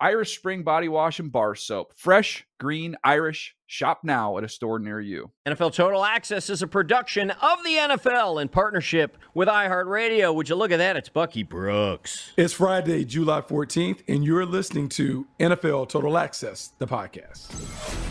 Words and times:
Irish 0.00 0.36
Spring 0.38 0.62
Body 0.62 0.88
Wash 0.88 1.18
and 1.18 1.32
Bar 1.32 1.56
Soap. 1.56 1.92
Fresh, 1.96 2.46
green, 2.60 2.96
Irish. 3.02 3.56
Shop 3.66 4.00
now 4.04 4.38
at 4.38 4.44
a 4.44 4.48
store 4.48 4.78
near 4.78 5.00
you. 5.00 5.32
NFL 5.46 5.74
Total 5.74 6.04
Access 6.04 6.48
is 6.48 6.62
a 6.62 6.66
production 6.66 7.30
of 7.30 7.64
the 7.64 7.74
NFL 7.74 8.40
in 8.40 8.48
partnership 8.48 9.18
with 9.34 9.48
iHeartRadio. 9.48 10.34
Would 10.34 10.48
you 10.48 10.54
look 10.54 10.70
at 10.70 10.78
that? 10.78 10.96
It's 10.96 11.08
Bucky 11.08 11.42
Brooks. 11.42 12.32
It's 12.36 12.54
Friday, 12.54 13.04
July 13.04 13.40
14th, 13.40 14.02
and 14.08 14.24
you're 14.24 14.46
listening 14.46 14.88
to 14.90 15.26
NFL 15.40 15.88
Total 15.88 16.16
Access, 16.16 16.72
the 16.78 16.86
podcast. 16.86 18.07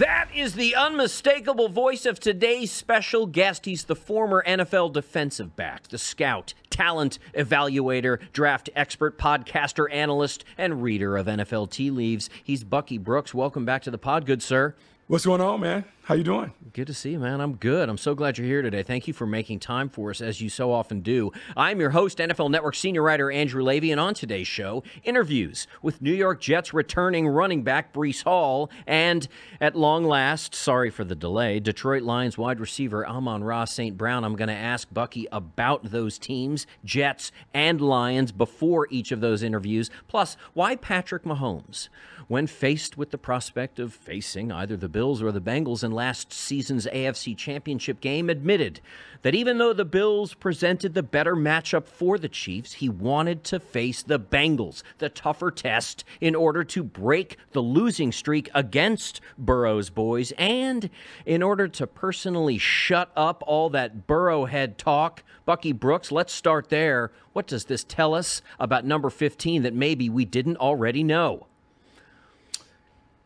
That 0.00 0.30
is 0.34 0.54
the 0.54 0.76
unmistakable 0.76 1.68
voice 1.68 2.06
of 2.06 2.18
today's 2.18 2.72
special 2.72 3.26
guest. 3.26 3.66
He's 3.66 3.84
the 3.84 3.94
former 3.94 4.42
NFL 4.46 4.94
defensive 4.94 5.56
back, 5.56 5.88
the 5.88 5.98
scout, 5.98 6.54
talent 6.70 7.18
evaluator, 7.36 8.18
draft 8.32 8.70
expert, 8.74 9.18
podcaster, 9.18 9.92
analyst, 9.92 10.42
and 10.56 10.82
reader 10.82 11.18
of 11.18 11.26
NFL 11.26 11.70
tea 11.70 11.90
leaves. 11.90 12.30
He's 12.42 12.64
Bucky 12.64 12.96
Brooks. 12.96 13.34
Welcome 13.34 13.66
back 13.66 13.82
to 13.82 13.90
the 13.90 13.98
pod, 13.98 14.24
good 14.24 14.42
sir. 14.42 14.74
What's 15.06 15.26
going 15.26 15.42
on, 15.42 15.60
man? 15.60 15.84
How 16.04 16.14
you 16.16 16.24
doing? 16.24 16.52
Good 16.72 16.88
to 16.88 16.94
see 16.94 17.10
you, 17.10 17.20
man. 17.20 17.40
I'm 17.40 17.54
good. 17.54 17.88
I'm 17.88 17.98
so 17.98 18.14
glad 18.14 18.36
you're 18.36 18.46
here 18.46 18.62
today. 18.62 18.82
Thank 18.82 19.06
you 19.06 19.12
for 19.12 19.26
making 19.26 19.60
time 19.60 19.88
for 19.88 20.10
us, 20.10 20.20
as 20.20 20.40
you 20.40 20.48
so 20.48 20.72
often 20.72 21.02
do. 21.02 21.30
I'm 21.56 21.78
your 21.78 21.90
host, 21.90 22.18
NFL 22.18 22.50
Network 22.50 22.74
senior 22.74 23.02
writer 23.02 23.30
Andrew 23.30 23.62
Levy, 23.62 23.92
and 23.92 24.00
on 24.00 24.14
today's 24.14 24.48
show, 24.48 24.82
interviews 25.04 25.68
with 25.82 26.02
New 26.02 26.12
York 26.12 26.40
Jets 26.40 26.74
returning 26.74 27.28
running 27.28 27.62
back 27.62 27.92
Breece 27.92 28.24
Hall, 28.24 28.70
and 28.86 29.28
at 29.60 29.76
long 29.76 30.04
last, 30.04 30.54
sorry 30.54 30.90
for 30.90 31.04
the 31.04 31.14
delay, 31.14 31.60
Detroit 31.60 32.02
Lions 32.02 32.36
wide 32.36 32.60
receiver 32.60 33.06
Amon-Ra 33.06 33.66
St. 33.66 33.96
Brown. 33.96 34.24
I'm 34.24 34.36
going 34.36 34.48
to 34.48 34.54
ask 34.54 34.88
Bucky 34.92 35.28
about 35.30 35.90
those 35.90 36.18
teams, 36.18 36.66
Jets 36.84 37.30
and 37.54 37.80
Lions, 37.80 38.32
before 38.32 38.88
each 38.90 39.12
of 39.12 39.20
those 39.20 39.42
interviews. 39.42 39.90
Plus, 40.08 40.36
why 40.54 40.76
Patrick 40.76 41.24
Mahomes? 41.24 41.88
when 42.30 42.46
faced 42.46 42.96
with 42.96 43.10
the 43.10 43.18
prospect 43.18 43.80
of 43.80 43.92
facing 43.92 44.52
either 44.52 44.76
the 44.76 44.88
Bills 44.88 45.20
or 45.20 45.32
the 45.32 45.40
Bengals 45.40 45.82
in 45.82 45.90
last 46.00 46.32
season's 46.32 46.86
AFC 46.86 47.36
Championship 47.36 48.00
game, 48.00 48.30
admitted 48.30 48.80
that 49.20 49.34
even 49.34 49.58
though 49.58 49.74
the 49.74 49.84
Bills 49.84 50.32
presented 50.32 50.94
the 50.94 51.02
better 51.02 51.36
matchup 51.36 51.86
for 51.86 52.16
the 52.16 52.26
Chiefs, 52.26 52.72
he 52.72 52.88
wanted 52.88 53.44
to 53.44 53.60
face 53.60 54.02
the 54.02 54.18
Bengals, 54.18 54.82
the 54.96 55.10
tougher 55.10 55.50
test, 55.50 56.02
in 56.18 56.34
order 56.34 56.64
to 56.64 56.82
break 56.82 57.36
the 57.52 57.60
losing 57.60 58.12
streak 58.12 58.48
against 58.54 59.20
Burrow's 59.36 59.90
boys 59.90 60.32
and 60.38 60.88
in 61.26 61.42
order 61.42 61.68
to 61.68 61.86
personally 61.86 62.56
shut 62.56 63.12
up 63.14 63.44
all 63.46 63.68
that 63.68 64.06
Burrowhead 64.06 64.78
talk. 64.78 65.22
Bucky 65.44 65.72
Brooks, 65.72 66.10
let's 66.10 66.32
start 66.32 66.70
there. 66.70 67.12
What 67.34 67.46
does 67.46 67.66
this 67.66 67.84
tell 67.84 68.14
us 68.14 68.40
about 68.58 68.86
number 68.86 69.10
15 69.10 69.64
that 69.64 69.74
maybe 69.74 70.08
we 70.08 70.24
didn't 70.24 70.56
already 70.56 71.04
know? 71.04 71.46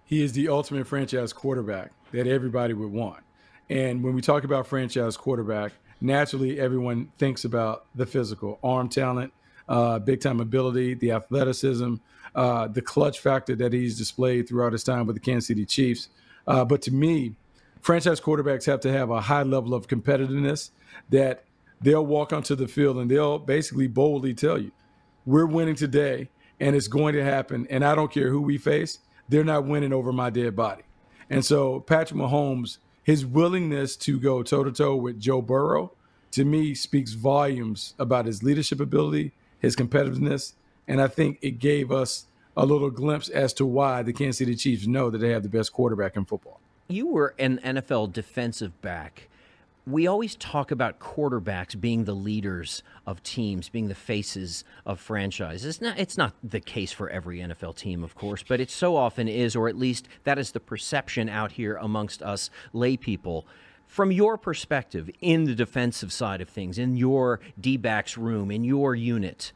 He 0.05 0.23
is 0.23 0.33
the 0.33 0.49
ultimate 0.49 0.87
franchise 0.87 1.33
quarterback 1.33 1.93
that 2.13 2.27
everybody 2.27 2.75
would 2.75 2.93
want. 2.93 3.23
And 3.71 4.03
when 4.03 4.15
we 4.15 4.21
talk 4.21 4.45
about 4.45 4.67
franchise 4.67 5.17
quarterback, 5.17 5.73
naturally 6.01 6.61
everyone 6.61 7.11
thinks 7.19 7.45
about 7.45 7.87
the 7.95 8.07
physical, 8.07 8.59
arm 8.63 8.89
talent, 8.89 9.33
uh, 9.69 9.99
big 9.99 10.21
time 10.21 10.41
ability, 10.41 10.95
the 10.95 11.13
athleticism, 11.13 11.95
uh, 12.35 12.69
the 12.69 12.83
clutch 12.83 13.21
factor 13.21 13.57
that 13.57 13.73
he's 13.73 13.97
displayed 13.97 14.49
throughout 14.49 14.73
his 14.73 14.85
time 14.85 15.07
with 15.07 15.17
the 15.17 15.21
Kansas 15.21 15.49
City 15.49 15.65
Chiefs. 15.65 16.09
Uh, 16.47 16.65
but 16.65 16.83
to 16.83 16.93
me, 16.93 17.35
franchise 17.81 18.21
quarterbacks 18.21 18.67
have 18.67 18.81
to 18.81 18.93
have 18.93 19.11
a 19.11 19.21
high 19.21 19.43
level 19.43 19.73
of 19.73 19.89
competitiveness 19.89 20.71
that 21.09 21.45
they'll 21.81 22.05
walk 22.05 22.33
onto 22.33 22.55
the 22.55 22.69
field 22.69 22.99
and 22.99 23.11
they'll 23.11 23.39
basically 23.39 23.87
boldly 23.87 24.35
tell 24.35 24.61
you, 24.61 24.71
we're 25.25 25.47
winning 25.47 25.75
today 25.75 26.29
and 26.61 26.77
it's 26.77 26.89
going 26.89 27.15
to 27.15 27.25
happen. 27.25 27.67
And 27.71 27.85
I 27.85 27.95
don't 27.95 28.13
care 28.13 28.29
who 28.29 28.43
we 28.43 28.59
face 28.59 28.99
they're 29.29 29.45
not 29.45 29.67
winning 29.67 29.93
over 29.93 30.13
my 30.13 30.31
dead 30.31 30.57
body. 30.57 30.83
And 31.31 31.45
so 31.45 31.81
Patrick 31.81 32.19
Mahomes, 32.19 32.79
his 33.03 33.25
willingness 33.25 33.97
to 33.97 34.19
go 34.19 34.43
toe 34.43 34.65
to 34.65 34.73
toe 34.73 34.97
with 34.97 35.21
Joe 35.21 35.43
Burrow, 35.43 35.93
to 36.33 36.45
me 36.45 36.75
speaks 36.75 37.13
volumes 37.13 37.95
about 37.99 38.27
his 38.27 38.43
leadership 38.43 38.81
ability, 38.81 39.33
his 39.61 39.77
competitiveness, 39.77 40.55
and 40.87 41.01
I 41.01 41.09
think 41.09 41.39
it 41.43 41.59
gave 41.59 41.91
us 41.91 42.27
a 42.57 42.67
little 42.67 42.91
glimpse 42.91 43.29
as 43.29 43.53
to 43.55 43.67
why 43.67 44.03
the 44.03 44.13
Kansas 44.13 44.39
City 44.39 44.55
Chiefs 44.55 44.87
know 44.87 45.11
that 45.11 45.19
they 45.19 45.31
have 45.31 45.43
the 45.43 45.49
best 45.49 45.73
quarterback 45.73 46.17
in 46.17 46.25
football. 46.25 46.61
You 46.89 47.07
were 47.09 47.35
an 47.39 47.59
NFL 47.59 48.13
defensive 48.13 48.81
back 48.83 49.29
we 49.87 50.07
always 50.07 50.35
talk 50.37 50.71
about 50.71 50.99
quarterbacks 50.99 51.79
being 51.79 52.05
the 52.05 52.15
leaders 52.15 52.83
of 53.07 53.23
teams, 53.23 53.69
being 53.69 53.89
the 53.89 53.95
faces 53.95 54.65
of 54.87 54.99
franchises. 54.99 55.65
It's 55.67 55.81
not, 55.81 55.99
it's 55.99 56.17
not 56.17 56.35
the 56.43 56.61
case 56.61 56.91
for 56.91 57.11
every 57.11 57.39
NFL 57.41 57.77
team, 57.77 58.03
of 58.03 58.15
course, 58.15 58.43
but 58.43 58.61
it 58.61 58.71
so 58.71 58.97
often 58.97 59.29
is, 59.29 59.55
or 59.55 59.69
at 59.69 59.77
least 59.77 60.09
that 60.25 60.39
is 60.39 60.53
the 60.53 60.61
perception 60.61 61.29
out 61.29 61.53
here 61.53 61.77
amongst 61.77 62.23
us 62.23 62.49
lay 62.73 62.97
people. 62.97 63.47
From 63.87 64.11
your 64.11 64.39
perspective, 64.39 65.11
in 65.21 65.45
the 65.45 65.55
defensive 65.55 66.13
side 66.13 66.41
of 66.41 66.49
things, 66.49 66.79
in 66.79 66.97
your 66.97 67.41
D 67.61 67.77
backs 67.77 68.17
room, 68.17 68.51
in 68.51 68.65
your 68.65 68.95
unit, 68.95 69.53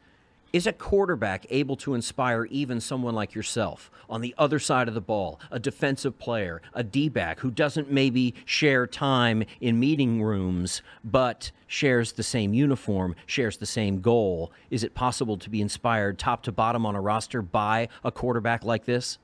is 0.51 0.67
a 0.67 0.73
quarterback 0.73 1.45
able 1.49 1.75
to 1.77 1.93
inspire 1.93 2.45
even 2.45 2.79
someone 2.81 3.13
like 3.13 3.35
yourself 3.35 3.91
on 4.09 4.21
the 4.21 4.33
other 4.37 4.59
side 4.59 4.87
of 4.87 4.93
the 4.93 5.01
ball, 5.01 5.39
a 5.51 5.59
defensive 5.59 6.17
player, 6.17 6.61
a 6.73 6.83
D 6.83 7.09
back 7.09 7.39
who 7.39 7.51
doesn't 7.51 7.91
maybe 7.91 8.33
share 8.45 8.87
time 8.87 9.43
in 9.61 9.79
meeting 9.79 10.21
rooms, 10.21 10.81
but 11.03 11.51
shares 11.67 12.13
the 12.13 12.23
same 12.23 12.53
uniform, 12.53 13.15
shares 13.25 13.57
the 13.57 13.65
same 13.65 14.01
goal? 14.01 14.51
Is 14.69 14.83
it 14.83 14.95
possible 14.95 15.37
to 15.37 15.49
be 15.49 15.61
inspired 15.61 16.17
top 16.17 16.43
to 16.43 16.51
bottom 16.51 16.85
on 16.85 16.95
a 16.95 17.01
roster 17.01 17.41
by 17.41 17.87
a 18.03 18.11
quarterback 18.11 18.63
like 18.63 18.85
this? 18.85 19.19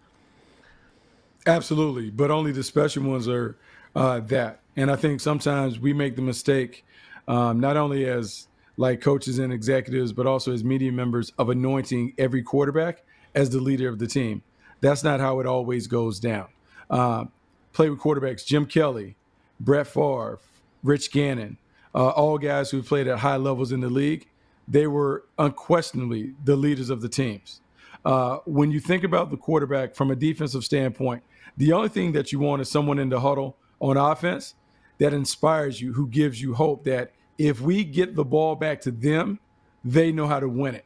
Absolutely, 1.47 2.09
but 2.09 2.31
only 2.31 2.51
the 2.51 2.63
special 2.63 3.03
ones 3.03 3.27
are 3.27 3.57
uh, 3.95 4.19
that. 4.19 4.61
And 4.75 4.91
I 4.91 4.95
think 4.95 5.21
sometimes 5.21 5.79
we 5.79 5.93
make 5.93 6.15
the 6.15 6.21
mistake, 6.21 6.85
um, 7.27 7.59
not 7.59 7.77
only 7.77 8.05
as 8.05 8.47
like 8.77 9.01
coaches 9.01 9.39
and 9.39 9.53
executives, 9.53 10.11
but 10.11 10.27
also 10.27 10.51
as 10.51 10.63
media 10.63 10.91
members 10.91 11.31
of 11.37 11.49
anointing 11.49 12.13
every 12.17 12.43
quarterback 12.43 13.03
as 13.33 13.49
the 13.49 13.59
leader 13.59 13.87
of 13.87 13.99
the 13.99 14.07
team. 14.07 14.41
That's 14.81 15.03
not 15.03 15.19
how 15.19 15.39
it 15.39 15.45
always 15.45 15.87
goes 15.87 16.19
down. 16.19 16.47
Uh, 16.89 17.25
play 17.73 17.89
with 17.89 17.99
quarterbacks 17.99 18.45
Jim 18.45 18.65
Kelly, 18.65 19.15
Brett 19.59 19.87
Favre, 19.87 20.39
Rich 20.83 21.11
Gannon, 21.11 21.57
uh, 21.93 22.09
all 22.09 22.37
guys 22.37 22.69
who 22.71 22.83
played 22.83 23.07
at 23.07 23.19
high 23.19 23.37
levels 23.37 23.71
in 23.71 23.79
the 23.81 23.89
league. 23.89 24.27
They 24.67 24.87
were 24.87 25.25
unquestionably 25.37 26.33
the 26.43 26.55
leaders 26.55 26.89
of 26.89 27.01
the 27.01 27.09
teams. 27.09 27.61
Uh, 28.03 28.37
when 28.45 28.71
you 28.71 28.79
think 28.79 29.03
about 29.03 29.31
the 29.31 29.37
quarterback 29.37 29.95
from 29.95 30.11
a 30.11 30.15
defensive 30.15 30.63
standpoint, 30.63 31.23
the 31.57 31.71
only 31.71 31.89
thing 31.89 32.11
that 32.11 32.31
you 32.31 32.39
want 32.39 32.61
is 32.61 32.69
someone 32.69 32.99
in 32.99 33.09
the 33.09 33.19
huddle 33.19 33.57
on 33.79 33.97
offense 33.97 34.55
that 34.97 35.13
inspires 35.13 35.81
you, 35.81 35.93
who 35.93 36.07
gives 36.07 36.41
you 36.41 36.53
hope 36.53 36.83
that 36.83 37.11
if 37.37 37.61
we 37.61 37.83
get 37.83 38.15
the 38.15 38.23
ball 38.23 38.55
back 38.55 38.81
to 38.81 38.91
them, 38.91 39.39
they 39.83 40.11
know 40.11 40.27
how 40.27 40.39
to 40.39 40.47
win 40.47 40.75
it. 40.75 40.85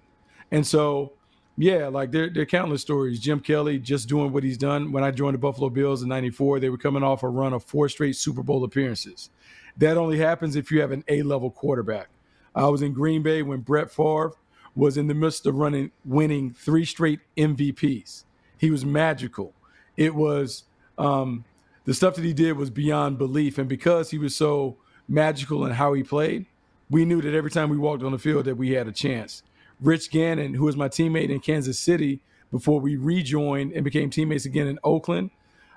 And 0.52 0.66
so, 0.66 1.14
yeah, 1.58 1.88
like 1.88 2.12
there, 2.12 2.30
there 2.30 2.44
are 2.44 2.48
countless 2.48 2.82
stories. 2.82 3.20
Jim 3.20 3.40
Kelly 3.40 3.80
just 3.80 4.10
doing 4.10 4.32
what 4.32 4.44
he's 4.44 4.58
done. 4.58 4.92
When 4.92 5.04
I 5.04 5.12
joined 5.12 5.36
the 5.36 5.40
Buffalo 5.40 5.70
Bills 5.70 6.02
in 6.02 6.10
94, 6.10 6.60
they 6.60 6.70
were 6.70 6.78
coming 6.78 7.04
off 7.04 7.24
a 7.24 7.30
run 7.30 7.54
of 7.54 7.64
four 7.64 7.90
straight 7.90 8.16
Super 8.16 8.44
Bowl 8.44 8.64
appearances. 8.64 9.30
That 9.78 9.98
only 9.98 10.18
happens 10.18 10.56
if 10.56 10.72
you 10.72 10.82
have 10.82 10.92
an 10.92 11.04
A 11.08 11.22
level 11.22 11.52
quarterback. 11.52 12.10
I 12.56 12.68
was 12.68 12.82
in 12.82 12.94
Green 12.94 13.22
Bay 13.22 13.44
when 13.44 13.62
Brett 13.62 13.92
Favre 13.92 14.34
was 14.76 14.98
in 14.98 15.08
the 15.08 15.14
midst 15.14 15.46
of 15.46 15.56
running, 15.56 15.92
winning 16.04 16.52
three 16.52 16.86
straight 16.86 17.20
MVPs. 17.38 18.24
He 18.58 18.72
was 18.72 18.86
magical. 18.86 19.54
It 19.96 20.16
was 20.16 20.64
um, 20.98 21.46
the 21.86 21.94
stuff 21.94 22.16
that 22.16 22.26
he 22.26 22.34
did 22.34 22.58
was 22.58 22.70
beyond 22.70 23.18
belief. 23.18 23.58
And 23.58 23.70
because 23.70 24.12
he 24.12 24.18
was 24.18 24.36
so 24.36 24.78
magical 25.10 25.66
in 25.66 25.74
how 25.74 25.94
he 25.94 26.04
played, 26.04 26.46
we 26.90 27.04
knew 27.04 27.22
that 27.22 27.34
every 27.34 27.52
time 27.52 27.70
we 27.70 27.78
walked 27.78 28.04
on 28.04 28.12
the 28.12 28.18
field 28.18 28.46
that 28.46 28.56
we 28.56 28.72
had 28.72 28.88
a 28.88 28.92
chance. 28.92 29.44
Rich 29.82 30.12
Gannon, 30.12 30.54
who 30.54 30.66
was 30.66 30.76
my 30.76 30.88
teammate 30.88 31.30
in 31.30 31.40
Kansas 31.40 31.80
City 31.80 32.22
before 32.52 32.80
we 32.80 32.96
rejoined 32.96 33.74
and 33.74 33.84
became 33.84 34.10
teammates 34.10 34.46
again 34.46 34.68
in 34.68 34.80
Oakland, 34.84 35.32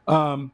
um, 0.06 0.52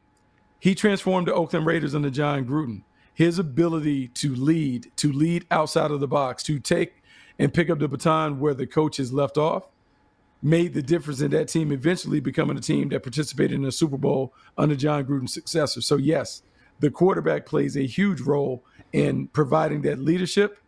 he 0.59 0.75
transformed 0.75 1.27
the 1.27 1.33
Oakland 1.33 1.65
Raiders 1.65 1.95
under 1.95 2.09
Jon 2.09 2.45
Gruden. 2.45 2.83
His 3.13 3.39
ability 3.39 4.09
to 4.09 4.33
lead, 4.33 4.91
to 4.97 5.11
lead 5.11 5.45
outside 5.51 5.91
of 5.91 5.99
the 5.99 6.07
box, 6.07 6.43
to 6.43 6.59
take 6.59 7.03
and 7.37 7.53
pick 7.53 7.69
up 7.69 7.79
the 7.79 7.87
baton 7.87 8.39
where 8.39 8.53
the 8.53 8.67
coaches 8.67 9.11
left 9.11 9.37
off, 9.37 9.63
made 10.41 10.73
the 10.73 10.81
difference 10.81 11.21
in 11.21 11.31
that 11.31 11.47
team 11.47 11.71
eventually 11.71 12.19
becoming 12.19 12.57
a 12.57 12.61
team 12.61 12.89
that 12.89 13.03
participated 13.03 13.55
in 13.55 13.63
the 13.63 13.71
Super 13.71 13.97
Bowl 13.97 14.33
under 14.57 14.75
Jon 14.75 15.05
Gruden's 15.05 15.33
successor. 15.33 15.81
So, 15.81 15.97
yes, 15.97 16.43
the 16.79 16.91
quarterback 16.91 17.45
plays 17.45 17.75
a 17.75 17.85
huge 17.85 18.21
role 18.21 18.63
in 18.93 19.27
providing 19.27 19.81
that 19.83 19.99
leadership, 19.99 20.59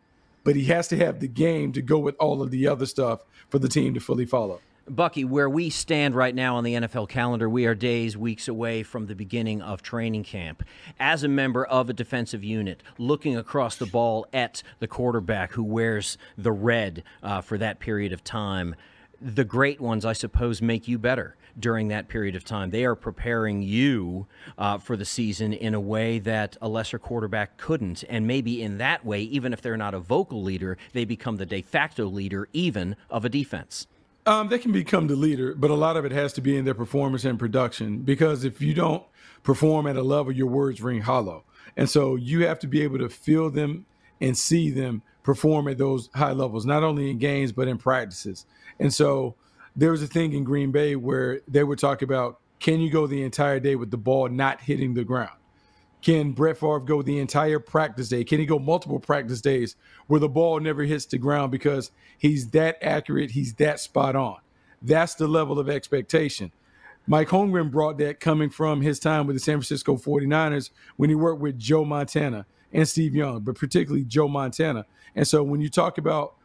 but 0.43 0.55
he 0.55 0.65
has 0.65 0.87
to 0.89 0.97
have 0.97 1.19
the 1.19 1.27
game 1.27 1.71
to 1.73 1.81
go 1.81 1.97
with 1.99 2.15
all 2.19 2.41
of 2.41 2.51
the 2.51 2.67
other 2.67 2.85
stuff 2.85 3.23
for 3.49 3.59
the 3.59 3.69
team 3.69 3.93
to 3.93 3.99
fully 3.99 4.25
follow. 4.25 4.59
Bucky, 4.89 5.23
where 5.23 5.49
we 5.49 5.69
stand 5.69 6.15
right 6.15 6.33
now 6.33 6.57
on 6.57 6.63
the 6.63 6.73
NFL 6.73 7.07
calendar, 7.07 7.47
we 7.47 7.65
are 7.65 7.75
days, 7.75 8.17
weeks 8.17 8.47
away 8.47 8.81
from 8.81 9.05
the 9.05 9.15
beginning 9.15 9.61
of 9.61 9.81
training 9.81 10.23
camp. 10.23 10.63
As 10.99 11.23
a 11.23 11.27
member 11.27 11.63
of 11.65 11.89
a 11.89 11.93
defensive 11.93 12.43
unit, 12.43 12.81
looking 12.97 13.37
across 13.37 13.75
the 13.75 13.85
ball 13.85 14.25
at 14.33 14.63
the 14.79 14.87
quarterback 14.87 15.53
who 15.53 15.63
wears 15.63 16.17
the 16.35 16.51
red 16.51 17.03
uh, 17.21 17.41
for 17.41 17.59
that 17.59 17.79
period 17.79 18.11
of 18.11 18.23
time, 18.23 18.75
the 19.21 19.43
great 19.43 19.79
ones, 19.79 20.03
I 20.03 20.13
suppose, 20.13 20.61
make 20.61 20.87
you 20.87 20.97
better 20.97 21.35
during 21.59 21.89
that 21.89 22.07
period 22.07 22.35
of 22.35 22.43
time. 22.43 22.71
They 22.71 22.85
are 22.85 22.95
preparing 22.95 23.61
you 23.61 24.27
uh, 24.57 24.77
for 24.77 24.97
the 24.97 25.05
season 25.05 25.53
in 25.53 25.73
a 25.73 25.79
way 25.79 26.19
that 26.19 26.57
a 26.61 26.67
lesser 26.67 26.97
quarterback 26.97 27.57
couldn't. 27.57 28.03
And 28.09 28.25
maybe 28.25 28.61
in 28.61 28.77
that 28.79 29.05
way, 29.05 29.21
even 29.21 29.53
if 29.53 29.61
they're 29.61 29.77
not 29.77 29.93
a 29.93 29.99
vocal 29.99 30.41
leader, 30.41 30.77
they 30.93 31.05
become 31.05 31.37
the 31.37 31.45
de 31.45 31.61
facto 31.61 32.05
leader, 32.05 32.47
even 32.53 32.95
of 33.09 33.25
a 33.25 33.29
defense. 33.29 33.87
Um, 34.25 34.49
they 34.49 34.59
can 34.59 34.71
become 34.71 35.07
the 35.07 35.15
leader, 35.15 35.55
but 35.55 35.71
a 35.71 35.75
lot 35.75 35.97
of 35.97 36.05
it 36.05 36.11
has 36.11 36.33
to 36.33 36.41
be 36.41 36.55
in 36.55 36.65
their 36.65 36.75
performance 36.75 37.25
and 37.25 37.39
production. 37.39 37.99
Because 37.99 38.43
if 38.43 38.61
you 38.61 38.73
don't 38.73 39.03
perform 39.43 39.87
at 39.87 39.97
a 39.97 40.03
level, 40.03 40.31
your 40.31 40.47
words 40.47 40.81
ring 40.81 41.01
hollow. 41.01 41.43
And 41.75 41.89
so 41.89 42.15
you 42.15 42.45
have 42.45 42.59
to 42.59 42.67
be 42.67 42.81
able 42.81 42.99
to 42.99 43.09
feel 43.09 43.49
them 43.49 43.85
and 44.19 44.37
see 44.37 44.69
them 44.69 45.01
perform 45.23 45.67
at 45.67 45.77
those 45.77 46.09
high 46.15 46.31
levels, 46.31 46.65
not 46.65 46.83
only 46.83 47.09
in 47.09 47.17
games, 47.17 47.51
but 47.51 47.67
in 47.67 47.77
practices. 47.77 48.45
And 48.79 48.93
so 48.93 49.35
there 49.75 49.91
was 49.91 50.01
a 50.01 50.07
thing 50.07 50.33
in 50.33 50.43
Green 50.43 50.71
Bay 50.71 50.95
where 50.95 51.41
they 51.47 51.63
would 51.63 51.79
talk 51.79 52.01
about 52.01 52.39
can 52.59 52.79
you 52.79 52.91
go 52.91 53.07
the 53.07 53.23
entire 53.23 53.59
day 53.59 53.75
with 53.75 53.89
the 53.89 53.97
ball 53.97 54.29
not 54.29 54.61
hitting 54.61 54.93
the 54.93 55.03
ground? 55.03 55.31
Can 56.01 56.31
Brett 56.31 56.57
Favre 56.57 56.79
go 56.79 57.01
the 57.01 57.19
entire 57.19 57.59
practice 57.59 58.09
day? 58.09 58.23
Can 58.23 58.39
he 58.39 58.45
go 58.45 58.59
multiple 58.59 58.99
practice 58.99 59.41
days 59.41 59.75
where 60.07 60.19
the 60.19 60.29
ball 60.29 60.59
never 60.59 60.83
hits 60.83 61.05
the 61.05 61.17
ground 61.17 61.51
because 61.51 61.91
he's 62.17 62.49
that 62.51 62.77
accurate, 62.81 63.31
he's 63.31 63.53
that 63.55 63.79
spot 63.79 64.15
on? 64.15 64.37
That's 64.81 65.15
the 65.15 65.27
level 65.27 65.59
of 65.59 65.69
expectation. 65.69 66.51
Mike 67.07 67.29
Holmgren 67.29 67.71
brought 67.71 67.97
that 67.97 68.19
coming 68.19 68.49
from 68.49 68.81
his 68.81 68.99
time 68.99 69.25
with 69.25 69.35
the 69.35 69.39
San 69.39 69.55
Francisco 69.55 69.95
49ers 69.95 70.69
when 70.97 71.09
he 71.09 71.15
worked 71.15 71.41
with 71.41 71.57
Joe 71.57 71.83
Montana 71.83 72.45
and 72.73 72.87
Steve 72.87 73.15
Young, 73.15 73.41
but 73.41 73.55
particularly 73.55 74.03
Joe 74.03 74.27
Montana. 74.27 74.85
And 75.15 75.27
so 75.27 75.43
when 75.43 75.61
you 75.61 75.69
talk 75.69 75.97
about 75.97 76.35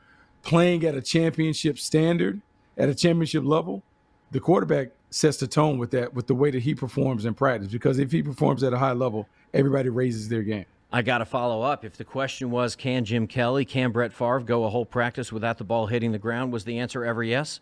playing 0.42 0.84
at 0.84 0.94
a 0.94 1.02
championship 1.02 1.78
standard, 1.78 2.40
at 2.76 2.88
a 2.88 2.94
championship 2.94 3.44
level, 3.44 3.82
the 4.30 4.40
quarterback 4.40 4.88
sets 5.10 5.36
the 5.38 5.46
tone 5.46 5.78
with 5.78 5.90
that, 5.92 6.14
with 6.14 6.26
the 6.26 6.34
way 6.34 6.50
that 6.50 6.62
he 6.62 6.74
performs 6.74 7.24
in 7.24 7.34
practice. 7.34 7.68
Because 7.68 7.98
if 7.98 8.12
he 8.12 8.22
performs 8.22 8.62
at 8.62 8.72
a 8.72 8.78
high 8.78 8.92
level, 8.92 9.28
everybody 9.54 9.88
raises 9.88 10.28
their 10.28 10.42
game. 10.42 10.66
I 10.92 11.02
got 11.02 11.18
to 11.18 11.24
follow 11.24 11.62
up. 11.62 11.84
If 11.84 11.96
the 11.96 12.04
question 12.04 12.50
was, 12.50 12.76
can 12.76 13.04
Jim 13.04 13.26
Kelly, 13.26 13.64
can 13.64 13.90
Brett 13.90 14.12
Favre 14.12 14.40
go 14.40 14.64
a 14.64 14.70
whole 14.70 14.86
practice 14.86 15.32
without 15.32 15.58
the 15.58 15.64
ball 15.64 15.86
hitting 15.86 16.12
the 16.12 16.18
ground, 16.18 16.52
was 16.52 16.64
the 16.64 16.78
answer 16.78 17.04
ever 17.04 17.22
yes? 17.22 17.60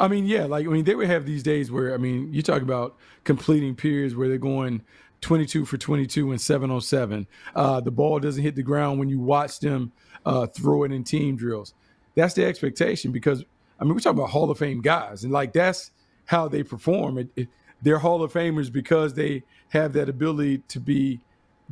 I 0.00 0.08
mean, 0.08 0.26
yeah. 0.26 0.44
Like, 0.44 0.66
I 0.66 0.68
mean, 0.68 0.84
they 0.84 0.94
would 0.94 1.08
have 1.08 1.26
these 1.26 1.42
days 1.42 1.70
where, 1.70 1.94
I 1.94 1.96
mean, 1.96 2.32
you 2.32 2.42
talk 2.42 2.62
about 2.62 2.96
completing 3.24 3.74
periods 3.74 4.14
where 4.14 4.28
they're 4.28 4.38
going 4.38 4.82
22 5.20 5.64
for 5.64 5.76
22 5.76 6.30
and 6.30 6.40
707. 6.40 7.26
Uh, 7.54 7.80
the 7.80 7.90
ball 7.90 8.20
doesn't 8.20 8.42
hit 8.42 8.54
the 8.54 8.62
ground 8.62 8.98
when 8.98 9.08
you 9.08 9.18
watch 9.18 9.60
them 9.60 9.92
uh, 10.24 10.46
throw 10.46 10.84
it 10.84 10.92
in 10.92 11.04
team 11.04 11.36
drills. 11.36 11.74
That's 12.14 12.34
the 12.34 12.44
expectation 12.44 13.12
because, 13.12 13.44
I 13.80 13.84
mean, 13.84 13.94
we're 13.94 14.00
talking 14.00 14.18
about 14.18 14.30
Hall 14.30 14.50
of 14.50 14.58
Fame 14.58 14.80
guys, 14.80 15.24
and 15.24 15.32
like 15.32 15.52
that's 15.52 15.90
how 16.26 16.48
they 16.48 16.62
perform. 16.62 17.18
It, 17.18 17.28
it, 17.36 17.48
they're 17.82 17.98
Hall 17.98 18.22
of 18.22 18.32
Famers 18.32 18.72
because 18.72 19.14
they 19.14 19.44
have 19.70 19.92
that 19.92 20.08
ability 20.08 20.58
to 20.68 20.80
be 20.80 21.20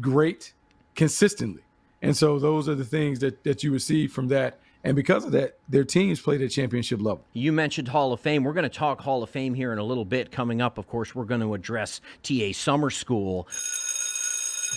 great 0.00 0.52
consistently. 0.94 1.62
And 2.02 2.16
so 2.16 2.38
those 2.38 2.68
are 2.68 2.74
the 2.74 2.84
things 2.84 3.18
that, 3.20 3.42
that 3.44 3.64
you 3.64 3.72
receive 3.72 4.12
from 4.12 4.28
that. 4.28 4.60
And 4.86 4.94
because 4.94 5.24
of 5.24 5.32
that, 5.32 5.58
their 5.68 5.82
teams 5.82 6.20
played 6.20 6.40
at 6.42 6.52
championship 6.52 7.00
level. 7.00 7.24
You 7.32 7.50
mentioned 7.50 7.88
Hall 7.88 8.12
of 8.12 8.20
Fame. 8.20 8.44
We're 8.44 8.52
going 8.52 8.62
to 8.62 8.68
talk 8.68 9.00
Hall 9.00 9.20
of 9.20 9.28
Fame 9.28 9.52
here 9.52 9.72
in 9.72 9.80
a 9.80 9.82
little 9.82 10.04
bit. 10.04 10.30
Coming 10.30 10.62
up, 10.62 10.78
of 10.78 10.86
course, 10.86 11.12
we're 11.12 11.24
going 11.24 11.40
to 11.40 11.54
address 11.54 12.00
TA 12.22 12.52
Summer 12.52 12.90
School 12.90 13.48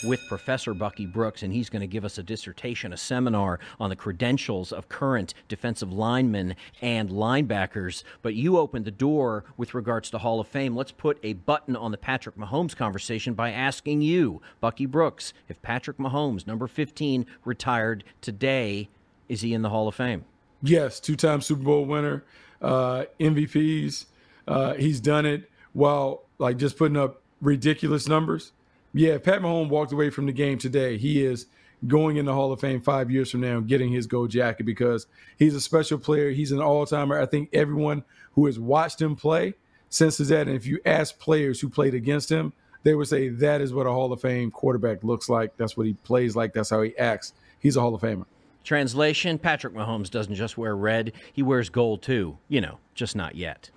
with 0.04 0.20
Professor 0.28 0.74
Bucky 0.74 1.06
Brooks, 1.06 1.44
and 1.44 1.54
he's 1.54 1.70
going 1.70 1.82
to 1.82 1.88
give 1.88 2.06
us 2.06 2.18
a 2.18 2.24
dissertation, 2.24 2.92
a 2.92 2.98
seminar 2.98 3.60
on 3.80 3.92
the 3.92 3.96
credentials 3.96 4.72
of 4.72 4.90
current 4.90 5.36
defensive 5.48 5.94
linemen 5.94 6.56
and 6.82 7.12
linebackers. 7.12 8.04
But 8.24 8.34
you 8.34 8.58
opened 8.58 8.86
the 8.86 8.92
door 8.92 9.44
with 9.58 9.76
regards 9.76 10.10
to 10.10 10.18
Hall 10.18 10.40
of 10.40 10.48
Fame. 10.48 10.76
Let's 10.76 10.92
put 10.92 11.20
a 11.22 11.34
button 11.34 11.76
on 11.76 11.92
the 11.92 12.00
Patrick 12.00 12.36
Mahomes 12.36 12.76
conversation 12.76 13.36
by 13.36 13.52
asking 13.52 14.02
you, 14.02 14.42
Bucky 14.60 14.88
Brooks, 14.88 15.34
if 15.48 15.62
Patrick 15.62 15.98
Mahomes, 15.98 16.48
number 16.48 16.66
15, 16.66 17.28
retired 17.46 18.04
today, 18.22 18.90
is 19.30 19.42
he 19.42 19.54
in 19.54 19.62
the 19.62 19.70
Hall 19.70 19.88
of 19.88 19.96
Fame? 19.96 20.26
Yes, 20.62 21.00
two 21.00 21.16
time 21.16 21.42
Super 21.42 21.64
Bowl 21.64 21.86
winner, 21.86 22.26
uh, 22.62 23.06
MVPs. 23.20 24.06
Uh, 24.48 24.74
he's 24.74 25.00
done 25.00 25.26
it 25.26 25.50
while 25.74 26.24
like 26.38 26.58
just 26.58 26.78
putting 26.78 26.98
up 26.98 27.22
ridiculous 27.40 28.08
numbers. 28.08 28.52
Yeah, 28.94 29.20
Pat 29.20 29.42
Mahomes 29.42 29.70
walked 29.70 29.92
away 29.92 30.10
from 30.10 30.26
the 30.26 30.34
game 30.34 30.58
today. 30.58 30.98
He 30.98 31.24
is 31.24 31.46
going 31.88 32.18
in 32.18 32.26
the 32.26 32.34
Hall 32.34 32.52
of 32.52 32.60
Fame 32.60 32.82
five 32.82 33.10
years 33.10 33.32
from 33.32 33.42
now, 33.42 33.60
getting 33.60 33.92
his 33.92 34.08
gold 34.08 34.32
jacket 34.32 34.66
because 34.66 35.08
he's 35.38 35.56
a 35.56 35.62
special 35.62 35.98
player. 35.98 36.32
He's 36.32 36.52
an 36.52 36.60
all 36.60 36.86
timer. 36.86 37.22
I 37.22 37.26
think 37.26 37.50
everyone 37.54 38.04
who 38.34 38.48
has 38.48 38.60
watched 38.60 39.02
him 39.02 39.16
play 39.16 39.54
senses 39.90 40.30
that. 40.30 40.48
And 40.48 40.56
if 40.56 40.66
you 40.66 40.80
ask 40.86 41.18
players 41.20 41.62
who 41.62 41.70
played 41.70 41.94
against 41.94 42.30
him, 42.30 42.54
they 42.84 42.96
would 42.96 43.08
say 43.08 43.30
that 43.30 43.62
is 43.62 43.74
what 43.74 43.88
a 43.88 43.92
Hall 43.92 44.12
of 44.12 44.22
Fame 44.22 44.52
quarterback 44.52 45.04
looks 45.04 45.30
like. 45.30 45.56
That's 45.58 45.78
what 45.78 45.86
he 45.86 45.94
plays 45.94 46.36
like. 46.36 46.54
That's 46.54 46.70
how 46.70 46.82
he 46.82 46.98
acts. 46.98 47.34
He's 47.60 47.76
a 47.76 47.82
Hall 47.82 47.94
of 47.94 48.02
Famer. 48.02 48.26
Translation 48.64 49.40
Patrick 49.40 49.74
Mahomes 49.74 50.10
doesn't 50.10 50.36
just 50.36 50.58
wear 50.58 50.76
red, 50.76 51.14
he 51.34 51.42
wears 51.42 51.70
gold 51.70 52.02
too. 52.02 52.38
You 52.48 52.62
know, 52.62 52.80
just 52.94 53.16
not 53.16 53.36
yet. 53.36 53.70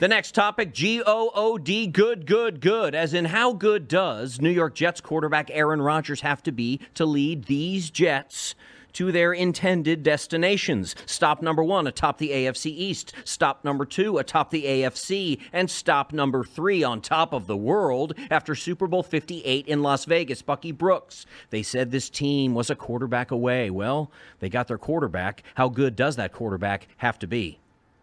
The 0.00 0.08
next 0.08 0.34
topic 0.34 0.72
G 0.72 1.02
O 1.04 1.30
O 1.34 1.58
D, 1.58 1.86
good, 1.86 2.26
good, 2.26 2.62
good. 2.62 2.94
As 2.94 3.12
in, 3.12 3.26
how 3.26 3.52
good 3.52 3.86
does 3.86 4.40
New 4.40 4.48
York 4.50 4.74
Jets 4.74 5.00
quarterback 5.00 5.50
Aaron 5.50 5.82
Rodgers 5.82 6.22
have 6.22 6.42
to 6.44 6.52
be 6.52 6.80
to 6.94 7.04
lead 7.04 7.44
these 7.44 7.90
Jets? 7.90 8.54
To 8.94 9.12
their 9.12 9.32
intended 9.32 10.02
destinations. 10.02 10.94
Stop 11.06 11.42
number 11.42 11.62
one 11.62 11.86
atop 11.86 12.18
the 12.18 12.30
AFC 12.30 12.66
East, 12.66 13.12
stop 13.24 13.64
number 13.64 13.84
two 13.84 14.18
atop 14.18 14.50
the 14.50 14.64
AFC, 14.64 15.40
and 15.52 15.70
stop 15.70 16.12
number 16.12 16.44
three 16.44 16.82
on 16.82 17.00
top 17.00 17.32
of 17.32 17.46
the 17.46 17.56
world 17.56 18.14
after 18.30 18.54
Super 18.54 18.86
Bowl 18.86 19.02
58 19.02 19.66
in 19.66 19.82
Las 19.82 20.04
Vegas. 20.04 20.42
Bucky 20.42 20.72
Brooks. 20.72 21.26
They 21.50 21.62
said 21.62 21.90
this 21.90 22.10
team 22.10 22.54
was 22.54 22.70
a 22.70 22.74
quarterback 22.74 23.30
away. 23.30 23.70
Well, 23.70 24.10
they 24.40 24.48
got 24.48 24.66
their 24.66 24.78
quarterback. 24.78 25.44
How 25.54 25.68
good 25.68 25.94
does 25.94 26.16
that 26.16 26.32
quarterback 26.32 26.88
have 26.96 27.18
to 27.20 27.28
be? 27.28 27.59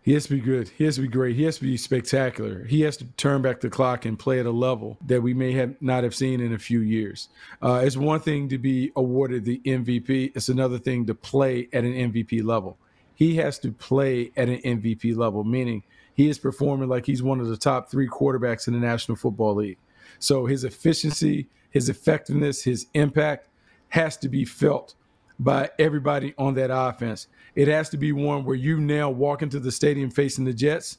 He 0.08 0.14
has 0.14 0.24
to 0.28 0.36
be 0.36 0.40
good. 0.40 0.70
He 0.70 0.86
has 0.86 0.96
to 0.96 1.02
be 1.02 1.10
great. 1.10 1.36
He 1.36 1.44
has 1.44 1.58
to 1.58 1.64
be 1.64 1.76
spectacular. 1.76 2.64
He 2.64 2.80
has 2.84 2.96
to 2.96 3.04
turn 3.18 3.42
back 3.42 3.60
the 3.60 3.70
clock 3.70 4.06
and 4.06 4.18
play 4.18 4.40
at 4.40 4.46
a 4.46 4.52
level 4.52 4.98
that 5.06 5.22
we 5.22 5.34
may 5.34 5.52
have 5.52 5.76
not 5.82 6.06
have 6.06 6.16
seen 6.16 6.40
in 6.40 6.54
a 6.54 6.58
few 6.58 6.80
years. 6.80 7.28
Uh, 7.62 7.82
it's 7.84 7.98
one 7.98 8.22
thing 8.22 8.48
to 8.48 8.58
be 8.58 8.94
awarded 8.96 9.44
the 9.44 9.60
MVP. 9.66 10.32
It's 10.34 10.48
another 10.48 10.80
thing 10.80 11.06
to 11.08 11.14
play 11.14 11.68
at 11.74 11.84
an 11.84 11.92
MVP 11.92 12.42
level. 12.42 12.78
He 13.16 13.36
has 13.36 13.60
to 13.60 13.74
play 13.74 14.32
at 14.38 14.48
an 14.48 14.60
MVP 14.60 15.18
level, 15.18 15.44
meaning 15.44 15.84
he 16.14 16.30
is 16.30 16.40
performing 16.40 16.88
like 16.88 17.06
he's 17.06 17.22
one 17.22 17.42
of 17.42 17.50
the 17.50 17.58
top 17.58 17.92
three 17.92 18.08
quarterbacks 18.08 18.70
in 18.70 18.76
the 18.76 18.80
National 18.80 19.18
Football 19.18 19.56
League. 19.56 19.78
So 20.20 20.46
his 20.46 20.64
efficiency, 20.64 21.50
his 21.70 21.90
effectiveness, 21.90 22.64
his 22.64 22.88
impact 22.94 23.50
has 23.90 24.16
to 24.20 24.30
be 24.30 24.46
felt 24.46 24.96
by 25.40 25.70
everybody 25.78 26.34
on 26.38 26.56
that 26.56 26.70
offense. 26.72 27.28
It 27.56 27.68
has 27.68 27.90
to 27.90 27.98
be 27.98 28.12
one 28.12 28.44
where 28.44 28.56
you 28.56 28.80
now 28.80 29.10
walk 29.10 29.42
into 29.42 29.60
the 29.60 29.72
stadium 29.72 30.10
facing 30.10 30.46
the 30.46 30.54
Jets, 30.54 30.98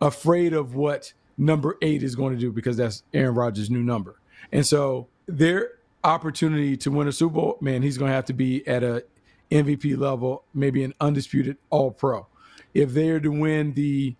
afraid 0.00 0.52
of 0.52 0.74
what 0.74 1.12
number 1.36 1.76
eight 1.82 2.02
is 2.02 2.14
going 2.14 2.34
to 2.34 2.40
do 2.40 2.52
because 2.52 2.76
that's 2.76 3.02
Aaron 3.14 3.34
Rodgers' 3.34 3.70
new 3.70 3.82
number. 3.82 4.20
And 4.50 4.66
so 4.66 5.08
their 5.26 5.72
opportunity 6.04 6.76
to 6.78 6.90
win 6.90 7.08
a 7.08 7.12
Super 7.12 7.34
Bowl, 7.34 7.58
man, 7.60 7.82
he's 7.82 7.98
going 7.98 8.10
to 8.10 8.14
have 8.14 8.24
to 8.26 8.32
be 8.32 8.66
at 8.66 8.82
a 8.82 9.04
MVP 9.50 9.98
level, 9.98 10.44
maybe 10.54 10.82
an 10.82 10.94
undisputed 11.00 11.56
All 11.70 11.90
Pro. 11.90 12.26
If 12.74 12.90
they're 12.90 13.20
to 13.20 13.30
win 13.30 13.74
the 13.74 14.16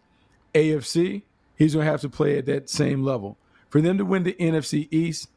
AFC, 0.54 1.22
he's 1.56 1.74
going 1.74 1.86
to 1.86 1.90
have 1.90 2.02
to 2.02 2.08
play 2.08 2.38
at 2.38 2.46
that 2.46 2.68
same 2.68 3.02
level. 3.02 3.38
For 3.70 3.80
them 3.80 3.98
to 3.98 4.04
win 4.04 4.24
the 4.24 4.34
NFC 4.34 4.88
East, 4.90 5.28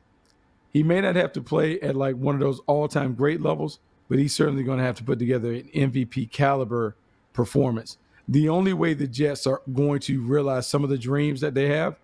he 0.74 0.84
may 0.84 1.00
not 1.00 1.16
have 1.16 1.32
to 1.34 1.42
play 1.42 1.80
at 1.80 1.96
like 1.96 2.18
one 2.18 2.36
of 2.36 2.42
those 2.42 2.60
all-time 2.68 3.14
great 3.14 3.42
levels, 3.42 3.80
but 4.10 4.20
he's 4.20 4.36
certainly 4.36 4.64
going 4.64 4.78
to 4.78 4.84
have 4.84 4.96
to 4.98 5.04
put 5.04 5.20
together 5.20 5.54
an 5.54 5.70
MVP 5.74 6.32
caliber 6.32 6.96
performance. 7.34 7.98
The 8.28 8.50
only 8.50 8.74
way 8.74 8.94
the 8.94 9.08
Jets 9.08 9.46
are 9.46 9.62
going 9.72 10.00
to 10.02 10.22
realize 10.22 10.68
some 10.68 10.84
of 10.84 10.90
the 10.90 10.98
dreams 10.98 11.42
that 11.42 11.54
they 11.54 11.68
have 11.68 11.98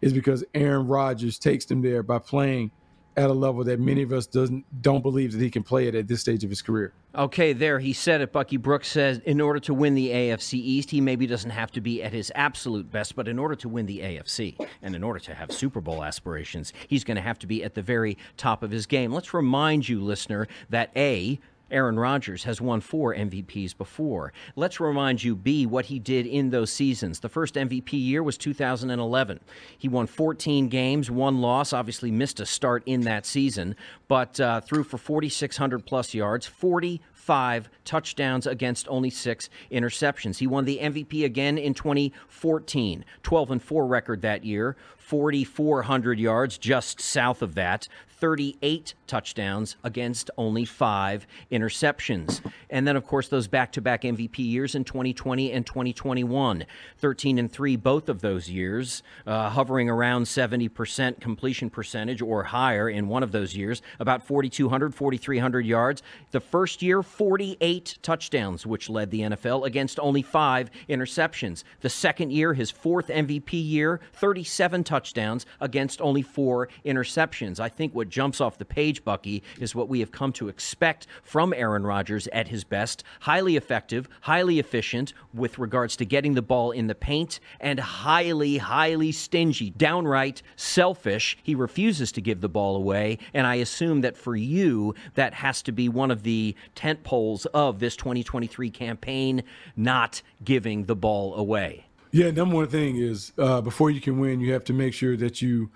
is 0.00 0.12
because 0.12 0.44
Aaron 0.54 0.86
Rodgers 0.86 1.38
takes 1.38 1.64
them 1.64 1.82
there 1.82 2.02
by 2.02 2.18
playing 2.18 2.70
at 3.16 3.28
a 3.28 3.32
level 3.32 3.64
that 3.64 3.80
many 3.80 4.02
of 4.02 4.12
us 4.12 4.26
doesn't 4.26 4.64
don't 4.82 5.02
believe 5.02 5.32
that 5.32 5.40
he 5.40 5.50
can 5.50 5.62
play 5.62 5.88
it 5.88 5.94
at 5.94 6.08
this 6.08 6.20
stage 6.20 6.44
of 6.44 6.50
his 6.50 6.62
career. 6.62 6.92
Okay, 7.14 7.52
there 7.52 7.80
he 7.80 7.92
said 7.92 8.20
it. 8.20 8.32
Bucky 8.32 8.56
Brooks 8.56 8.88
says 8.88 9.18
in 9.24 9.40
order 9.40 9.58
to 9.60 9.74
win 9.74 9.94
the 9.94 10.10
AFC 10.10 10.54
East, 10.54 10.90
he 10.90 11.00
maybe 11.00 11.26
doesn't 11.26 11.50
have 11.50 11.72
to 11.72 11.80
be 11.80 12.02
at 12.04 12.12
his 12.12 12.30
absolute 12.36 12.90
best, 12.90 13.16
but 13.16 13.26
in 13.26 13.36
order 13.36 13.56
to 13.56 13.68
win 13.68 13.86
the 13.86 13.98
AFC 13.98 14.64
and 14.80 14.94
in 14.94 15.02
order 15.02 15.18
to 15.18 15.34
have 15.34 15.50
Super 15.50 15.80
Bowl 15.80 16.04
aspirations, 16.04 16.72
he's 16.86 17.02
going 17.02 17.16
to 17.16 17.22
have 17.22 17.38
to 17.40 17.48
be 17.48 17.64
at 17.64 17.74
the 17.74 17.82
very 17.82 18.16
top 18.36 18.62
of 18.62 18.70
his 18.70 18.86
game. 18.86 19.12
Let's 19.12 19.34
remind 19.34 19.88
you, 19.88 20.00
listener, 20.00 20.46
that 20.68 20.92
A, 20.94 21.40
Aaron 21.70 21.98
Rodgers 21.98 22.44
has 22.44 22.60
won 22.60 22.80
four 22.80 23.14
MVPs 23.14 23.76
before. 23.76 24.32
Let's 24.56 24.80
remind 24.80 25.22
you, 25.22 25.36
B, 25.36 25.66
what 25.66 25.86
he 25.86 25.98
did 25.98 26.26
in 26.26 26.50
those 26.50 26.72
seasons. 26.72 27.20
The 27.20 27.28
first 27.28 27.54
MVP 27.54 27.92
year 27.92 28.22
was 28.22 28.36
2011. 28.38 29.40
He 29.78 29.88
won 29.88 30.06
14 30.06 30.68
games, 30.68 31.10
one 31.10 31.40
loss, 31.40 31.72
obviously 31.72 32.10
missed 32.10 32.40
a 32.40 32.46
start 32.46 32.82
in 32.86 33.02
that 33.02 33.26
season, 33.26 33.76
but 34.08 34.40
uh, 34.40 34.60
threw 34.60 34.82
for 34.84 34.98
4,600 34.98 35.84
plus 35.86 36.14
yards, 36.14 36.46
40 36.46 37.00
five 37.30 37.70
touchdowns 37.84 38.44
against 38.44 38.88
only 38.88 39.08
six 39.08 39.48
interceptions. 39.70 40.38
He 40.38 40.48
won 40.48 40.64
the 40.64 40.80
MVP 40.82 41.24
again 41.24 41.58
in 41.58 41.74
2014, 41.74 43.04
12 43.22 43.50
and 43.52 43.62
4 43.62 43.86
record 43.86 44.22
that 44.22 44.44
year, 44.44 44.76
4,400 44.98 46.18
yards 46.18 46.58
just 46.58 47.00
south 47.00 47.40
of 47.40 47.54
that, 47.54 47.86
38 48.20 48.94
touchdowns 49.06 49.76
against 49.82 50.30
only 50.36 50.64
five 50.64 51.26
interceptions. 51.50 52.40
And 52.68 52.86
then, 52.86 52.94
of 52.94 53.06
course, 53.06 53.28
those 53.28 53.48
back 53.48 53.72
to 53.72 53.80
back 53.80 54.02
MVP 54.02 54.38
years 54.38 54.74
in 54.74 54.84
2020 54.84 55.50
and 55.50 55.66
2021. 55.66 56.66
13 56.98 57.38
and 57.38 57.50
3, 57.50 57.76
both 57.76 58.08
of 58.10 58.20
those 58.20 58.50
years, 58.50 59.02
uh, 59.26 59.48
hovering 59.48 59.88
around 59.88 60.24
70% 60.24 61.18
completion 61.20 61.70
percentage 61.70 62.20
or 62.20 62.44
higher 62.44 62.88
in 62.88 63.08
one 63.08 63.22
of 63.22 63.32
those 63.32 63.56
years, 63.56 63.80
about 63.98 64.22
4,200, 64.22 64.94
4,300 64.94 65.64
yards. 65.64 66.02
The 66.30 66.40
first 66.40 66.82
year, 66.82 67.02
48 67.20 67.98
touchdowns, 68.00 68.64
which 68.64 68.88
led 68.88 69.10
the 69.10 69.20
NFL 69.20 69.66
against 69.66 70.00
only 70.00 70.22
five 70.22 70.70
interceptions. 70.88 71.64
The 71.82 71.90
second 71.90 72.32
year, 72.32 72.54
his 72.54 72.70
fourth 72.70 73.08
MVP 73.08 73.52
year, 73.52 74.00
37 74.14 74.84
touchdowns 74.84 75.44
against 75.60 76.00
only 76.00 76.22
four 76.22 76.70
interceptions. 76.82 77.60
I 77.60 77.68
think 77.68 77.94
what 77.94 78.08
jumps 78.08 78.40
off 78.40 78.56
the 78.56 78.64
page, 78.64 79.04
Bucky, 79.04 79.42
is 79.58 79.74
what 79.74 79.90
we 79.90 80.00
have 80.00 80.10
come 80.10 80.32
to 80.32 80.48
expect 80.48 81.08
from 81.22 81.52
Aaron 81.52 81.84
Rodgers 81.84 82.26
at 82.28 82.48
his 82.48 82.64
best. 82.64 83.04
Highly 83.20 83.54
effective, 83.54 84.08
highly 84.22 84.58
efficient 84.58 85.12
with 85.34 85.58
regards 85.58 85.96
to 85.96 86.06
getting 86.06 86.32
the 86.32 86.40
ball 86.40 86.70
in 86.70 86.86
the 86.86 86.94
paint, 86.94 87.38
and 87.60 87.78
highly, 87.78 88.56
highly 88.56 89.12
stingy, 89.12 89.68
downright 89.68 90.40
selfish. 90.56 91.36
He 91.42 91.54
refuses 91.54 92.12
to 92.12 92.22
give 92.22 92.40
the 92.40 92.48
ball 92.48 92.76
away, 92.76 93.18
and 93.34 93.46
I 93.46 93.56
assume 93.56 94.00
that 94.00 94.16
for 94.16 94.34
you, 94.34 94.94
that 95.16 95.34
has 95.34 95.60
to 95.64 95.72
be 95.72 95.86
one 95.86 96.10
of 96.10 96.22
the 96.22 96.56
tent 96.74 96.99
poles 97.04 97.46
of 97.46 97.78
this 97.78 97.96
2023 97.96 98.70
campaign, 98.70 99.42
not 99.76 100.22
giving 100.44 100.84
the 100.84 100.96
ball 100.96 101.34
away. 101.34 101.86
Yeah, 102.12 102.30
number 102.30 102.56
one 102.56 102.68
thing 102.68 102.96
is 102.96 103.32
uh, 103.38 103.60
before 103.60 103.90
you 103.90 104.00
can 104.00 104.18
win, 104.18 104.40
you 104.40 104.52
have 104.52 104.64
to 104.64 104.72
make 104.72 104.94
sure 104.94 105.16
that 105.16 105.40
you 105.40 105.70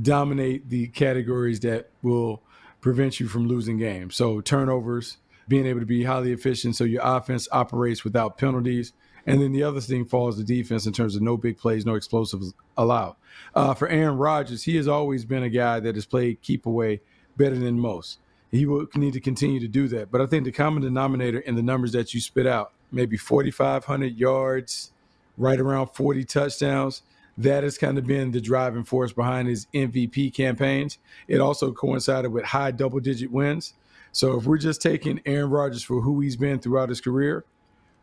dominate 0.00 0.68
the 0.68 0.88
categories 0.88 1.60
that 1.60 1.90
will 2.02 2.42
prevent 2.80 3.20
you 3.20 3.28
from 3.28 3.46
losing 3.46 3.78
games. 3.78 4.16
So 4.16 4.40
turnovers, 4.40 5.18
being 5.48 5.66
able 5.66 5.80
to 5.80 5.86
be 5.86 6.04
highly 6.04 6.32
efficient 6.32 6.76
so 6.76 6.84
your 6.84 7.02
offense 7.04 7.48
operates 7.52 8.04
without 8.04 8.36
penalties. 8.36 8.92
And 9.26 9.40
then 9.40 9.52
the 9.52 9.64
other 9.64 9.80
thing 9.80 10.04
falls 10.04 10.36
to 10.38 10.44
defense 10.44 10.86
in 10.86 10.92
terms 10.92 11.16
of 11.16 11.22
no 11.22 11.36
big 11.36 11.58
plays, 11.58 11.84
no 11.84 11.94
explosives 11.94 12.54
allowed. 12.76 13.16
Uh, 13.54 13.74
for 13.74 13.88
Aaron 13.88 14.16
Rodgers, 14.16 14.64
he 14.64 14.76
has 14.76 14.86
always 14.86 15.24
been 15.24 15.42
a 15.42 15.48
guy 15.48 15.80
that 15.80 15.94
has 15.96 16.06
played 16.06 16.42
keep 16.42 16.66
away 16.66 17.00
better 17.36 17.56
than 17.56 17.78
most. 17.78 18.18
He 18.50 18.66
will 18.66 18.86
need 18.94 19.12
to 19.14 19.20
continue 19.20 19.60
to 19.60 19.68
do 19.68 19.88
that. 19.88 20.10
But 20.10 20.20
I 20.20 20.26
think 20.26 20.44
the 20.44 20.52
common 20.52 20.82
denominator 20.82 21.38
in 21.40 21.56
the 21.56 21.62
numbers 21.62 21.92
that 21.92 22.14
you 22.14 22.20
spit 22.20 22.46
out, 22.46 22.72
maybe 22.92 23.16
4,500 23.16 24.16
yards, 24.16 24.92
right 25.36 25.58
around 25.58 25.88
40 25.88 26.24
touchdowns, 26.24 27.02
that 27.38 27.64
has 27.64 27.76
kind 27.76 27.98
of 27.98 28.06
been 28.06 28.30
the 28.30 28.40
driving 28.40 28.84
force 28.84 29.12
behind 29.12 29.48
his 29.48 29.66
MVP 29.74 30.32
campaigns. 30.32 30.98
It 31.28 31.40
also 31.40 31.72
coincided 31.72 32.32
with 32.32 32.44
high 32.44 32.70
double 32.70 33.00
digit 33.00 33.30
wins. 33.30 33.74
So 34.12 34.38
if 34.38 34.46
we're 34.46 34.58
just 34.58 34.80
taking 34.80 35.20
Aaron 35.26 35.50
Rodgers 35.50 35.82
for 35.82 36.00
who 36.00 36.20
he's 36.20 36.36
been 36.36 36.58
throughout 36.58 36.88
his 36.88 37.02
career, 37.02 37.44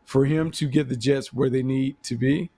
for 0.04 0.24
him 0.26 0.50
to 0.52 0.68
get 0.68 0.88
the 0.88 0.96
Jets 0.96 1.32
where 1.32 1.50
they 1.50 1.62
need 1.62 2.00
to 2.04 2.16
be, 2.16 2.50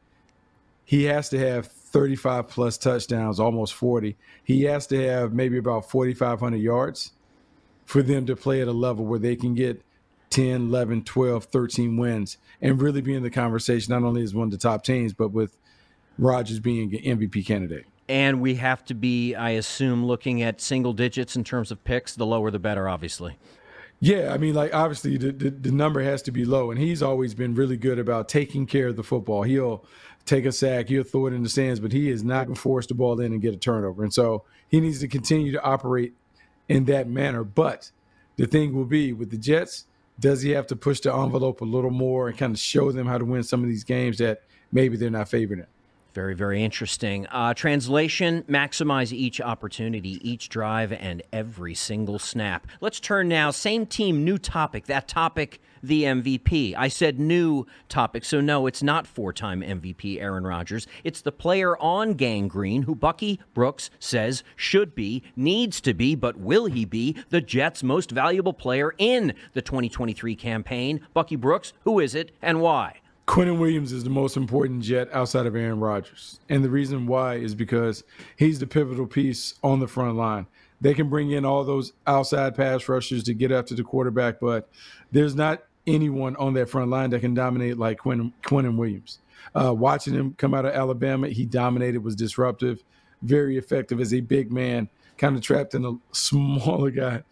he 0.84 1.04
has 1.04 1.28
to 1.30 1.38
have 1.38 1.66
35 1.66 2.48
plus 2.48 2.76
touchdowns, 2.76 3.40
almost 3.40 3.72
40. 3.74 4.16
He 4.44 4.64
has 4.64 4.86
to 4.88 5.08
have 5.08 5.32
maybe 5.32 5.56
about 5.56 5.90
4,500 5.90 6.58
yards 6.58 7.12
for 7.86 8.02
them 8.02 8.26
to 8.26 8.36
play 8.36 8.60
at 8.60 8.68
a 8.68 8.72
level 8.72 9.06
where 9.06 9.18
they 9.18 9.36
can 9.36 9.54
get 9.54 9.82
10, 10.30 10.68
11, 10.68 11.04
12, 11.04 11.44
13 11.44 11.96
wins 11.96 12.36
and 12.60 12.82
really 12.82 13.00
be 13.00 13.14
in 13.14 13.22
the 13.22 13.30
conversation, 13.30 13.92
not 13.92 14.06
only 14.06 14.22
as 14.22 14.34
one 14.34 14.48
of 14.48 14.50
the 14.50 14.58
top 14.58 14.84
teams, 14.84 15.14
but 15.14 15.28
with 15.28 15.56
Rodgers 16.18 16.60
being 16.60 16.94
an 16.94 17.18
MVP 17.18 17.46
candidate. 17.46 17.86
And 18.08 18.40
we 18.40 18.56
have 18.56 18.84
to 18.86 18.94
be, 18.94 19.34
I 19.34 19.50
assume, 19.50 20.04
looking 20.04 20.42
at 20.42 20.60
single 20.60 20.92
digits 20.92 21.36
in 21.36 21.44
terms 21.44 21.70
of 21.70 21.82
picks. 21.84 22.14
The 22.14 22.26
lower, 22.26 22.50
the 22.50 22.58
better, 22.58 22.88
obviously. 22.88 23.38
Yeah, 23.98 24.32
I 24.32 24.36
mean, 24.36 24.54
like 24.54 24.74
obviously 24.74 25.16
the, 25.16 25.32
the, 25.32 25.50
the 25.50 25.72
number 25.72 26.02
has 26.02 26.22
to 26.22 26.30
be 26.30 26.44
low, 26.44 26.70
and 26.70 26.78
he's 26.78 27.02
always 27.02 27.34
been 27.34 27.54
really 27.54 27.76
good 27.76 27.98
about 27.98 28.28
taking 28.28 28.66
care 28.66 28.88
of 28.88 28.96
the 28.96 29.02
football. 29.02 29.42
He'll 29.42 29.84
take 30.26 30.44
a 30.44 30.52
sack, 30.52 30.88
he'll 30.88 31.02
throw 31.02 31.26
it 31.26 31.32
in 31.32 31.42
the 31.42 31.48
stands, 31.48 31.80
but 31.80 31.92
he 31.92 32.10
is 32.10 32.22
not 32.22 32.44
going 32.44 32.56
to 32.56 32.60
force 32.60 32.86
the 32.86 32.94
ball 32.94 33.18
in 33.20 33.32
and 33.32 33.40
get 33.40 33.54
a 33.54 33.56
turnover. 33.56 34.02
And 34.02 34.12
so 34.12 34.44
he 34.68 34.80
needs 34.80 35.00
to 35.00 35.08
continue 35.08 35.52
to 35.52 35.62
operate 35.62 36.14
in 36.68 36.84
that 36.86 37.08
manner. 37.08 37.44
But 37.44 37.90
the 38.36 38.46
thing 38.46 38.74
will 38.74 38.84
be 38.84 39.12
with 39.12 39.30
the 39.30 39.38
Jets, 39.38 39.86
does 40.18 40.42
he 40.42 40.50
have 40.50 40.66
to 40.68 40.76
push 40.76 41.00
the 41.00 41.14
envelope 41.14 41.60
a 41.60 41.64
little 41.64 41.90
more 41.90 42.28
and 42.28 42.38
kind 42.38 42.54
of 42.54 42.58
show 42.58 42.90
them 42.92 43.06
how 43.06 43.18
to 43.18 43.24
win 43.24 43.42
some 43.42 43.62
of 43.62 43.68
these 43.68 43.84
games 43.84 44.18
that 44.18 44.42
maybe 44.72 44.96
they're 44.96 45.10
not 45.10 45.28
favored 45.28 45.58
in? 45.60 45.66
Very, 46.16 46.34
very 46.34 46.64
interesting. 46.64 47.26
Uh, 47.26 47.52
translation 47.52 48.42
maximize 48.44 49.12
each 49.12 49.38
opportunity, 49.38 50.18
each 50.26 50.48
drive, 50.48 50.90
and 50.90 51.22
every 51.30 51.74
single 51.74 52.18
snap. 52.18 52.66
Let's 52.80 53.00
turn 53.00 53.28
now. 53.28 53.50
Same 53.50 53.84
team, 53.84 54.24
new 54.24 54.38
topic. 54.38 54.86
That 54.86 55.08
topic, 55.08 55.60
the 55.82 56.04
MVP. 56.04 56.74
I 56.74 56.88
said 56.88 57.20
new 57.20 57.66
topic, 57.90 58.24
so 58.24 58.40
no, 58.40 58.66
it's 58.66 58.82
not 58.82 59.06
four 59.06 59.34
time 59.34 59.60
MVP 59.60 60.18
Aaron 60.18 60.46
Rodgers. 60.46 60.86
It's 61.04 61.20
the 61.20 61.32
player 61.32 61.76
on 61.76 62.14
Gang 62.14 62.48
Green 62.48 62.84
who 62.84 62.94
Bucky 62.94 63.38
Brooks 63.52 63.90
says 63.98 64.42
should 64.56 64.94
be, 64.94 65.22
needs 65.36 65.82
to 65.82 65.92
be, 65.92 66.14
but 66.14 66.38
will 66.38 66.64
he 66.64 66.86
be 66.86 67.14
the 67.28 67.42
Jets' 67.42 67.82
most 67.82 68.10
valuable 68.10 68.54
player 68.54 68.94
in 68.96 69.34
the 69.52 69.60
2023 69.60 70.34
campaign? 70.34 71.06
Bucky 71.12 71.36
Brooks, 71.36 71.74
who 71.84 72.00
is 72.00 72.14
it 72.14 72.32
and 72.40 72.62
why? 72.62 73.00
Quinnen 73.26 73.58
Williams 73.58 73.90
is 73.92 74.04
the 74.04 74.10
most 74.10 74.36
important 74.36 74.82
Jet 74.82 75.08
outside 75.12 75.46
of 75.46 75.56
Aaron 75.56 75.80
Rodgers. 75.80 76.38
And 76.48 76.64
the 76.64 76.70
reason 76.70 77.06
why 77.06 77.34
is 77.34 77.54
because 77.54 78.04
he's 78.36 78.60
the 78.60 78.68
pivotal 78.68 79.06
piece 79.06 79.54
on 79.64 79.80
the 79.80 79.88
front 79.88 80.16
line. 80.16 80.46
They 80.80 80.94
can 80.94 81.08
bring 81.08 81.32
in 81.32 81.44
all 81.44 81.64
those 81.64 81.92
outside 82.06 82.54
pass 82.54 82.88
rushers 82.88 83.24
to 83.24 83.34
get 83.34 83.50
after 83.50 83.74
the 83.74 83.82
quarterback, 83.82 84.38
but 84.40 84.68
there's 85.10 85.34
not 85.34 85.64
anyone 85.86 86.36
on 86.36 86.54
that 86.54 86.68
front 86.68 86.90
line 86.90 87.10
that 87.10 87.20
can 87.20 87.34
dominate 87.34 87.78
like 87.78 87.98
Quinn, 87.98 88.32
Quinnen 88.44 88.76
Williams. 88.76 89.18
Uh, 89.54 89.74
watching 89.74 90.14
him 90.14 90.34
come 90.38 90.54
out 90.54 90.64
of 90.64 90.74
Alabama, 90.74 91.28
he 91.28 91.46
dominated, 91.46 92.04
was 92.04 92.14
disruptive, 92.14 92.84
very 93.22 93.56
effective 93.56 94.00
as 94.00 94.14
a 94.14 94.20
big 94.20 94.52
man, 94.52 94.88
kind 95.18 95.34
of 95.34 95.42
trapped 95.42 95.74
in 95.74 95.84
a 95.84 95.94
smaller 96.12 96.90
guy 96.92 97.22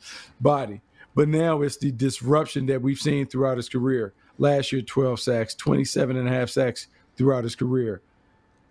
body. 0.40 0.80
But 1.14 1.28
now 1.28 1.62
it's 1.62 1.76
the 1.76 1.92
disruption 1.92 2.66
that 2.66 2.82
we've 2.82 2.98
seen 2.98 3.26
throughout 3.26 3.58
his 3.58 3.68
career 3.68 4.12
last 4.38 4.72
year 4.72 4.82
12 4.82 5.20
sacks, 5.20 5.54
27 5.54 6.16
and 6.16 6.28
a 6.28 6.30
half 6.30 6.50
sacks 6.50 6.88
throughout 7.16 7.44
his 7.44 7.54
career. 7.56 8.02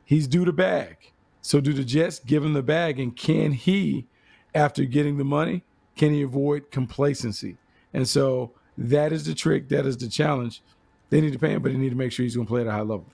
He's 0.06 0.28
due 0.28 0.46
the 0.46 0.54
bag. 0.54 0.98
So 1.42 1.60
do 1.60 1.74
the 1.74 1.84
Jets 1.84 2.20
give 2.20 2.44
him 2.44 2.54
the 2.54 2.64
bag 2.64 3.00
and 3.00 3.16
can 3.16 3.52
he 3.52 4.08
after 4.56 4.86
getting 4.86 5.18
the 5.18 5.24
money, 5.24 5.64
can 5.96 6.14
he 6.14 6.22
avoid 6.22 6.72
complacency? 6.72 7.58
And 7.94 8.08
so 8.08 8.52
that 8.78 9.12
is 9.12 9.26
the 9.26 9.34
trick, 9.34 9.70
that 9.70 9.86
is 9.86 9.98
the 9.98 10.08
challenge. 10.08 10.62
They 11.10 11.22
need 11.22 11.34
to 11.34 11.40
pay 11.40 11.52
him, 11.52 11.62
but 11.62 11.72
they 11.72 11.78
need 11.78 11.90
to 11.90 11.96
make 11.96 12.12
sure 12.12 12.24
he's 12.24 12.36
going 12.36 12.48
to 12.48 12.52
play 12.52 12.62
at 12.62 12.68
a 12.68 12.72
high 12.72 12.80
level. 12.80 13.06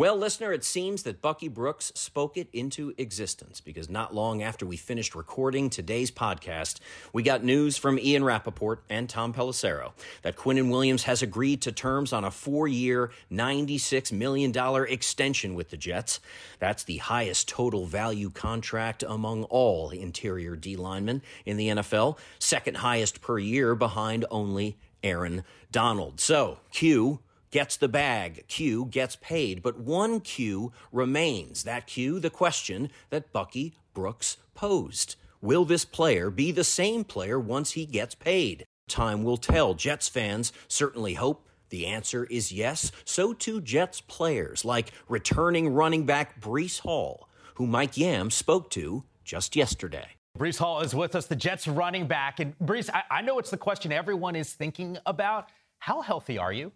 Well, 0.00 0.16
listener, 0.16 0.50
it 0.50 0.64
seems 0.64 1.02
that 1.02 1.20
Bucky 1.20 1.48
Brooks 1.48 1.92
spoke 1.94 2.38
it 2.38 2.48
into 2.54 2.94
existence 2.96 3.60
because 3.60 3.90
not 3.90 4.14
long 4.14 4.42
after 4.42 4.64
we 4.64 4.78
finished 4.78 5.14
recording 5.14 5.68
today's 5.68 6.10
podcast, 6.10 6.78
we 7.12 7.22
got 7.22 7.44
news 7.44 7.76
from 7.76 7.98
Ian 7.98 8.24
Rapoport 8.24 8.82
and 8.88 9.10
Tom 9.10 9.34
Pelissero 9.34 9.92
that 10.22 10.38
Quinnen 10.38 10.70
Williams 10.70 11.02
has 11.02 11.20
agreed 11.20 11.60
to 11.60 11.72
terms 11.72 12.14
on 12.14 12.24
a 12.24 12.30
four 12.30 12.66
year, 12.66 13.10
$96 13.30 14.10
million 14.10 14.56
extension 14.88 15.54
with 15.54 15.68
the 15.68 15.76
Jets. 15.76 16.18
That's 16.60 16.84
the 16.84 16.96
highest 16.96 17.50
total 17.50 17.84
value 17.84 18.30
contract 18.30 19.04
among 19.06 19.44
all 19.50 19.90
interior 19.90 20.56
D 20.56 20.76
linemen 20.76 21.20
in 21.44 21.58
the 21.58 21.68
NFL, 21.68 22.16
second 22.38 22.78
highest 22.78 23.20
per 23.20 23.38
year 23.38 23.74
behind 23.74 24.24
only 24.30 24.78
Aaron 25.04 25.44
Donald. 25.70 26.20
So, 26.20 26.60
cue 26.72 27.20
gets 27.50 27.76
the 27.76 27.88
bag, 27.88 28.44
Q 28.48 28.86
gets 28.86 29.16
paid, 29.16 29.62
but 29.62 29.78
one 29.78 30.20
Q 30.20 30.72
remains. 30.92 31.64
That 31.64 31.86
Q, 31.86 32.20
the 32.20 32.30
question 32.30 32.90
that 33.10 33.32
Bucky 33.32 33.74
Brooks 33.94 34.36
posed. 34.54 35.16
Will 35.42 35.64
this 35.64 35.84
player 35.84 36.30
be 36.30 36.52
the 36.52 36.64
same 36.64 37.04
player 37.04 37.40
once 37.40 37.72
he 37.72 37.86
gets 37.86 38.14
paid? 38.14 38.64
Time 38.88 39.24
will 39.24 39.36
tell. 39.36 39.74
Jets 39.74 40.08
fans 40.08 40.52
certainly 40.68 41.14
hope 41.14 41.48
the 41.70 41.86
answer 41.86 42.24
is 42.24 42.52
yes. 42.52 42.92
So 43.04 43.32
too 43.32 43.60
Jets 43.60 44.00
players 44.00 44.64
like 44.64 44.90
returning 45.08 45.72
running 45.72 46.04
back 46.04 46.40
Breece 46.40 46.80
Hall, 46.80 47.28
who 47.54 47.66
Mike 47.66 47.96
Yam 47.96 48.30
spoke 48.30 48.70
to 48.70 49.04
just 49.24 49.56
yesterday. 49.56 50.08
Breece 50.38 50.58
Hall 50.58 50.80
is 50.80 50.94
with 50.94 51.14
us, 51.14 51.26
the 51.26 51.36
Jets 51.36 51.66
running 51.66 52.06
back. 52.06 52.40
And 52.40 52.58
Breece, 52.58 52.90
I, 52.92 53.02
I 53.10 53.22
know 53.22 53.38
it's 53.38 53.50
the 53.50 53.56
question 53.56 53.92
everyone 53.92 54.36
is 54.36 54.52
thinking 54.52 54.98
about. 55.06 55.48
How 55.78 56.02
healthy 56.02 56.36
are 56.36 56.52
you? 56.52 56.72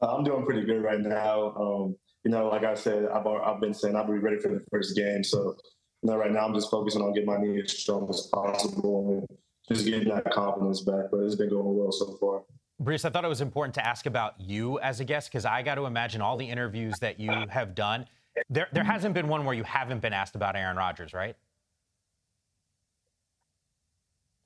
Uh, 0.00 0.14
I'm 0.14 0.24
doing 0.24 0.44
pretty 0.44 0.64
good 0.64 0.82
right 0.82 1.00
now. 1.00 1.54
Um, 1.56 1.96
you 2.24 2.30
know, 2.30 2.48
like 2.48 2.64
I 2.64 2.74
said, 2.74 3.06
I've, 3.06 3.26
I've 3.26 3.60
been 3.60 3.74
saying 3.74 3.96
I'll 3.96 4.06
be 4.06 4.18
ready 4.18 4.38
for 4.38 4.48
the 4.48 4.62
first 4.70 4.96
game. 4.96 5.24
So, 5.24 5.56
you 6.02 6.10
know, 6.10 6.16
right 6.16 6.30
now 6.30 6.46
I'm 6.46 6.54
just 6.54 6.70
focusing 6.70 7.02
on 7.02 7.12
getting 7.12 7.28
my 7.28 7.38
knee 7.38 7.60
as 7.62 7.72
strong 7.72 8.08
as 8.08 8.28
possible 8.32 9.26
and 9.28 9.38
just 9.68 9.86
getting 9.86 10.08
that 10.08 10.30
confidence 10.30 10.82
back. 10.82 11.06
But 11.10 11.18
it's 11.20 11.34
been 11.34 11.50
going 11.50 11.76
well 11.76 11.92
so 11.92 12.16
far. 12.20 12.42
Breece, 12.80 13.04
I 13.04 13.10
thought 13.10 13.24
it 13.24 13.28
was 13.28 13.40
important 13.40 13.74
to 13.74 13.86
ask 13.86 14.06
about 14.06 14.40
you 14.40 14.78
as 14.80 15.00
a 15.00 15.04
guest 15.04 15.30
because 15.30 15.44
I 15.44 15.62
got 15.62 15.74
to 15.76 15.86
imagine 15.86 16.20
all 16.20 16.36
the 16.36 16.48
interviews 16.48 16.94
that 17.00 17.18
you 17.18 17.32
have 17.48 17.74
done. 17.74 18.06
There, 18.48 18.68
there 18.72 18.84
hasn't 18.84 19.14
been 19.14 19.26
one 19.26 19.44
where 19.44 19.54
you 19.54 19.64
haven't 19.64 20.00
been 20.00 20.12
asked 20.12 20.36
about 20.36 20.54
Aaron 20.54 20.76
Rodgers, 20.76 21.12
right? 21.12 21.34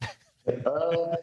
Uh, 0.02 1.16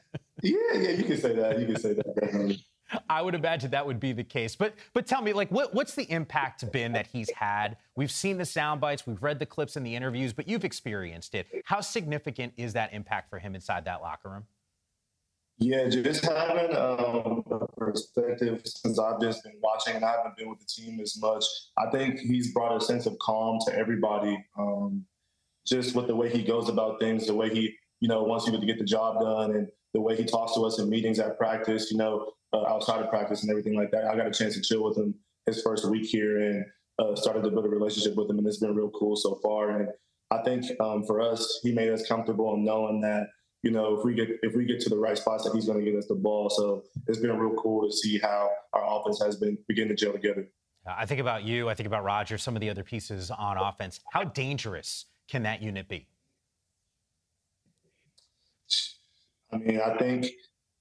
yeah, 0.43 0.74
yeah, 0.74 0.89
you 0.91 1.03
can 1.03 1.17
say 1.17 1.36
that. 1.36 1.59
You 1.59 1.65
can 1.65 1.79
say 1.79 1.93
that. 1.93 2.59
I 3.10 3.22
would 3.22 3.36
imagine 3.36 3.72
that 3.72 3.86
would 3.86 4.00
be 4.00 4.13
the 4.13 4.24
case. 4.24 4.55
But 4.55 4.75
but 4.93 5.08
tell 5.08 5.22
me, 5.22 5.34
like, 5.34 5.51
what, 5.51 5.74
what's 5.74 5.96
the 5.96 6.10
impact 6.12 6.72
been 6.72 6.93
that 6.93 7.08
he's 7.08 7.29
had? 7.31 7.77
We've 7.96 8.12
seen 8.12 8.38
the 8.38 8.46
sound 8.46 8.81
bites, 8.81 9.05
we've 9.05 9.22
read 9.22 9.39
the 9.39 9.46
clips 9.46 9.75
and 9.75 9.86
the 9.86 9.96
interviews, 9.96 10.34
but 10.34 10.48
you've 10.48 10.65
experienced 10.65 11.36
it. 11.36 11.48
How 11.65 11.81
significant 11.81 12.53
is 12.58 12.74
that 12.74 12.93
impact 12.93 13.29
for 13.29 13.39
him 13.39 13.55
inside 13.55 13.86
that 13.86 14.01
locker 14.01 14.29
room? 14.29 14.46
Yeah, 15.62 15.89
just 15.89 16.24
having 16.24 16.74
um, 16.74 17.43
a 17.51 17.67
perspective 17.77 18.62
since 18.63 18.98
I've 18.98 19.19
just 19.19 19.43
been 19.43 19.58
watching 19.62 19.98
and 19.98 20.05
I 20.05 20.12
haven't 20.12 20.38
been 20.38 20.50
with 20.50 20.60
the 20.60 20.65
team 20.65 21.01
as 21.01 21.19
much. 21.19 21.43
I 21.77 21.89
think 21.89 22.17
he's 22.17 22.53
brought 22.53 22.77
a 22.77 22.79
sense 22.79 23.05
of 23.05 23.19
calm 23.19 23.60
to 23.67 23.75
everybody. 23.75 24.41
Um, 24.58 25.05
just 25.67 25.96
with 25.96 26.08
the 26.08 26.15
way 26.15 26.29
he 26.29 26.43
goes 26.43 26.69
about 26.69 27.01
things, 27.01 27.27
the 27.27 27.36
way 27.36 27.50
he, 27.50 27.75
you 28.00 28.08
know, 28.08 28.24
wants 28.24 28.48
you 28.48 28.58
to 28.58 28.65
get 28.65 28.79
the 28.79 28.86
job 28.86 29.19
done, 29.19 29.51
and 29.51 29.67
the 29.93 30.00
way 30.00 30.15
he 30.15 30.24
talks 30.24 30.53
to 30.53 30.62
us 30.62 30.79
in 30.79 30.89
meetings 30.89 31.19
at 31.19 31.38
practice. 31.38 31.91
You 31.91 31.98
know, 31.98 32.31
uh, 32.53 32.65
outside 32.68 33.01
of 33.01 33.10
practice 33.10 33.41
and 33.41 33.50
everything 33.50 33.75
like 33.75 33.91
that. 33.91 34.06
I 34.06 34.15
got 34.15 34.27
a 34.27 34.32
chance 34.32 34.56
to 34.56 34.62
chill 34.62 34.84
with 34.84 34.98
him 34.98 35.15
his 35.46 35.62
first 35.62 35.89
week 35.89 36.06
here 36.06 36.39
and 36.41 36.65
uh, 37.00 37.15
started 37.15 37.44
to 37.44 37.50
build 37.50 37.65
a 37.65 37.70
relationship 37.70 38.15
with 38.15 38.29
him, 38.29 38.38
and 38.38 38.48
it's 38.48 38.58
been 38.58 38.75
real 38.75 38.91
cool 38.91 39.15
so 39.15 39.39
far. 39.41 39.72
And 39.72 39.89
I 40.32 40.41
think 40.44 40.65
um, 40.79 41.06
for 41.06 41.22
us, 41.22 41.60
he 41.63 41.72
made 41.72 41.89
us 41.89 42.08
comfortable 42.08 42.53
in 42.53 42.63
knowing 42.63 43.01
that 43.01 43.27
you 43.63 43.72
know 43.72 43.98
if 43.98 44.06
we 44.06 44.13
get 44.13 44.29
if 44.44 44.56
we 44.56 44.65
get 44.65 44.79
to 44.82 44.89
the 44.89 44.98
right 44.98 45.18
spots, 45.18 45.44
that 45.44 45.53
he's 45.53 45.65
going 45.65 45.84
to 45.84 45.86
get 45.86 45.98
us 45.98 46.08
the 46.08 46.15
ball. 46.15 46.50
So 46.50 46.84
it's 47.08 47.20
been 47.20 47.38
real 47.38 47.56
cool 47.56 47.89
to 47.89 47.96
see 47.96 48.20
how 48.20 48.50
our 48.74 49.00
offense 49.00 49.22
has 49.22 49.38
been 49.38 49.58
beginning 49.68 49.89
to 49.89 49.96
gel 49.96 50.13
together. 50.13 50.48
I 50.88 51.06
think 51.06 51.20
about 51.20 51.44
you. 51.44 51.70
I 51.70 51.75
think 51.75 51.88
about 51.88 52.03
Roger. 52.03 52.38
Some 52.38 52.56
of 52.56 52.62
the 52.62 52.70
other 52.70 52.84
pieces 52.84 53.32
on 53.32 53.58
offense. 53.58 54.00
How 54.12 54.24
dangerous 54.24 55.06
can 55.27 55.44
that 55.44 55.62
unit 55.62 55.88
be? 55.88 56.08
I 59.51 59.58
mean, 59.58 59.79
I 59.79 59.98
think 59.98 60.27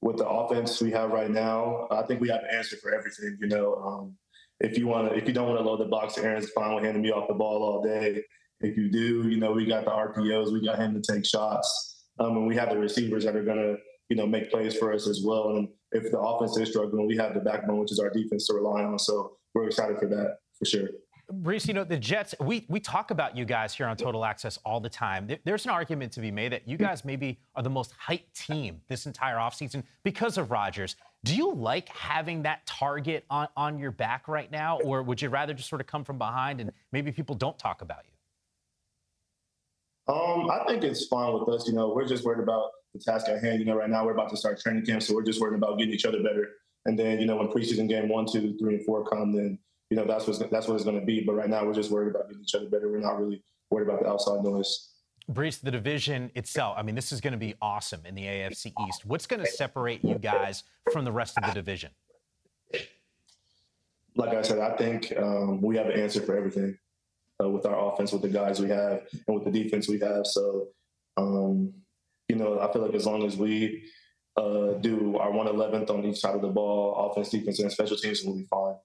with 0.01 0.17
the 0.19 0.29
offense 0.29 0.81
we 0.81 0.91
have 0.93 1.11
right 1.11 1.31
now, 1.31 1.87
I 1.91 2.03
think 2.03 2.21
we 2.21 2.29
have 2.29 2.41
an 2.41 2.51
answer 2.53 2.77
for 2.77 2.95
everything. 2.95 3.37
You 3.41 3.49
know, 3.49 3.75
um, 3.75 4.15
if 4.61 4.79
you 4.79 4.87
want 4.87 5.11
to, 5.11 5.17
if 5.17 5.27
you 5.27 5.35
don't 5.35 5.49
want 5.49 5.59
to 5.59 5.65
load 5.65 5.81
the 5.81 5.87
box, 5.87 6.19
Aaron's 6.19 6.51
fine 6.51 6.75
with 6.75 6.85
handing 6.85 7.03
me 7.03 7.11
off 7.11 7.29
the 7.29 7.35
ball 7.35 7.63
all 7.63 7.83
day. 7.83 8.23
If 8.61 8.77
you 8.77 8.91
do, 8.91 9.29
you 9.29 9.37
know, 9.37 9.53
we 9.53 9.67
got 9.67 9.85
the 9.85 9.91
RPOs, 9.91 10.53
we 10.53 10.65
got 10.65 10.79
him 10.79 11.01
to 11.01 11.13
take 11.13 11.25
shots, 11.25 12.07
um, 12.19 12.37
and 12.37 12.47
we 12.47 12.57
have 12.57 12.71
the 12.71 12.79
receivers 12.79 13.25
that 13.25 13.37
are 13.37 13.45
gonna, 13.45 13.77
you 14.09 14.17
know, 14.17 14.27
make 14.27 14.51
plays 14.51 14.77
for 14.77 14.93
us 14.93 15.07
as 15.07 15.23
well. 15.25 15.57
And 15.57 15.69
if 15.93 16.11
the 16.11 16.19
offense 16.19 16.57
is 16.57 16.71
struggling, 16.71 17.07
we 17.07 17.17
have 17.17 17.35
the 17.35 17.41
backbone, 17.41 17.79
which 17.79 17.93
is 17.93 18.01
our 18.01 18.11
defense, 18.11 18.47
to 18.49 18.55
rely 18.55 18.83
on. 18.83 18.99
So 18.99 19.37
we're 19.55 19.67
excited 19.67 19.99
for 19.99 20.09
that 20.09 20.39
for 20.59 20.65
sure. 20.65 20.89
Breece, 21.31 21.69
you 21.69 21.75
know, 21.75 21.85
the 21.85 21.99
Jets, 21.99 22.35
we, 22.41 22.65
we 22.69 22.81
talk 22.81 23.11
about 23.11 23.37
you 23.37 23.45
guys 23.45 23.75
here 23.75 23.87
on 23.87 23.99
Total 23.99 24.25
Access 24.25 24.59
all 24.65 24.81
the 24.81 24.89
time. 24.89 25.29
There's 25.45 25.67
an 25.67 25.71
argument 25.71 26.11
to 26.13 26.21
be 26.21 26.31
made 26.31 26.53
that 26.53 26.67
you 26.67 26.79
guys 26.79 27.05
maybe 27.05 27.39
are 27.55 27.63
the 27.63 27.69
most 27.69 27.93
hyped 27.99 28.33
team 28.35 28.81
this 28.89 29.05
entire 29.05 29.37
offseason 29.37 29.83
because 30.05 30.39
of 30.39 30.51
Rodgers. 30.51 30.97
Do 31.25 31.37
you 31.37 31.53
like 31.53 31.91
having 31.91 32.45
that 32.45 32.67
target 32.67 33.27
on, 33.29 33.47
on 33.59 33.79
your 33.79 33.91
back 33.91 34.27
right 34.27 34.51
now, 34.51 34.81
or 34.81 35.03
would 35.03 35.21
you 35.21 35.29
rather 35.29 35.53
just 35.53 35.69
sort 35.69 35.83
of 35.83 35.87
come 35.87 36.03
from 36.03 36.17
behind 36.17 36.63
and 36.63 36.73
maybe 36.93 37.13
people 37.13 37.35
don't 37.35 37.59
talk 37.59 37.83
about 37.83 38.05
you? 38.07 40.15
Um, 40.15 40.51
I 40.51 40.65
think 40.67 40.83
it's 40.83 41.09
fine 41.09 41.35
with 41.35 41.47
us. 41.51 41.69
You 41.69 41.75
know, 41.75 41.93
we're 41.95 42.09
just 42.09 42.25
worried 42.25 42.43
about 42.43 42.71
the 42.95 43.01
task 43.01 43.29
at 43.29 43.43
hand. 43.43 43.59
You 43.59 43.67
know, 43.67 43.77
right 43.77 43.91
now 43.91 44.07
we're 44.07 44.13
about 44.13 44.31
to 44.31 44.37
start 44.39 44.61
training 44.61 44.87
camp, 44.87 45.03
so 45.03 45.15
we're 45.15 45.25
just 45.25 45.43
worried 45.43 45.59
about 45.59 45.79
getting 45.79 45.93
each 45.93 46.07
other 46.07 46.23
better. 46.23 46.49
And 46.87 46.99
then, 46.99 47.21
you 47.21 47.27
know, 47.27 47.37
when 47.37 47.49
preseason 47.49 47.87
game 47.87 48.09
one, 48.09 48.25
two, 48.25 48.57
three, 48.57 48.77
and 48.77 48.87
four 48.87 49.05
come, 49.05 49.33
then 49.33 49.59
you 49.91 49.97
know 49.97 50.05
that's 50.05 50.27
what 50.27 50.51
that's 50.51 50.69
what 50.69 50.75
it's 50.75 50.85
going 50.85 50.99
to 50.99 51.07
be. 51.07 51.23
But 51.25 51.35
right 51.35 51.49
now, 51.49 51.65
we're 51.65 51.75
just 51.75 51.91
worried 51.91 52.15
about 52.15 52.29
getting 52.29 52.43
each 52.43 52.55
other 52.55 52.69
better. 52.69 52.91
We're 52.91 53.01
not 53.01 53.21
really 53.21 53.43
worried 53.71 53.89
about 53.89 54.03
the 54.03 54.09
outside 54.09 54.43
noise. 54.43 54.91
Breece, 55.31 55.61
the 55.61 55.71
division 55.71 56.31
itself. 56.35 56.77
I 56.79 56.83
mean, 56.83 56.95
this 56.95 57.13
is 57.13 57.21
going 57.21 57.33
to 57.33 57.39
be 57.39 57.55
awesome 57.61 58.01
in 58.07 58.15
the 58.15 58.23
AFC 58.23 58.73
East. 58.89 59.05
What's 59.05 59.27
going 59.27 59.45
to 59.45 59.51
separate 59.51 60.03
you 60.03 60.19
guys 60.19 60.65
from 60.91 61.05
the 61.05 61.13
rest 61.13 61.37
of 61.37 61.47
the 61.47 61.53
division? 61.53 61.91
Like 64.17 64.35
I 64.35 64.43
said, 64.43 64.59
I 64.59 64.75
think 64.77 65.13
um, 65.19 65.61
we 65.61 65.77
have 65.77 65.87
an 65.87 66.01
answer 66.01 66.23
for 66.23 66.37
everything 66.37 66.79
uh, 67.43 67.49
with 67.49 67.67
our 67.67 67.93
offense, 67.93 68.11
with 68.11 68.23
the 68.23 68.29
guys 68.29 68.59
we 68.59 68.71
have, 68.71 69.03
and 69.27 69.37
with 69.37 69.45
the 69.45 69.51
defense 69.63 69.87
we 69.87 70.01
have. 70.01 70.27
So, 70.27 70.69
um, 71.19 71.75
you 72.29 72.37
know, 72.37 72.59
I 72.59 72.73
feel 72.73 72.83
like 72.83 72.95
as 72.95 73.07
long 73.07 73.25
as 73.25 73.37
we 73.37 73.85
uh, 74.37 74.73
do 74.81 75.19
our 75.19 75.31
111th 75.31 75.91
on 75.91 76.05
each 76.07 76.21
side 76.21 76.35
of 76.35 76.43
the 76.43 76.49
ball, 76.49 77.11
offense, 77.11 77.29
defense, 77.29 77.59
and 77.61 77.71
special 77.71 77.97
teams, 77.99 78.23
we'll 78.25 78.37
be 78.37 78.47
fine. 78.51 78.77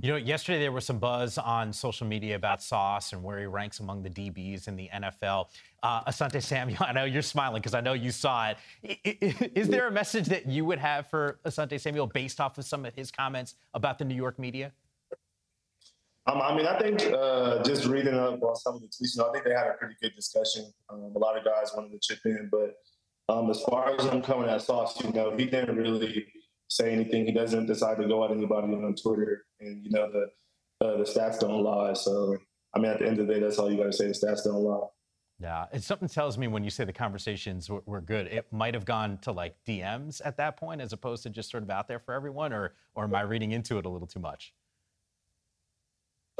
You 0.00 0.10
know, 0.10 0.16
yesterday 0.16 0.60
there 0.60 0.70
was 0.70 0.84
some 0.84 0.98
buzz 0.98 1.38
on 1.38 1.72
social 1.72 2.06
media 2.06 2.36
about 2.36 2.62
Sauce 2.62 3.12
and 3.12 3.22
where 3.22 3.40
he 3.40 3.46
ranks 3.46 3.80
among 3.80 4.02
the 4.02 4.10
DBs 4.10 4.68
in 4.68 4.76
the 4.76 4.88
NFL. 4.94 5.46
Uh, 5.82 6.04
Asante 6.04 6.42
Samuel, 6.42 6.78
I 6.86 6.92
know 6.92 7.04
you're 7.04 7.22
smiling 7.22 7.60
because 7.60 7.74
I 7.74 7.80
know 7.80 7.94
you 7.94 8.10
saw 8.10 8.50
it. 8.50 9.48
Is 9.54 9.68
there 9.68 9.88
a 9.88 9.90
message 9.90 10.26
that 10.26 10.46
you 10.46 10.64
would 10.66 10.78
have 10.78 11.08
for 11.08 11.40
Asante 11.44 11.80
Samuel 11.80 12.06
based 12.06 12.40
off 12.40 12.58
of 12.58 12.64
some 12.64 12.84
of 12.84 12.94
his 12.94 13.10
comments 13.10 13.56
about 13.74 13.98
the 13.98 14.04
New 14.04 14.14
York 14.14 14.38
media? 14.38 14.72
Um, 16.26 16.42
I 16.42 16.54
mean, 16.54 16.66
I 16.66 16.78
think 16.78 17.02
uh, 17.12 17.62
just 17.62 17.86
reading 17.86 18.14
up 18.14 18.42
on 18.42 18.54
some 18.56 18.74
of 18.74 18.82
the 18.82 18.88
tweets, 18.88 19.16
you 19.16 19.22
know, 19.22 19.30
I 19.30 19.32
think 19.32 19.46
they 19.46 19.54
had 19.54 19.66
a 19.66 19.74
pretty 19.74 19.94
good 20.00 20.14
discussion. 20.14 20.72
Um, 20.90 21.12
a 21.16 21.18
lot 21.18 21.36
of 21.38 21.44
guys 21.44 21.72
wanted 21.74 21.90
to 21.92 21.98
chip 21.98 22.20
in, 22.26 22.50
but 22.52 22.76
um, 23.30 23.50
as 23.50 23.62
far 23.62 23.94
as 23.94 24.04
I'm 24.06 24.22
coming 24.22 24.48
at 24.48 24.62
Sauce, 24.62 25.02
you 25.02 25.10
know, 25.12 25.34
he 25.36 25.46
didn't 25.46 25.76
really 25.76 26.26
say 26.68 26.92
anything. 26.92 27.26
He 27.26 27.32
doesn't 27.32 27.66
decide 27.66 27.98
to 27.98 28.06
go 28.06 28.24
at 28.24 28.30
anybody 28.30 28.72
on 28.74 28.94
Twitter, 28.94 29.44
and 29.60 29.84
you 29.84 29.90
know 29.90 30.10
the 30.10 30.86
uh, 30.86 30.96
the 30.98 31.04
stats 31.04 31.40
don't 31.40 31.62
lie. 31.62 31.94
So 31.94 32.36
I 32.74 32.78
mean, 32.78 32.90
at 32.90 32.98
the 32.98 33.06
end 33.06 33.18
of 33.18 33.26
the 33.26 33.34
day, 33.34 33.40
that's 33.40 33.58
all 33.58 33.70
you 33.70 33.78
got 33.78 33.84
to 33.84 33.92
say. 33.92 34.06
The 34.06 34.12
stats 34.12 34.44
don't 34.44 34.62
lie. 34.62 34.86
Yeah, 35.40 35.66
and 35.72 35.82
something 35.82 36.08
tells 36.08 36.36
me 36.36 36.48
when 36.48 36.64
you 36.64 36.70
say 36.70 36.84
the 36.84 36.92
conversations 36.92 37.70
were, 37.70 37.82
were, 37.86 38.00
good, 38.00 38.26
it 38.26 38.52
might 38.52 38.74
have 38.74 38.84
gone 38.84 39.18
to 39.18 39.30
like 39.30 39.54
DMs 39.64 40.20
at 40.24 40.36
that 40.38 40.56
point, 40.56 40.80
as 40.80 40.92
opposed 40.92 41.22
to 41.22 41.30
just 41.30 41.48
sort 41.48 41.62
of 41.62 41.70
out 41.70 41.86
there 41.86 42.00
for 42.00 42.12
everyone, 42.12 42.52
or 42.52 42.74
or 42.94 43.04
am 43.04 43.14
I 43.14 43.22
reading 43.22 43.52
into 43.52 43.78
it 43.78 43.86
a 43.86 43.88
little 43.88 44.08
too 44.08 44.20
much? 44.20 44.52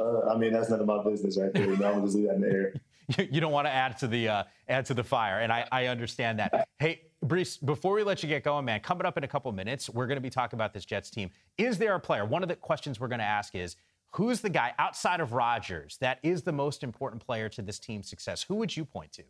Uh, 0.01 0.29
I 0.29 0.37
mean, 0.37 0.53
that's 0.53 0.69
none 0.69 0.81
of 0.81 0.87
my 0.87 1.03
business 1.03 1.39
right 1.39 1.53
there. 1.53 1.65
I'm 1.65 1.77
gonna 1.77 2.03
just 2.03 2.17
leave 2.17 2.27
that 2.27 2.35
in 2.37 2.41
the 2.41 2.51
air. 2.51 2.75
you 3.17 3.41
don't 3.41 3.53
want 3.53 3.67
to 3.67 3.73
add 3.73 3.99
to 3.99 4.07
the 4.07 4.29
uh, 4.29 4.43
add 4.69 4.87
to 4.87 4.95
the 4.95 5.05
fire, 5.05 5.41
and 5.41 5.53
I, 5.53 5.67
I 5.73 5.87
understand 5.87 6.39
that. 6.39 6.69
Hey, 6.79 7.03
Breece, 7.25 7.65
before 7.65 7.95
we 7.95 8.03
let 8.03 8.23
you 8.23 8.29
get 8.29 8.45
going, 8.45 8.65
man, 8.65 8.81
coming 8.81 9.07
up 9.07 9.17
in 9.17 9.25
a 9.25 9.29
couple 9.29 9.51
minutes, 9.53 9.89
we're 9.89 10.07
going 10.07 10.17
to 10.17 10.23
be 10.23 10.31
talking 10.31 10.57
about 10.57 10.75
this 10.75 10.85
Jets 10.85 11.11
team. 11.11 11.31
Is 11.57 11.79
there 11.79 11.95
a 11.95 12.01
player? 12.01 12.25
One 12.25 12.43
of 12.43 12.49
the 12.49 12.57
questions 12.57 13.01
we're 13.01 13.09
going 13.09 13.21
to 13.21 13.25
ask 13.25 13.55
is, 13.55 13.77
who's 14.13 14.41
the 14.41 14.51
guy 14.51 14.75
outside 14.79 15.21
of 15.21 15.33
Rodgers 15.33 15.97
that 16.01 16.19
is 16.23 16.43
the 16.43 16.53
most 16.53 16.85
important 16.85 17.25
player 17.25 17.49
to 17.51 17.63
this 17.63 17.79
team's 17.79 18.09
success? 18.09 18.43
Who 18.43 18.57
would 18.57 18.77
you 18.77 18.85
point 18.85 19.13
to? 19.13 19.23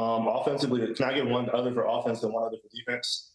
Um, 0.00 0.28
offensively, 0.28 0.94
can 0.94 1.04
I 1.06 1.14
get 1.14 1.26
one 1.26 1.48
other 1.52 1.72
for 1.72 1.86
offense 1.86 2.22
and 2.22 2.32
one 2.32 2.44
other 2.44 2.58
for 2.62 2.68
defense? 2.74 3.32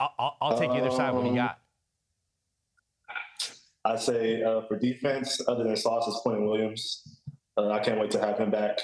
I'll, 0.00 0.36
I'll, 0.40 0.58
take 0.58 0.70
um, 0.70 0.76
either 0.76 0.90
side. 0.90 1.14
What 1.14 1.22
do 1.22 1.30
you 1.30 1.36
got? 1.36 1.58
I 3.84 3.96
say 3.96 4.42
uh, 4.42 4.62
for 4.62 4.78
defense, 4.78 5.40
other 5.46 5.64
than 5.64 5.76
Sauce, 5.76 6.08
is 6.08 6.20
Quinnen 6.24 6.46
Williams. 6.46 7.18
Uh, 7.56 7.70
I 7.70 7.80
can't 7.80 8.00
wait 8.00 8.10
to 8.12 8.20
have 8.20 8.38
him 8.38 8.50
back. 8.50 8.78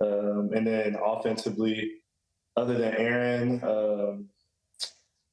Um, 0.00 0.50
and 0.54 0.66
then 0.66 0.96
offensively, 1.02 1.92
other 2.56 2.76
than 2.76 2.94
Aaron, 2.94 3.62
um, 3.64 4.28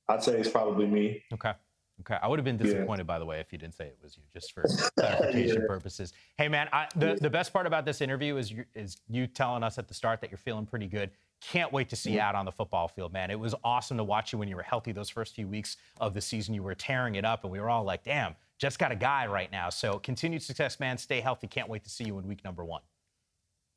I'd 0.07 0.23
say 0.23 0.39
it's 0.39 0.49
probably 0.49 0.87
me. 0.87 1.23
Okay. 1.33 1.53
Okay. 2.01 2.17
I 2.21 2.27
would 2.27 2.39
have 2.39 2.45
been 2.45 2.57
disappointed, 2.57 3.03
yeah. 3.03 3.13
by 3.13 3.19
the 3.19 3.25
way, 3.25 3.39
if 3.39 3.51
you 3.51 3.59
didn't 3.59 3.75
say 3.75 3.85
it 3.85 3.97
was 4.01 4.17
you, 4.17 4.23
just 4.33 4.53
for 4.53 4.63
clarification 4.99 5.61
yeah. 5.61 5.67
purposes. 5.67 6.13
Hey, 6.37 6.47
man, 6.47 6.67
I, 6.73 6.87
the, 6.95 7.17
the 7.21 7.29
best 7.29 7.53
part 7.53 7.67
about 7.67 7.85
this 7.85 8.01
interview 8.01 8.37
is 8.37 8.51
you, 8.51 8.65
is 8.73 8.97
you 9.07 9.27
telling 9.27 9.61
us 9.61 9.77
at 9.77 9.87
the 9.87 9.93
start 9.93 10.19
that 10.21 10.31
you're 10.31 10.39
feeling 10.39 10.65
pretty 10.65 10.87
good. 10.87 11.11
can't 11.41 11.71
wait 11.71 11.89
to 11.89 11.95
see 11.95 12.13
you 12.13 12.19
out 12.19 12.33
on 12.33 12.45
the 12.45 12.51
football 12.51 12.87
field, 12.87 13.13
man. 13.13 13.29
It 13.29 13.39
was 13.39 13.53
awesome 13.63 13.97
to 13.97 14.03
watch 14.03 14.33
you 14.33 14.39
when 14.39 14.47
you 14.47 14.55
were 14.55 14.63
healthy 14.63 14.91
those 14.91 15.09
first 15.11 15.35
few 15.35 15.47
weeks 15.47 15.77
of 15.99 16.15
the 16.15 16.21
season. 16.21 16.55
You 16.55 16.63
were 16.63 16.73
tearing 16.73 17.15
it 17.15 17.25
up, 17.25 17.43
and 17.43 17.51
we 17.51 17.59
were 17.59 17.69
all 17.69 17.83
like, 17.83 18.03
damn, 18.03 18.35
just 18.61 18.77
got 18.77 18.91
a 18.91 18.95
guy 18.95 19.25
right 19.25 19.51
now. 19.51 19.69
So 19.69 19.97
continued 19.97 20.43
success, 20.43 20.79
man. 20.79 20.97
Stay 20.99 21.19
healthy. 21.19 21.47
Can't 21.47 21.67
wait 21.67 21.83
to 21.83 21.89
see 21.89 22.03
you 22.03 22.19
in 22.19 22.27
week 22.27 22.43
number 22.45 22.63
one. 22.63 22.83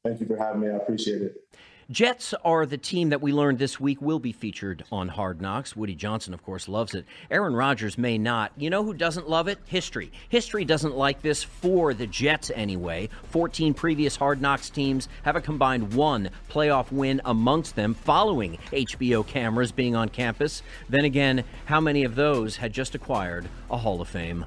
Thank 0.04 0.20
you 0.20 0.26
for 0.26 0.36
having 0.36 0.60
me. 0.60 0.68
I 0.68 0.76
appreciate 0.76 1.22
it. 1.22 1.36
Jets 1.90 2.32
are 2.44 2.64
the 2.64 2.78
team 2.78 3.10
that 3.10 3.20
we 3.20 3.32
learned 3.32 3.58
this 3.58 3.78
week 3.78 4.00
will 4.00 4.18
be 4.18 4.32
featured 4.32 4.84
on 4.90 5.08
Hard 5.08 5.40
Knocks. 5.42 5.76
Woody 5.76 5.94
Johnson, 5.94 6.32
of 6.32 6.42
course, 6.42 6.66
loves 6.66 6.94
it. 6.94 7.04
Aaron 7.30 7.54
Rodgers 7.54 7.98
may 7.98 8.16
not. 8.16 8.52
You 8.56 8.70
know 8.70 8.82
who 8.82 8.94
doesn't 8.94 9.28
love 9.28 9.48
it? 9.48 9.58
History. 9.66 10.10
History 10.30 10.64
doesn't 10.64 10.96
like 10.96 11.20
this 11.20 11.42
for 11.42 11.92
the 11.92 12.06
Jets 12.06 12.50
anyway. 12.54 13.10
14 13.24 13.74
previous 13.74 14.16
Hard 14.16 14.40
Knocks 14.40 14.70
teams 14.70 15.08
have 15.24 15.36
a 15.36 15.42
combined 15.42 15.92
one 15.94 16.30
playoff 16.50 16.90
win 16.90 17.20
amongst 17.24 17.76
them 17.76 17.92
following 17.92 18.58
HBO 18.72 19.26
cameras 19.26 19.72
being 19.72 19.94
on 19.94 20.08
campus. 20.08 20.62
Then 20.88 21.04
again, 21.04 21.44
how 21.66 21.80
many 21.80 22.04
of 22.04 22.14
those 22.14 22.56
had 22.56 22.72
just 22.72 22.94
acquired 22.94 23.46
a 23.70 23.76
Hall 23.76 24.00
of 24.00 24.08
Fame 24.08 24.46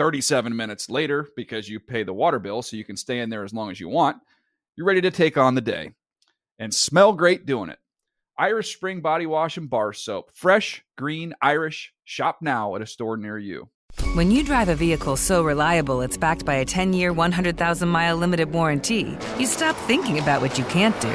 37 0.00 0.56
minutes 0.56 0.88
later, 0.88 1.28
because 1.36 1.68
you 1.68 1.78
pay 1.78 2.02
the 2.02 2.14
water 2.14 2.38
bill 2.38 2.62
so 2.62 2.74
you 2.74 2.84
can 2.84 2.96
stay 2.96 3.18
in 3.18 3.28
there 3.28 3.44
as 3.44 3.52
long 3.52 3.70
as 3.70 3.78
you 3.78 3.86
want, 3.86 4.16
you're 4.74 4.86
ready 4.86 5.02
to 5.02 5.10
take 5.10 5.36
on 5.36 5.54
the 5.54 5.60
day 5.60 5.92
and 6.58 6.72
smell 6.72 7.12
great 7.12 7.44
doing 7.44 7.68
it. 7.68 7.78
Irish 8.38 8.74
Spring 8.74 9.02
Body 9.02 9.26
Wash 9.26 9.58
and 9.58 9.68
Bar 9.68 9.92
Soap. 9.92 10.30
Fresh, 10.32 10.82
green, 10.96 11.34
Irish. 11.42 11.92
Shop 12.04 12.38
now 12.40 12.74
at 12.76 12.80
a 12.80 12.86
store 12.86 13.18
near 13.18 13.36
you. 13.36 13.68
When 14.14 14.30
you 14.30 14.42
drive 14.42 14.70
a 14.70 14.74
vehicle 14.74 15.16
so 15.16 15.42
reliable 15.42 16.00
it's 16.00 16.16
backed 16.16 16.46
by 16.46 16.54
a 16.54 16.64
10 16.64 16.94
year, 16.94 17.12
100,000 17.12 17.86
mile 17.86 18.16
limited 18.16 18.50
warranty, 18.50 19.18
you 19.38 19.44
stop 19.44 19.76
thinking 19.86 20.18
about 20.18 20.40
what 20.40 20.56
you 20.56 20.64
can't 20.64 20.98
do 21.02 21.14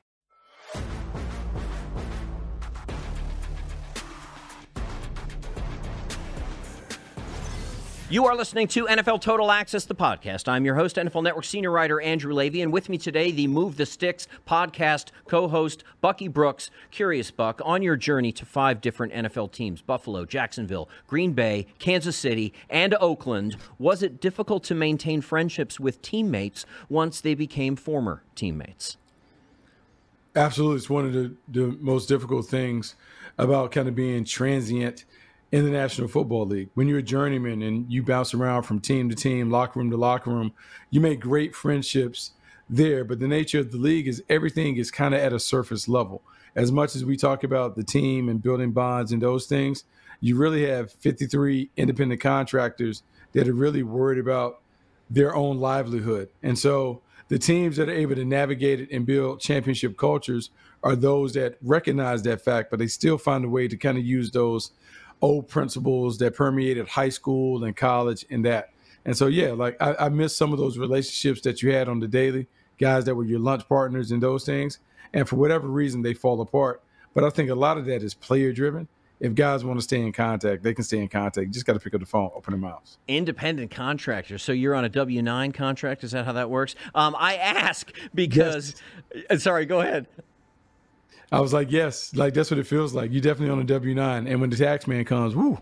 You 8.11 8.25
are 8.25 8.35
listening 8.35 8.67
to 8.67 8.87
NFL 8.87 9.21
Total 9.21 9.49
Access, 9.49 9.85
the 9.85 9.95
podcast. 9.95 10.49
I'm 10.49 10.65
your 10.65 10.75
host, 10.75 10.97
NFL 10.97 11.23
Network 11.23 11.45
senior 11.45 11.71
writer 11.71 12.01
Andrew 12.01 12.33
Levy, 12.33 12.61
and 12.61 12.73
with 12.73 12.89
me 12.89 12.97
today, 12.97 13.31
the 13.31 13.47
Move 13.47 13.77
the 13.77 13.85
Sticks 13.85 14.27
podcast 14.45 15.11
co 15.29 15.47
host, 15.47 15.85
Bucky 16.01 16.27
Brooks. 16.27 16.69
Curious, 16.91 17.31
Buck, 17.31 17.61
on 17.63 17.81
your 17.81 17.95
journey 17.95 18.33
to 18.33 18.45
five 18.45 18.81
different 18.81 19.13
NFL 19.13 19.53
teams 19.53 19.81
Buffalo, 19.81 20.25
Jacksonville, 20.25 20.89
Green 21.07 21.31
Bay, 21.31 21.67
Kansas 21.79 22.17
City, 22.17 22.53
and 22.69 22.93
Oakland, 22.99 23.55
was 23.79 24.03
it 24.03 24.19
difficult 24.19 24.65
to 24.65 24.75
maintain 24.75 25.21
friendships 25.21 25.79
with 25.79 26.01
teammates 26.01 26.65
once 26.89 27.21
they 27.21 27.33
became 27.33 27.77
former 27.77 28.23
teammates? 28.35 28.97
Absolutely. 30.35 30.75
It's 30.75 30.89
one 30.89 31.05
of 31.05 31.13
the, 31.13 31.33
the 31.47 31.77
most 31.79 32.09
difficult 32.09 32.45
things 32.45 32.95
about 33.37 33.71
kind 33.71 33.87
of 33.87 33.95
being 33.95 34.25
transient 34.25 35.05
in 35.51 35.65
the 35.65 35.69
National 35.69 36.07
Football 36.07 36.45
League. 36.45 36.69
When 36.75 36.87
you're 36.87 36.99
a 36.99 37.03
journeyman 37.03 37.61
and 37.61 37.91
you 37.91 38.03
bounce 38.03 38.33
around 38.33 38.63
from 38.63 38.79
team 38.79 39.09
to 39.09 39.15
team, 39.15 39.51
locker 39.51 39.79
room 39.79 39.91
to 39.91 39.97
locker 39.97 40.29
room, 40.29 40.53
you 40.89 41.01
make 41.01 41.19
great 41.19 41.55
friendships 41.55 42.31
there. 42.69 43.03
But 43.03 43.19
the 43.19 43.27
nature 43.27 43.59
of 43.59 43.71
the 43.71 43.77
league 43.77 44.07
is 44.07 44.23
everything 44.29 44.77
is 44.77 44.91
kind 44.91 45.13
of 45.13 45.19
at 45.19 45.33
a 45.33 45.39
surface 45.39 45.87
level. 45.89 46.21
As 46.55 46.71
much 46.71 46.95
as 46.95 47.03
we 47.03 47.17
talk 47.17 47.43
about 47.43 47.75
the 47.75 47.83
team 47.83 48.29
and 48.29 48.41
building 48.41 48.71
bonds 48.71 49.11
and 49.11 49.21
those 49.21 49.45
things, 49.45 49.83
you 50.21 50.37
really 50.37 50.67
have 50.67 50.91
53 50.91 51.69
independent 51.75 52.21
contractors 52.21 53.03
that 53.33 53.47
are 53.47 53.53
really 53.53 53.83
worried 53.83 54.19
about 54.19 54.61
their 55.09 55.35
own 55.35 55.57
livelihood. 55.57 56.29
And 56.41 56.57
so 56.57 57.01
the 57.27 57.39
teams 57.39 57.77
that 57.77 57.89
are 57.89 57.93
able 57.93 58.15
to 58.15 58.25
navigate 58.25 58.81
it 58.81 58.91
and 58.91 59.05
build 59.05 59.39
championship 59.39 59.97
cultures 59.97 60.49
are 60.83 60.95
those 60.95 61.33
that 61.33 61.57
recognize 61.61 62.23
that 62.23 62.41
fact, 62.41 62.69
but 62.69 62.79
they 62.79 62.87
still 62.87 63.17
find 63.17 63.45
a 63.45 63.49
way 63.49 63.67
to 63.67 63.77
kind 63.77 63.97
of 63.97 64.05
use 64.05 64.31
those 64.31 64.71
old 65.21 65.47
principles 65.47 66.17
that 66.17 66.35
permeated 66.35 66.87
high 66.87 67.09
school 67.09 67.63
and 67.63 67.75
college 67.75 68.25
and 68.29 68.45
that. 68.45 68.69
And 69.05 69.15
so, 69.17 69.27
yeah, 69.27 69.51
like 69.51 69.81
I, 69.81 69.95
I 69.99 70.09
miss 70.09 70.35
some 70.35 70.53
of 70.53 70.59
those 70.59 70.77
relationships 70.77 71.41
that 71.41 71.61
you 71.61 71.71
had 71.71 71.87
on 71.89 71.99
the 71.99 72.07
daily, 72.07 72.47
guys 72.79 73.05
that 73.05 73.15
were 73.15 73.23
your 73.23 73.39
lunch 73.39 73.67
partners 73.67 74.11
and 74.11 74.21
those 74.21 74.45
things. 74.45 74.79
And 75.13 75.27
for 75.27 75.35
whatever 75.35 75.67
reason, 75.67 76.01
they 76.01 76.13
fall 76.13 76.39
apart. 76.41 76.83
But 77.13 77.23
I 77.23 77.29
think 77.29 77.49
a 77.49 77.55
lot 77.55 77.77
of 77.77 77.85
that 77.85 78.03
is 78.03 78.13
player 78.13 78.53
driven. 78.53 78.87
If 79.19 79.35
guys 79.35 79.63
want 79.63 79.77
to 79.77 79.83
stay 79.83 80.01
in 80.01 80.11
contact, 80.11 80.63
they 80.63 80.73
can 80.73 80.83
stay 80.83 80.97
in 80.97 81.07
contact. 81.07 81.45
You 81.45 81.53
just 81.53 81.65
got 81.65 81.73
to 81.73 81.79
pick 81.79 81.93
up 81.93 81.99
the 81.99 82.07
phone, 82.07 82.31
open 82.33 82.53
their 82.53 82.59
mouths. 82.59 82.97
Independent 83.07 83.69
contractor. 83.69 84.39
So 84.39 84.51
you're 84.51 84.73
on 84.73 84.83
a 84.83 84.89
W 84.89 85.21
9 85.21 85.51
contract? 85.51 86.03
Is 86.03 86.11
that 86.11 86.25
how 86.25 86.31
that 86.33 86.49
works? 86.49 86.73
Um, 86.95 87.15
I 87.17 87.35
ask 87.35 87.91
because. 88.15 88.75
Yes. 89.29 89.43
Sorry, 89.43 89.67
go 89.67 89.81
ahead. 89.81 90.07
I 91.31 91.39
was 91.39 91.53
like, 91.53 91.71
yes, 91.71 92.13
like 92.15 92.33
that's 92.33 92.51
what 92.51 92.59
it 92.59 92.67
feels 92.67 92.93
like. 92.93 93.11
You 93.11 93.21
definitely 93.21 93.51
on 93.51 93.59
a 93.59 93.63
W 93.63 93.95
nine, 93.95 94.27
and 94.27 94.41
when 94.41 94.49
the 94.49 94.57
tax 94.57 94.87
man 94.87 95.05
comes, 95.05 95.35
woo, 95.35 95.59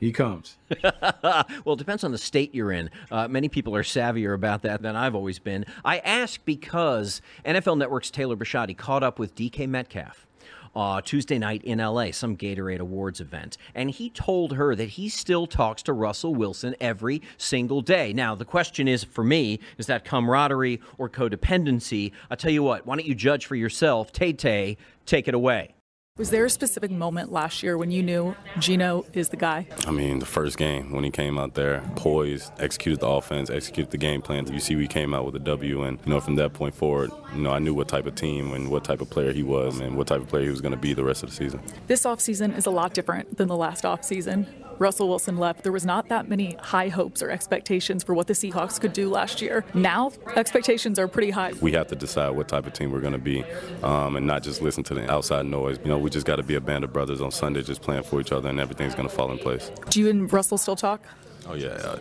he 0.00 0.12
comes. 0.12 0.56
well, 0.82 1.74
it 1.74 1.78
depends 1.78 2.04
on 2.04 2.12
the 2.12 2.18
state 2.18 2.54
you're 2.54 2.72
in. 2.72 2.90
Uh, 3.10 3.28
many 3.28 3.48
people 3.48 3.76
are 3.76 3.82
savvier 3.82 4.34
about 4.34 4.62
that 4.62 4.82
than 4.82 4.96
I've 4.96 5.14
always 5.14 5.38
been. 5.38 5.64
I 5.84 5.98
ask 5.98 6.44
because 6.44 7.22
NFL 7.44 7.78
Network's 7.78 8.10
Taylor 8.10 8.36
Bisciotti 8.36 8.76
caught 8.76 9.02
up 9.02 9.18
with 9.18 9.34
DK 9.34 9.68
Metcalf 9.68 10.26
uh, 10.74 11.00
Tuesday 11.00 11.38
night 11.38 11.62
in 11.64 11.78
LA, 11.78 12.10
some 12.10 12.36
Gatorade 12.36 12.80
Awards 12.80 13.20
event. 13.20 13.56
And 13.74 13.90
he 13.90 14.10
told 14.10 14.52
her 14.52 14.74
that 14.74 14.90
he 14.90 15.08
still 15.08 15.46
talks 15.46 15.82
to 15.84 15.92
Russell 15.92 16.34
Wilson 16.34 16.74
every 16.80 17.22
single 17.36 17.80
day. 17.80 18.12
Now, 18.12 18.34
the 18.34 18.44
question 18.44 18.88
is 18.88 19.04
for 19.04 19.24
me, 19.24 19.60
is 19.78 19.86
that 19.86 20.04
camaraderie 20.04 20.80
or 20.98 21.08
codependency? 21.08 22.12
I'll 22.30 22.36
tell 22.36 22.52
you 22.52 22.62
what, 22.62 22.86
why 22.86 22.96
don't 22.96 23.06
you 23.06 23.14
judge 23.14 23.46
for 23.46 23.56
yourself? 23.56 24.12
Tay 24.12 24.32
Tay, 24.32 24.76
take 25.06 25.28
it 25.28 25.34
away. 25.34 25.73
Was 26.16 26.30
there 26.30 26.44
a 26.44 26.50
specific 26.50 26.92
moment 26.92 27.32
last 27.32 27.64
year 27.64 27.76
when 27.76 27.90
you 27.90 28.00
knew 28.00 28.36
Geno 28.60 29.04
is 29.14 29.30
the 29.30 29.36
guy? 29.36 29.66
I 29.84 29.90
mean, 29.90 30.20
the 30.20 30.26
first 30.26 30.56
game 30.56 30.92
when 30.92 31.02
he 31.02 31.10
came 31.10 31.40
out 31.40 31.54
there, 31.54 31.82
poised, 31.96 32.52
executed 32.60 33.00
the 33.00 33.08
offense, 33.08 33.50
executed 33.50 33.90
the 33.90 33.98
game 33.98 34.22
plan. 34.22 34.46
You 34.46 34.60
see, 34.60 34.76
we 34.76 34.86
came 34.86 35.12
out 35.12 35.26
with 35.26 35.34
a 35.34 35.40
W, 35.40 35.82
and 35.82 35.98
you 36.06 36.12
know, 36.12 36.20
from 36.20 36.36
that 36.36 36.52
point 36.52 36.76
forward, 36.76 37.10
you 37.34 37.40
know, 37.40 37.50
I 37.50 37.58
knew 37.58 37.74
what 37.74 37.88
type 37.88 38.06
of 38.06 38.14
team 38.14 38.52
and 38.52 38.70
what 38.70 38.84
type 38.84 39.00
of 39.00 39.10
player 39.10 39.32
he 39.32 39.42
was, 39.42 39.80
and 39.80 39.96
what 39.96 40.06
type 40.06 40.20
of 40.20 40.28
player 40.28 40.44
he 40.44 40.50
was 40.50 40.60
going 40.60 40.70
to 40.70 40.78
be 40.78 40.94
the 40.94 41.02
rest 41.02 41.24
of 41.24 41.30
the 41.30 41.34
season. 41.34 41.60
This 41.88 42.04
offseason 42.04 42.56
is 42.56 42.66
a 42.66 42.70
lot 42.70 42.94
different 42.94 43.36
than 43.36 43.48
the 43.48 43.56
last 43.56 43.82
offseason. 43.82 44.46
Russell 44.78 45.08
Wilson 45.08 45.38
left, 45.38 45.62
there 45.62 45.72
was 45.72 45.84
not 45.84 46.08
that 46.08 46.28
many 46.28 46.56
high 46.60 46.88
hopes 46.88 47.22
or 47.22 47.30
expectations 47.30 48.02
for 48.02 48.14
what 48.14 48.26
the 48.26 48.32
Seahawks 48.32 48.80
could 48.80 48.92
do 48.92 49.08
last 49.08 49.40
year. 49.40 49.64
Now, 49.74 50.12
expectations 50.36 50.98
are 50.98 51.08
pretty 51.08 51.30
high. 51.30 51.52
We 51.60 51.72
have 51.72 51.88
to 51.88 51.96
decide 51.96 52.30
what 52.30 52.48
type 52.48 52.66
of 52.66 52.72
team 52.72 52.90
we're 52.90 53.00
going 53.00 53.12
to 53.12 53.18
be 53.18 53.44
um, 53.82 54.16
and 54.16 54.26
not 54.26 54.42
just 54.42 54.62
listen 54.62 54.84
to 54.84 54.94
the 54.94 55.10
outside 55.10 55.46
noise. 55.46 55.78
You 55.82 55.90
know, 55.90 55.98
we 55.98 56.10
just 56.10 56.26
got 56.26 56.36
to 56.36 56.42
be 56.42 56.54
a 56.54 56.60
band 56.60 56.84
of 56.84 56.92
brothers 56.92 57.20
on 57.20 57.30
Sunday 57.30 57.62
just 57.62 57.82
playing 57.82 58.02
for 58.02 58.20
each 58.20 58.32
other, 58.32 58.48
and 58.48 58.60
everything's 58.60 58.94
going 58.94 59.08
to 59.08 59.14
fall 59.14 59.30
in 59.30 59.38
place. 59.38 59.70
Do 59.90 60.00
you 60.00 60.10
and 60.10 60.32
Russell 60.32 60.58
still 60.58 60.76
talk? 60.76 61.02
Oh 61.46 61.54
yeah, 61.54 61.68
uh, 61.68 61.98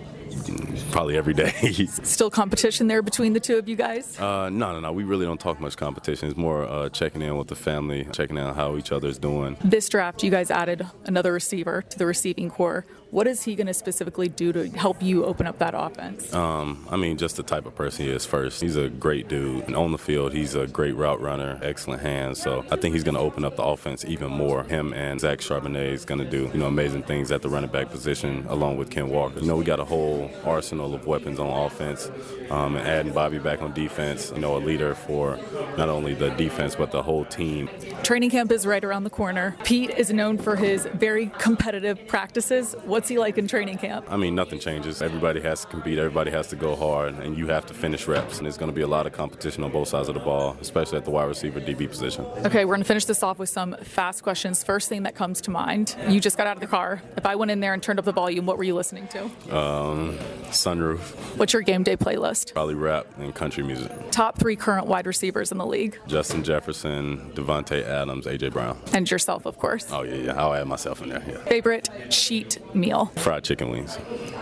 probably 0.92 1.18
every 1.18 1.34
day. 1.34 1.52
Still 2.04 2.30
competition 2.30 2.88
there 2.88 3.02
between 3.02 3.34
the 3.34 3.40
two 3.40 3.58
of 3.58 3.68
you 3.68 3.76
guys? 3.76 4.18
Uh, 4.20 4.50
no, 4.50 4.74
no, 4.74 4.80
no. 4.80 4.92
We 4.92 5.04
really 5.04 5.26
don't 5.26 5.40
talk 5.40 5.60
much 5.60 5.76
competition. 5.76 6.30
It's 6.30 6.38
more 6.38 6.64
uh, 6.64 6.90
checking 6.90 7.22
in 7.22 7.38
with 7.38 7.48
the 7.48 7.56
family, 7.56 8.08
checking 8.12 8.38
out 8.38 8.56
how 8.56 8.78
each 8.78 8.92
other's 8.92 9.18
doing. 9.18 9.58
This 9.64 9.90
draft, 9.90 10.24
you 10.24 10.32
guys 10.32 10.50
added 10.50 10.88
another 11.06 11.34
receiver 11.34 11.82
to 11.90 11.98
the 11.98 12.06
receiving 12.06 12.50
corps. 12.50 12.86
What 13.14 13.28
is 13.28 13.44
he 13.44 13.54
going 13.54 13.68
to 13.68 13.76
specifically 13.76 14.28
do 14.28 14.52
to 14.54 14.68
help 14.70 15.04
you 15.04 15.24
open 15.24 15.46
up 15.46 15.60
that 15.60 15.76
offense? 15.78 16.34
Um, 16.34 16.88
I 16.90 16.98
mean, 16.98 17.16
just 17.16 17.36
the 17.38 17.44
type 17.44 17.68
of 17.68 17.76
person 17.76 18.06
he 18.06 18.12
is 18.12 18.26
first. 18.26 18.60
He's 18.60 18.76
a 18.76 18.90
great 18.90 19.28
dude. 19.28 19.66
And 19.66 19.76
on 19.76 19.92
the 19.92 20.00
field, 20.00 20.34
he's 20.34 20.56
a 20.56 20.66
great 20.66 20.96
route 20.96 21.22
runner, 21.22 21.60
excellent 21.62 22.02
hands. 22.02 22.42
So 22.42 22.66
I 22.72 22.76
think 22.76 22.96
he's 22.96 23.04
going 23.04 23.14
to 23.14 23.22
open 23.22 23.46
up 23.46 23.56
the 23.56 23.62
offense 23.62 24.04
even 24.04 24.32
more. 24.32 24.64
Him 24.64 24.94
and 24.94 25.22
Zach 25.22 25.42
Charbonnet 25.42 25.92
is 25.92 26.06
going 26.06 26.22
to 26.22 26.28
do, 26.28 26.50
you 26.54 26.60
know, 26.60 26.66
amazing 26.66 27.04
things 27.04 27.32
at 27.32 27.44
the 27.44 27.50
running 27.50 27.70
back 27.70 27.92
position 27.92 28.48
along 28.50 28.78
with 28.78 28.90
Ken 28.90 29.08
Walker. 29.10 29.42
You 29.42 29.46
know, 29.46 29.58
we 29.58 29.64
got 29.64 29.80
a 29.80 29.86
whole 29.86 30.32
arsenal 30.44 30.96
of 30.96 31.06
weapons 31.06 31.38
on 31.38 31.68
offense. 31.68 32.10
Um, 32.54 32.76
and 32.76 32.88
adding 32.88 33.14
Bobby 33.14 33.40
back 33.40 33.64
on 33.64 33.74
defense, 33.74 34.32
you 34.34 34.40
know, 34.40 34.56
a 34.56 34.60
leader 34.60 34.94
for 34.94 35.40
not 35.76 35.90
only 35.90 36.14
the 36.14 36.30
defense, 36.30 36.76
but 36.76 36.92
the 36.92 37.02
whole 37.02 37.26
team. 37.26 37.68
Training 38.04 38.30
camp 38.30 38.52
is 38.52 38.68
right 38.68 38.84
around 38.84 39.06
the 39.06 39.10
corner. 39.10 39.56
Pete 39.64 39.90
is 39.90 40.14
known 40.14 40.38
for 40.38 40.56
his 40.56 40.86
very 40.94 41.32
competitive 41.40 42.08
practices. 42.08 42.76
What's 42.84 43.10
he 43.10 43.18
like 43.18 43.40
in 43.40 43.48
training 43.48 43.80
camp? 43.80 44.06
I 44.08 44.18
mean, 44.18 44.36
nothing 44.36 44.60
changes. 44.60 45.02
Everybody 45.02 45.42
has 45.42 45.62
to 45.62 45.68
compete, 45.68 45.98
everybody 45.98 46.30
has 46.30 46.48
to 46.50 46.56
go 46.56 46.76
hard, 46.76 47.16
and 47.16 47.36
you 47.36 47.48
have 47.48 47.66
to 47.66 47.74
finish 47.74 48.08
reps. 48.08 48.38
And 48.38 48.46
there's 48.46 48.58
going 48.58 48.70
to 48.70 48.76
be 48.76 48.84
a 48.84 48.88
lot 48.88 49.08
of 49.08 49.14
competition 49.14 49.64
on 49.64 49.72
both 49.72 49.88
sides 49.88 50.08
of 50.08 50.14
the 50.14 50.22
ball, 50.22 50.56
especially 50.62 51.00
at 51.00 51.06
the 51.06 51.12
wide 51.12 51.26
receiver 51.26 51.60
DB 51.60 51.90
position. 51.90 52.24
Okay, 52.46 52.66
we're 52.66 52.76
going 52.76 52.82
to 52.82 52.88
finish 52.88 53.06
this 53.06 53.24
off 53.24 53.40
with 53.40 53.50
some 53.50 53.76
fast 53.82 54.22
questions. 54.22 54.64
First 54.64 54.90
thing 54.90 55.04
that 55.04 55.16
comes 55.16 55.42
to 55.42 55.50
mind 55.52 55.96
you 56.08 56.20
just 56.20 56.38
got 56.38 56.46
out 56.46 56.58
of 56.58 56.62
the 56.62 56.68
car. 56.68 57.02
If 57.18 57.26
I 57.26 57.36
went 57.36 57.50
in 57.50 57.62
there 57.62 57.74
and 57.74 57.82
turned 57.82 57.98
up 57.98 58.06
the 58.06 58.12
volume, 58.12 58.46
what 58.46 58.60
were 58.60 58.64
you 58.64 58.76
listening 58.76 59.08
to? 59.08 59.24
Um, 59.56 60.20
sunroof. 60.50 61.00
What's 61.38 61.54
your 61.54 61.64
game 61.64 61.82
day 61.82 61.98
playlist? 61.98 62.43
Probably 62.52 62.76
rap 62.76 63.08
and 63.18 63.34
country 63.34 63.64
music. 63.64 63.92
Top 64.12 64.38
three 64.40 64.56
current 64.56 64.88
wide 64.88 65.08
receivers 65.08 65.52
in 65.52 65.58
the 65.58 65.66
league. 65.66 65.98
Justin 66.08 66.44
Jefferson, 66.44 67.32
Davante 67.34 67.84
Adams, 67.84 68.26
AJ 68.26 68.52
Brown. 68.52 68.78
And 68.94 69.10
yourself, 69.10 69.46
of 69.46 69.58
course. 69.58 69.88
Oh 69.92 70.04
yeah, 70.04 70.16
yeah. 70.16 70.42
I'll 70.42 70.54
add 70.54 70.68
myself 70.68 71.02
in 71.02 71.10
there. 71.10 71.24
Yeah. 71.28 71.38
Favorite 71.46 71.90
cheat 72.10 72.60
meal? 72.76 73.06
Fried 73.18 73.44
chicken 73.44 73.70
wings. 73.70 73.98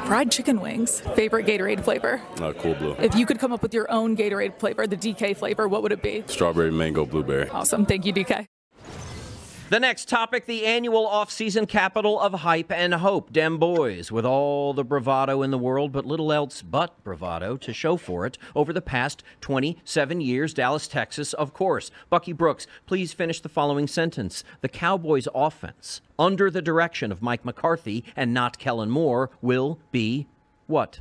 Fried 0.05 0.31
chicken 0.31 0.61
wings. 0.61 1.01
Favorite 1.15 1.45
Gatorade 1.45 1.83
flavor? 1.83 2.21
Uh, 2.39 2.53
cool 2.53 2.75
blue. 2.75 2.95
If 2.99 3.15
you 3.15 3.25
could 3.25 3.39
come 3.39 3.51
up 3.51 3.61
with 3.61 3.73
your 3.73 3.91
own 3.91 4.15
Gatorade 4.17 4.57
flavor, 4.59 4.87
the 4.87 4.97
DK 4.97 5.35
flavor, 5.35 5.67
what 5.67 5.83
would 5.83 5.91
it 5.91 6.01
be? 6.01 6.23
Strawberry, 6.27 6.71
mango, 6.71 7.05
blueberry. 7.05 7.49
Awesome. 7.49 7.85
Thank 7.85 8.05
you, 8.05 8.13
DK. 8.13 8.47
The 9.71 9.79
next 9.79 10.09
topic 10.09 10.47
the 10.47 10.65
annual 10.65 11.07
off-season 11.07 11.65
capital 11.65 12.19
of 12.19 12.33
hype 12.33 12.73
and 12.73 12.93
hope. 12.95 13.31
Dem 13.31 13.57
Boys, 13.57 14.11
with 14.11 14.25
all 14.25 14.73
the 14.73 14.83
bravado 14.83 15.41
in 15.43 15.51
the 15.51 15.57
world, 15.57 15.93
but 15.93 16.05
little 16.05 16.33
else 16.33 16.61
but 16.61 17.01
bravado 17.05 17.55
to 17.55 17.71
show 17.73 17.95
for 17.95 18.25
it 18.25 18.37
over 18.53 18.73
the 18.73 18.81
past 18.81 19.23
27 19.39 20.19
years. 20.19 20.53
Dallas, 20.53 20.89
Texas, 20.89 21.31
of 21.31 21.53
course. 21.53 21.89
Bucky 22.09 22.33
Brooks, 22.33 22.67
please 22.85 23.13
finish 23.13 23.39
the 23.39 23.47
following 23.47 23.87
sentence. 23.87 24.43
The 24.59 24.67
Cowboys' 24.67 25.29
offense, 25.33 26.01
under 26.19 26.51
the 26.51 26.61
direction 26.61 27.09
of 27.09 27.21
Mike 27.21 27.45
McCarthy 27.45 28.03
and 28.13 28.33
not 28.33 28.57
Kellen 28.57 28.89
Moore, 28.89 29.29
will 29.41 29.79
be 29.93 30.27
what? 30.67 30.99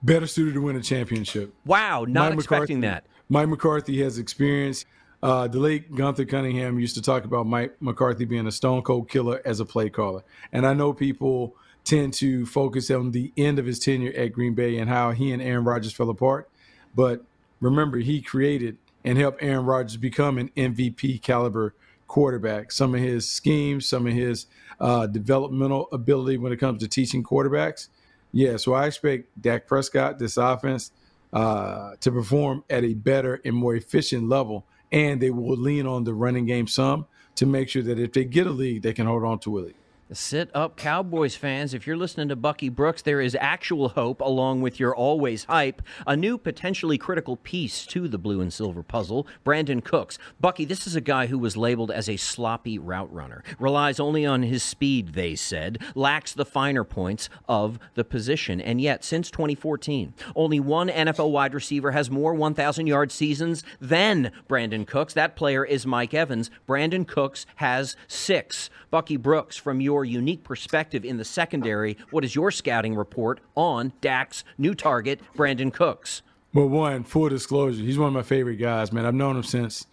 Better 0.00 0.28
suited 0.28 0.54
to 0.54 0.60
win 0.60 0.76
a 0.76 0.80
championship. 0.80 1.52
Wow, 1.64 2.04
not 2.04 2.30
Mike 2.30 2.38
expecting 2.38 2.78
McCarthy, 2.78 3.04
that. 3.04 3.06
Mike 3.28 3.48
McCarthy 3.48 4.00
has 4.04 4.16
experience. 4.18 4.84
Uh, 5.22 5.48
the 5.48 5.58
late 5.58 5.94
Gunther 5.94 6.26
Cunningham 6.26 6.78
used 6.78 6.94
to 6.96 7.02
talk 7.02 7.24
about 7.24 7.46
Mike 7.46 7.76
McCarthy 7.80 8.24
being 8.24 8.46
a 8.46 8.52
stone 8.52 8.82
cold 8.82 9.08
killer 9.08 9.40
as 9.44 9.60
a 9.60 9.64
play 9.64 9.88
caller. 9.88 10.22
And 10.52 10.66
I 10.66 10.74
know 10.74 10.92
people 10.92 11.56
tend 11.84 12.12
to 12.14 12.44
focus 12.44 12.90
on 12.90 13.12
the 13.12 13.32
end 13.36 13.58
of 13.58 13.66
his 13.66 13.78
tenure 13.78 14.12
at 14.12 14.32
Green 14.32 14.54
Bay 14.54 14.76
and 14.76 14.90
how 14.90 15.12
he 15.12 15.32
and 15.32 15.40
Aaron 15.40 15.64
Rodgers 15.64 15.92
fell 15.92 16.10
apart. 16.10 16.50
But 16.94 17.24
remember, 17.60 17.98
he 17.98 18.20
created 18.20 18.76
and 19.04 19.16
helped 19.16 19.42
Aaron 19.42 19.64
Rodgers 19.64 19.96
become 19.96 20.36
an 20.36 20.50
MVP 20.56 21.22
caliber 21.22 21.74
quarterback. 22.08 22.72
Some 22.72 22.94
of 22.94 23.00
his 23.00 23.28
schemes, 23.28 23.86
some 23.86 24.06
of 24.06 24.12
his 24.12 24.46
uh, 24.80 25.06
developmental 25.06 25.88
ability 25.92 26.38
when 26.38 26.52
it 26.52 26.58
comes 26.58 26.82
to 26.82 26.88
teaching 26.88 27.22
quarterbacks. 27.22 27.88
Yeah, 28.32 28.56
so 28.56 28.74
I 28.74 28.86
expect 28.86 29.40
Dak 29.40 29.66
Prescott, 29.66 30.18
this 30.18 30.36
offense, 30.36 30.90
uh, 31.32 31.92
to 32.00 32.10
perform 32.10 32.64
at 32.68 32.84
a 32.84 32.94
better 32.94 33.40
and 33.44 33.54
more 33.54 33.74
efficient 33.74 34.28
level 34.28 34.66
and 34.92 35.20
they 35.20 35.30
will 35.30 35.56
lean 35.56 35.86
on 35.86 36.04
the 36.04 36.14
running 36.14 36.46
game 36.46 36.66
some 36.66 37.06
to 37.36 37.46
make 37.46 37.68
sure 37.68 37.82
that 37.82 37.98
if 37.98 38.12
they 38.12 38.24
get 38.24 38.46
a 38.46 38.50
lead, 38.50 38.82
they 38.82 38.92
can 38.92 39.06
hold 39.06 39.24
on 39.24 39.38
to 39.40 39.58
a 39.58 39.60
lead. 39.60 39.74
Sit 40.12 40.54
up, 40.54 40.76
Cowboys 40.76 41.34
fans. 41.34 41.74
If 41.74 41.84
you're 41.84 41.96
listening 41.96 42.28
to 42.28 42.36
Bucky 42.36 42.68
Brooks, 42.68 43.02
there 43.02 43.20
is 43.20 43.36
actual 43.40 43.88
hope, 43.88 44.20
along 44.20 44.60
with 44.60 44.78
your 44.78 44.94
always 44.94 45.46
hype. 45.46 45.82
A 46.06 46.16
new 46.16 46.38
potentially 46.38 46.96
critical 46.96 47.34
piece 47.34 47.84
to 47.86 48.06
the 48.06 48.16
blue 48.16 48.40
and 48.40 48.52
silver 48.52 48.84
puzzle 48.84 49.26
Brandin 49.44 49.82
Cooks. 49.82 50.16
Bucky, 50.40 50.64
this 50.64 50.86
is 50.86 50.94
a 50.94 51.00
guy 51.00 51.26
who 51.26 51.40
was 51.40 51.56
labeled 51.56 51.90
as 51.90 52.08
a 52.08 52.16
sloppy 52.18 52.78
route 52.78 53.12
runner, 53.12 53.42
relies 53.58 53.98
only 53.98 54.24
on 54.24 54.44
his 54.44 54.62
speed, 54.62 55.14
they 55.14 55.34
said, 55.34 55.82
lacks 55.96 56.32
the 56.32 56.44
finer 56.44 56.84
points 56.84 57.28
of 57.48 57.80
the 57.94 58.04
position. 58.04 58.60
And 58.60 58.80
yet, 58.80 59.02
since 59.02 59.28
2014, 59.28 60.14
only 60.36 60.60
one 60.60 60.88
NFL 60.88 61.32
wide 61.32 61.52
receiver 61.52 61.90
has 61.90 62.12
more 62.12 62.32
1,000 62.32 62.86
yard 62.86 63.10
seasons 63.10 63.64
than 63.80 64.30
Brandin 64.48 64.86
Cooks. 64.86 65.14
That 65.14 65.34
player 65.34 65.64
is 65.64 65.84
Mike 65.84 66.14
Evans. 66.14 66.48
Brandin 66.68 67.08
Cooks 67.08 67.44
has 67.56 67.96
six. 68.06 68.70
Bucky 68.88 69.16
Brooks, 69.16 69.56
from 69.56 69.80
your 69.80 69.95
unique 70.04 70.44
perspective 70.44 71.04
in 71.04 71.16
the 71.16 71.24
secondary, 71.24 71.96
what 72.10 72.24
is 72.24 72.34
your 72.34 72.50
scouting 72.50 72.94
report 72.94 73.40
on 73.54 73.92
Dak's 74.00 74.44
new 74.58 74.74
target, 74.74 75.20
Brandin 75.36 75.72
Cooks? 75.72 76.22
Well, 76.52 76.68
one, 76.68 77.04
full 77.04 77.28
disclosure, 77.28 77.82
he's 77.82 77.98
one 77.98 78.08
of 78.08 78.14
my 78.14 78.22
favorite 78.22 78.56
guys, 78.56 78.92
man. 78.92 79.04
I've 79.04 79.14
known 79.14 79.36
him 79.36 79.42
since, 79.42 79.86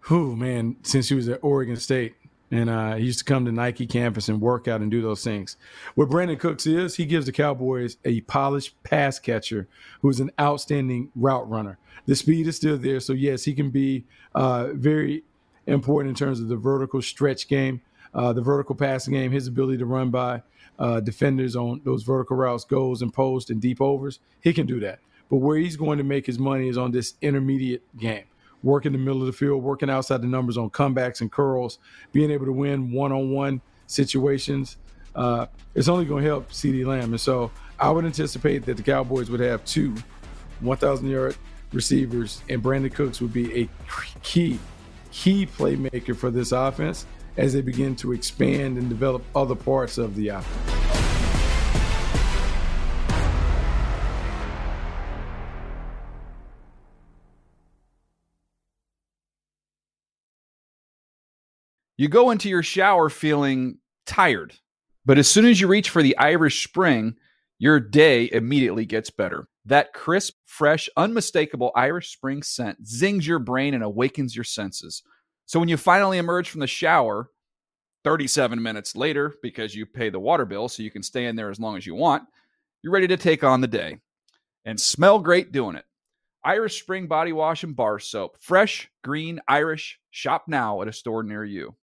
who, 0.00 0.36
man, 0.36 0.76
since 0.82 1.08
he 1.08 1.14
was 1.14 1.28
at 1.28 1.40
Oregon 1.42 1.76
State. 1.76 2.14
And 2.50 2.70
uh, 2.70 2.94
he 2.94 3.04
used 3.04 3.18
to 3.18 3.26
come 3.26 3.44
to 3.44 3.52
Nike 3.52 3.86
campus 3.86 4.30
and 4.30 4.40
work 4.40 4.68
out 4.68 4.80
and 4.80 4.90
do 4.90 5.02
those 5.02 5.22
things. 5.22 5.58
What 5.96 6.08
Brandin 6.08 6.40
Cooks 6.40 6.66
is, 6.66 6.96
he 6.96 7.04
gives 7.04 7.26
the 7.26 7.32
Cowboys 7.32 7.98
a 8.06 8.22
polished 8.22 8.82
pass 8.84 9.18
catcher 9.18 9.68
who's 10.00 10.18
an 10.18 10.30
outstanding 10.40 11.10
route 11.14 11.46
runner. 11.50 11.78
The 12.06 12.16
speed 12.16 12.46
is 12.46 12.56
still 12.56 12.78
there. 12.78 13.00
So, 13.00 13.12
yes, 13.12 13.44
he 13.44 13.52
can 13.52 13.68
be 13.68 14.06
uh, 14.34 14.68
very 14.72 15.24
important 15.66 16.08
in 16.08 16.14
terms 16.14 16.40
of 16.40 16.48
the 16.48 16.56
vertical 16.56 17.02
stretch 17.02 17.48
game 17.48 17.82
uh, 18.14 18.32
the 18.32 18.40
vertical 18.40 18.74
passing 18.74 19.14
game, 19.14 19.30
his 19.30 19.46
ability 19.46 19.78
to 19.78 19.86
run 19.86 20.10
by 20.10 20.42
uh, 20.78 21.00
defenders 21.00 21.56
on 21.56 21.80
those 21.84 22.02
vertical 22.02 22.36
routes, 22.36 22.64
goes 22.64 23.02
and 23.02 23.12
post 23.12 23.50
and 23.50 23.60
deep 23.60 23.80
overs, 23.80 24.20
he 24.40 24.52
can 24.52 24.66
do 24.66 24.80
that. 24.80 25.00
But 25.28 25.36
where 25.36 25.58
he's 25.58 25.76
going 25.76 25.98
to 25.98 26.04
make 26.04 26.26
his 26.26 26.38
money 26.38 26.68
is 26.68 26.78
on 26.78 26.90
this 26.90 27.14
intermediate 27.20 27.82
game, 27.98 28.24
working 28.62 28.92
the 28.92 28.98
middle 28.98 29.20
of 29.20 29.26
the 29.26 29.32
field, 29.32 29.62
working 29.62 29.90
outside 29.90 30.22
the 30.22 30.26
numbers 30.26 30.56
on 30.56 30.70
comebacks 30.70 31.20
and 31.20 31.30
curls, 31.30 31.78
being 32.12 32.30
able 32.30 32.46
to 32.46 32.52
win 32.52 32.92
one 32.92 33.12
on 33.12 33.30
one 33.30 33.60
situations. 33.86 34.78
Uh, 35.14 35.46
it's 35.74 35.88
only 35.88 36.04
going 36.04 36.22
to 36.22 36.28
help 36.28 36.50
CeeDee 36.50 36.86
Lamb. 36.86 37.12
And 37.12 37.20
so 37.20 37.50
I 37.78 37.90
would 37.90 38.04
anticipate 38.04 38.64
that 38.66 38.76
the 38.76 38.82
Cowboys 38.82 39.30
would 39.30 39.40
have 39.40 39.64
two 39.64 39.94
1,000 40.60 41.08
yard 41.08 41.36
receivers, 41.72 42.42
and 42.48 42.62
Brandin 42.62 42.92
Cooks 42.92 43.20
would 43.20 43.32
be 43.32 43.62
a 43.62 43.68
key, 44.22 44.58
key 45.10 45.46
playmaker 45.46 46.16
for 46.16 46.30
this 46.30 46.52
offense 46.52 47.06
as 47.38 47.52
they 47.52 47.62
begin 47.62 47.94
to 47.94 48.12
expand 48.12 48.76
and 48.76 48.88
develop 48.88 49.22
other 49.34 49.54
parts 49.54 49.96
of 49.96 50.16
the 50.16 50.28
offense. 50.28 50.74
You 61.96 62.08
go 62.08 62.30
into 62.30 62.48
your 62.48 62.62
shower 62.62 63.08
feeling 63.08 63.78
tired, 64.06 64.54
but 65.04 65.18
as 65.18 65.28
soon 65.28 65.46
as 65.46 65.60
you 65.60 65.66
reach 65.66 65.90
for 65.90 66.02
the 66.02 66.16
Irish 66.16 66.64
Spring, 66.64 67.16
your 67.58 67.80
day 67.80 68.28
immediately 68.32 68.84
gets 68.84 69.10
better. 69.10 69.48
That 69.64 69.92
crisp, 69.92 70.34
fresh, 70.44 70.88
unmistakable 70.96 71.72
Irish 71.74 72.12
Spring 72.12 72.42
scent 72.42 72.86
zings 72.86 73.26
your 73.26 73.40
brain 73.40 73.74
and 73.74 73.82
awakens 73.82 74.36
your 74.36 74.44
senses. 74.44 75.02
So 75.48 75.58
when 75.58 75.70
you 75.70 75.78
finally 75.78 76.18
emerge 76.18 76.50
from 76.50 76.60
the 76.60 76.66
shower, 76.66 77.30
37 78.04 78.62
minutes 78.62 78.94
later, 78.94 79.34
because 79.42 79.74
you 79.74 79.86
pay 79.86 80.10
the 80.10 80.20
water 80.20 80.44
bill 80.44 80.68
so 80.68 80.82
you 80.82 80.90
can 80.90 81.02
stay 81.02 81.24
in 81.24 81.36
there 81.36 81.48
as 81.48 81.58
long 81.58 81.78
as 81.78 81.86
you 81.86 81.94
want, 81.94 82.24
you're 82.82 82.92
ready 82.92 83.08
to 83.08 83.16
take 83.16 83.42
on 83.42 83.62
the 83.62 83.66
day 83.66 83.96
and 84.66 84.78
smell 84.78 85.18
great 85.18 85.50
doing 85.50 85.74
it. 85.74 85.86
Irish 86.44 86.82
Spring 86.82 87.06
Body 87.06 87.32
Wash 87.32 87.64
and 87.64 87.74
Bar 87.74 87.98
Soap. 87.98 88.36
Fresh, 88.38 88.90
green, 89.02 89.40
Irish. 89.48 89.98
Shop 90.10 90.44
now 90.48 90.82
at 90.82 90.88
a 90.88 90.92
store 90.92 91.22
near 91.22 91.44
you. 91.44 91.74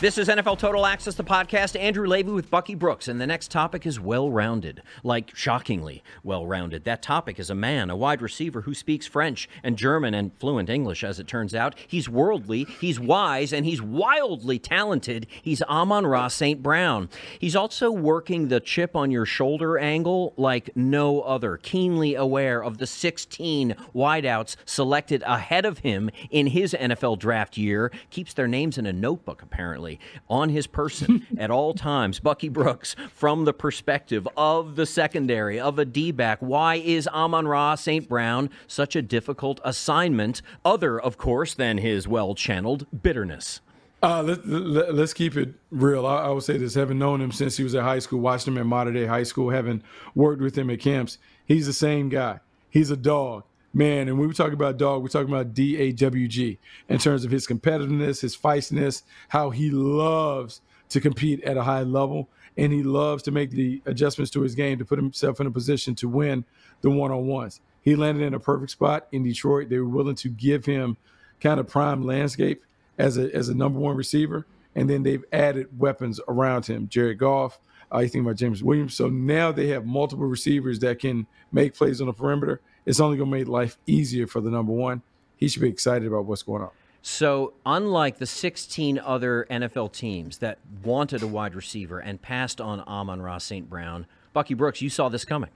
This 0.00 0.16
is 0.16 0.28
NFL 0.28 0.60
Total 0.60 0.86
Access, 0.86 1.16
the 1.16 1.24
podcast. 1.24 1.76
Andrew 1.76 2.06
Levy 2.06 2.30
with 2.30 2.50
Bucky 2.50 2.76
Brooks, 2.76 3.08
and 3.08 3.20
the 3.20 3.26
next 3.26 3.50
topic 3.50 3.84
is 3.84 3.98
well 3.98 4.30
rounded. 4.30 4.80
Like, 5.02 5.34
shockingly 5.34 6.04
well 6.22 6.46
rounded. 6.46 6.84
That 6.84 7.02
topic 7.02 7.40
is 7.40 7.50
a 7.50 7.56
man, 7.56 7.90
a 7.90 7.96
wide 7.96 8.22
receiver 8.22 8.60
who 8.60 8.74
speaks 8.74 9.08
French 9.08 9.48
and 9.64 9.76
German 9.76 10.14
and 10.14 10.30
fluent 10.38 10.70
English, 10.70 11.02
as 11.02 11.18
it 11.18 11.26
turns 11.26 11.52
out. 11.52 11.74
He's 11.88 12.08
worldly, 12.08 12.62
he's 12.80 13.00
wise, 13.00 13.52
and 13.52 13.66
he's 13.66 13.82
wildly 13.82 14.60
talented. 14.60 15.26
He's 15.42 15.62
Amon-Ra 15.62 16.28
St. 16.28 16.62
Brown. 16.62 17.08
He's 17.40 17.56
also 17.56 17.90
working 17.90 18.46
the 18.46 18.60
chip 18.60 18.94
on 18.94 19.10
your 19.10 19.26
shoulder 19.26 19.78
angle 19.78 20.32
like 20.36 20.70
no 20.76 21.22
other, 21.22 21.56
keenly 21.56 22.14
aware 22.14 22.62
of 22.62 22.78
the 22.78 22.86
16 22.86 23.74
wideouts 23.92 24.54
selected 24.64 25.24
ahead 25.26 25.66
of 25.66 25.78
him 25.78 26.08
in 26.30 26.46
his 26.46 26.72
NFL 26.72 27.18
draft 27.18 27.56
year. 27.58 27.90
Keeps 28.10 28.32
their 28.32 28.46
names 28.46 28.78
in 28.78 28.86
a 28.86 28.92
notebook, 28.92 29.42
apparently 29.42 29.87
on 30.28 30.48
his 30.50 30.66
person 30.66 31.26
at 31.38 31.50
all 31.50 31.72
times. 31.72 32.20
Bucky 32.20 32.48
Brooks, 32.48 32.96
from 33.14 33.44
the 33.44 33.52
perspective 33.52 34.26
of 34.36 34.76
the 34.76 34.86
secondary, 34.86 35.60
of 35.60 35.78
a 35.78 35.84
D 35.84 36.10
back, 36.10 36.38
why 36.40 36.74
is 36.74 37.06
Amon-Ra 37.08 37.76
St. 37.76 38.08
Brown 38.08 38.50
such 38.66 38.96
a 38.96 39.02
difficult 39.02 39.60
assignment, 39.64 40.42
other, 40.64 41.00
of 41.00 41.16
course, 41.16 41.54
than 41.54 41.78
his 41.78 42.06
well 42.08 42.34
channeled 42.34 42.86
bitterness? 43.02 43.60
Uh, 44.02 44.22
let, 44.22 44.46
let, 44.46 44.94
us 44.94 45.12
keep 45.12 45.36
it 45.36 45.54
real. 45.70 46.06
I, 46.06 46.24
I 46.24 46.30
would 46.30 46.44
say 46.44 46.56
this 46.56 46.74
having 46.74 46.98
known 46.98 47.20
him 47.20 47.32
since 47.32 47.56
he 47.56 47.64
was 47.64 47.74
at 47.74 47.82
high 47.82 47.98
school, 47.98 48.20
watched 48.20 48.46
him 48.46 48.56
at 48.58 48.66
Mater 48.66 48.92
Dei 48.92 49.06
High 49.06 49.24
School, 49.24 49.50
having 49.50 49.82
worked 50.14 50.40
with 50.40 50.56
him 50.56 50.70
at 50.70 50.78
camps, 50.78 51.18
he's 51.46 51.66
the 51.66 51.72
same 51.72 52.08
guy. 52.08 52.38
He's 52.70 52.90
a 52.90 52.96
dog 52.96 53.44
man, 53.72 54.08
and 54.08 54.18
when 54.18 54.28
we 54.28 54.34
talk 54.34 54.52
about 54.52 54.76
dog, 54.76 55.02
we're 55.02 55.08
talking 55.08 55.32
about 55.32 55.54
D 55.54 55.76
A 55.76 55.92
W 55.92 56.28
G 56.28 56.58
in 56.88 56.98
terms 56.98 57.24
of 57.24 57.30
his 57.30 57.46
competitiveness, 57.46 58.20
his 58.20 58.36
feistiness, 58.36 59.02
how 59.28 59.50
he 59.50 59.70
loves 59.70 60.60
to 60.88 61.00
compete 61.00 61.42
at 61.44 61.56
a 61.56 61.62
high 61.62 61.82
level, 61.82 62.28
and 62.56 62.72
he 62.72 62.82
loves 62.82 63.22
to 63.24 63.30
make 63.30 63.50
the 63.50 63.82
adjustments 63.86 64.30
to 64.32 64.40
his 64.40 64.54
game 64.54 64.78
to 64.78 64.84
put 64.84 64.98
himself 64.98 65.40
in 65.40 65.46
a 65.46 65.50
position 65.50 65.94
to 65.94 66.08
win 66.08 66.44
the 66.80 66.90
one 66.90 67.10
on 67.10 67.26
ones. 67.26 67.60
He 67.82 67.94
landed 67.94 68.24
in 68.24 68.34
a 68.34 68.40
perfect 68.40 68.70
spot 68.70 69.06
in 69.12 69.22
Detroit. 69.22 69.68
They 69.68 69.78
were 69.78 69.88
willing 69.88 70.16
to 70.16 70.28
give 70.28 70.64
him 70.64 70.96
kind 71.40 71.60
of 71.60 71.68
prime 71.68 72.02
landscape 72.02 72.64
as 72.98 73.16
a 73.18 73.34
as 73.34 73.48
a 73.48 73.54
number 73.54 73.78
one 73.78 73.96
receiver, 73.96 74.46
and 74.74 74.88
then 74.88 75.02
they've 75.02 75.24
added 75.32 75.78
weapons 75.78 76.20
around 76.28 76.66
him. 76.66 76.88
Jared 76.88 77.18
Goff. 77.18 77.58
Uh, 77.90 78.00
think 78.00 78.16
about 78.16 78.36
Jameson 78.36 78.66
Williams. 78.66 78.94
So 78.94 79.08
now 79.08 79.50
they 79.50 79.68
have 79.68 79.86
multiple 79.86 80.26
receivers 80.26 80.78
that 80.80 80.98
can 80.98 81.26
make 81.52 81.72
plays 81.72 82.02
on 82.02 82.06
the 82.08 82.12
perimeter 82.12 82.60
it's 82.88 83.00
only 83.00 83.18
going 83.18 83.30
to 83.30 83.36
make 83.36 83.48
life 83.48 83.76
easier 83.86 84.26
for 84.26 84.40
the 84.40 84.50
number 84.50 84.72
one. 84.72 85.02
He 85.36 85.46
should 85.46 85.60
be 85.60 85.68
excited 85.68 86.08
about 86.08 86.24
what's 86.24 86.42
going 86.42 86.62
on. 86.62 86.70
So, 87.02 87.52
unlike 87.64 88.18
the 88.18 88.26
16 88.26 88.98
other 88.98 89.46
NFL 89.50 89.92
teams 89.92 90.38
that 90.38 90.58
wanted 90.82 91.22
a 91.22 91.26
wide 91.26 91.54
receiver 91.54 92.00
and 92.00 92.20
passed 92.20 92.60
on 92.60 92.80
Amon-Ra 92.80 93.38
St. 93.38 93.68
Brown, 93.68 94.06
Bucky 94.32 94.54
Brooks, 94.54 94.80
you 94.80 94.88
saw 94.88 95.08
this 95.08 95.24
coming. 95.24 95.50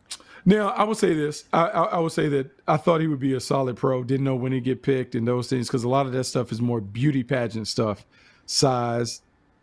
Now, 0.45 0.69
I 0.69 0.85
would 0.85 0.99
say 0.99 1.15
this. 1.15 1.45
I, 1.53 1.69
I, 1.69 1.83
I, 1.85 1.99
would 1.99 2.13
say 2.13 2.29
that 2.29 2.51
I 2.69 2.77
thought 2.77 3.01
he 3.01 3.07
would 3.07 3.21
be 3.21 3.35
a 3.35 3.41
solid 3.41 3.77
pro. 3.77 4.05
Didn't 4.05 4.25
know 4.25 4.35
when 4.35 4.53
he'd 4.53 4.65
get 4.65 4.83
picked 4.83 5.15
and 5.15 5.27
those 5.27 5.49
things 5.49 5.69
because 5.69 5.85
a 5.85 5.89
lot 5.89 6.05
of 6.07 6.13
that 6.13 6.25
stuff 6.25 6.53
is 6.53 6.61
more 6.61 6.81
beauty 6.81 7.23
pageant 7.23 7.67
stuff, 7.67 8.05
size, 8.47 9.23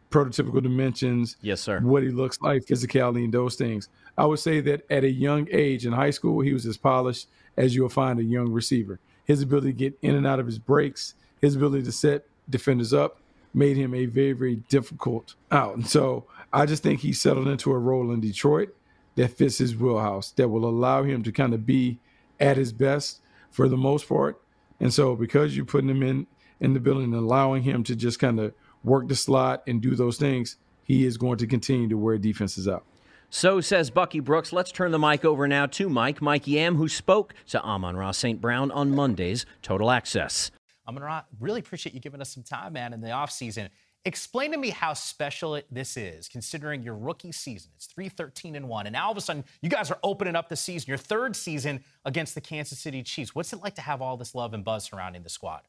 prototypical 0.10 0.64
dimensions. 0.64 1.38
Yes, 1.42 1.62
sir. 1.62 1.80
What 1.82 2.04
he 2.04 2.10
looks 2.10 2.42
like, 2.42 2.66
physicality, 2.66 3.26
and 3.26 3.34
those 3.34 3.56
things. 3.56 3.90
I 4.18 4.26
would 4.26 4.40
say 4.40 4.60
that 4.62 4.86
at 4.90 5.04
a 5.04 5.10
young 5.10 5.48
age 5.52 5.86
in 5.86 5.94
high 5.94 6.10
school, 6.12 6.42
he 6.42 6.54
was 6.54 6.66
as 6.66 6.78
polished 6.78 7.28
as 7.58 7.76
you'll 7.76 7.90
find 7.90 8.20
a 8.20 8.24
young 8.24 8.52
receiver. 8.52 9.00
His 9.26 9.42
ability 9.42 9.68
to 9.68 9.78
get 9.78 10.00
in 10.02 10.16
and 10.16 10.26
out 10.26 10.40
of 10.40 10.46
his 10.46 10.60
breaks, 10.60 11.16
his 11.42 11.56
ability 11.56 11.84
to 11.84 11.92
set 11.92 12.26
defenders 12.50 12.94
up, 12.94 13.20
made 13.54 13.78
him 13.78 13.94
a 13.94 14.06
very, 14.06 14.34
very 14.34 14.58
difficult 14.70 15.36
out. 15.52 15.76
And 15.76 15.88
so 15.88 16.26
I 16.54 16.66
just 16.66 16.84
think 16.84 17.00
he 17.00 17.14
settled 17.14 17.48
into 17.48 17.72
a 17.72 17.78
role 17.78 18.12
in 18.12 18.22
Detroit 18.22 18.76
that 19.16 19.32
fits 19.32 19.58
his 19.58 19.76
wheelhouse, 19.76 20.32
that 20.32 20.50
will 20.50 20.66
allow 20.66 21.04
him 21.04 21.24
to 21.24 21.32
kind 21.32 21.54
of 21.54 21.66
be 21.66 22.00
at 22.40 22.58
his 22.58 22.72
best 22.72 23.22
for 23.52 23.68
the 23.68 23.78
most 23.78 24.08
part. 24.08 24.42
And 24.80 24.94
so 24.94 25.16
because 25.16 25.56
you're 25.56 25.66
putting 25.66 25.90
him 25.90 26.04
in 26.04 26.28
in 26.60 26.74
the 26.74 26.80
building 26.80 27.06
and 27.06 27.16
allowing 27.16 27.64
him 27.64 27.84
to 27.84 27.96
just 27.96 28.20
kind 28.20 28.40
of 28.40 28.54
work 28.84 29.08
the 29.08 29.16
slot 29.16 29.64
and 29.68 29.82
do 29.82 29.96
those 29.96 30.18
things, 30.18 30.58
he 30.84 31.06
is 31.06 31.18
going 31.18 31.38
to 31.38 31.48
continue 31.48 31.88
to 31.90 31.98
wear 31.98 32.18
defenses 32.18 32.68
out. 32.68 32.86
So 33.32 33.62
says 33.62 33.92
Bucky 33.92 34.20
Brooks. 34.20 34.52
Let's 34.52 34.72
turn 34.72 34.92
the 34.92 34.98
mic 34.98 35.24
over 35.24 35.48
now 35.48 35.68
to 35.68 35.88
Mike, 35.88 36.20
Mike 36.20 36.48
Yam, 36.48 36.76
who 36.76 36.88
spoke 36.88 37.36
to 37.50 37.62
Amon-Ra 37.62 38.12
St. 38.12 38.42
Brown 38.42 38.72
on 38.72 38.90
Monday's 38.90 39.46
Total 39.62 39.92
Access. 39.92 40.50
Amon-Ra, 40.88 41.24
really 41.40 41.60
appreciate 41.60 41.94
you 41.94 42.00
giving 42.00 42.22
us 42.22 42.34
some 42.34 42.42
time, 42.42 42.74
man, 42.74 42.92
in 42.92 43.02
the 43.02 43.10
offseason. 43.10 43.70
Explain 44.04 44.52
to 44.54 44.58
me 44.58 44.72
how 44.72 44.94
special 44.94 45.54
it, 45.54 45.68
this 45.70 45.96
is, 45.96 46.28
considering 46.28 46.82
your 46.82 46.96
rookie 46.96 47.32
season. 47.32 47.70
It's 47.76 47.86
313 47.86 48.56
and 48.56 48.68
1. 48.68 48.88
And 48.88 48.94
now 48.94 49.06
all 49.06 49.12
of 49.12 49.18
a 49.18 49.22
sudden, 49.22 49.44
you 49.62 49.70
guys 49.70 49.92
are 49.92 50.00
opening 50.02 50.36
up 50.36 50.50
the 50.50 50.56
season, 50.56 50.88
your 50.88 50.98
third 50.98 51.36
season 51.36 51.84
against 52.06 52.34
the 52.34 52.42
Kansas 52.42 52.80
City 52.80 53.04
Chiefs. 53.04 53.36
What's 53.36 53.54
it 53.54 53.62
like 53.62 53.76
to 53.76 53.82
have 53.82 54.02
all 54.02 54.18
this 54.18 54.34
love 54.34 54.56
and 54.56 54.64
buzz 54.64 54.86
surrounding 54.86 55.22
the 55.22 55.30
squad? 55.30 55.62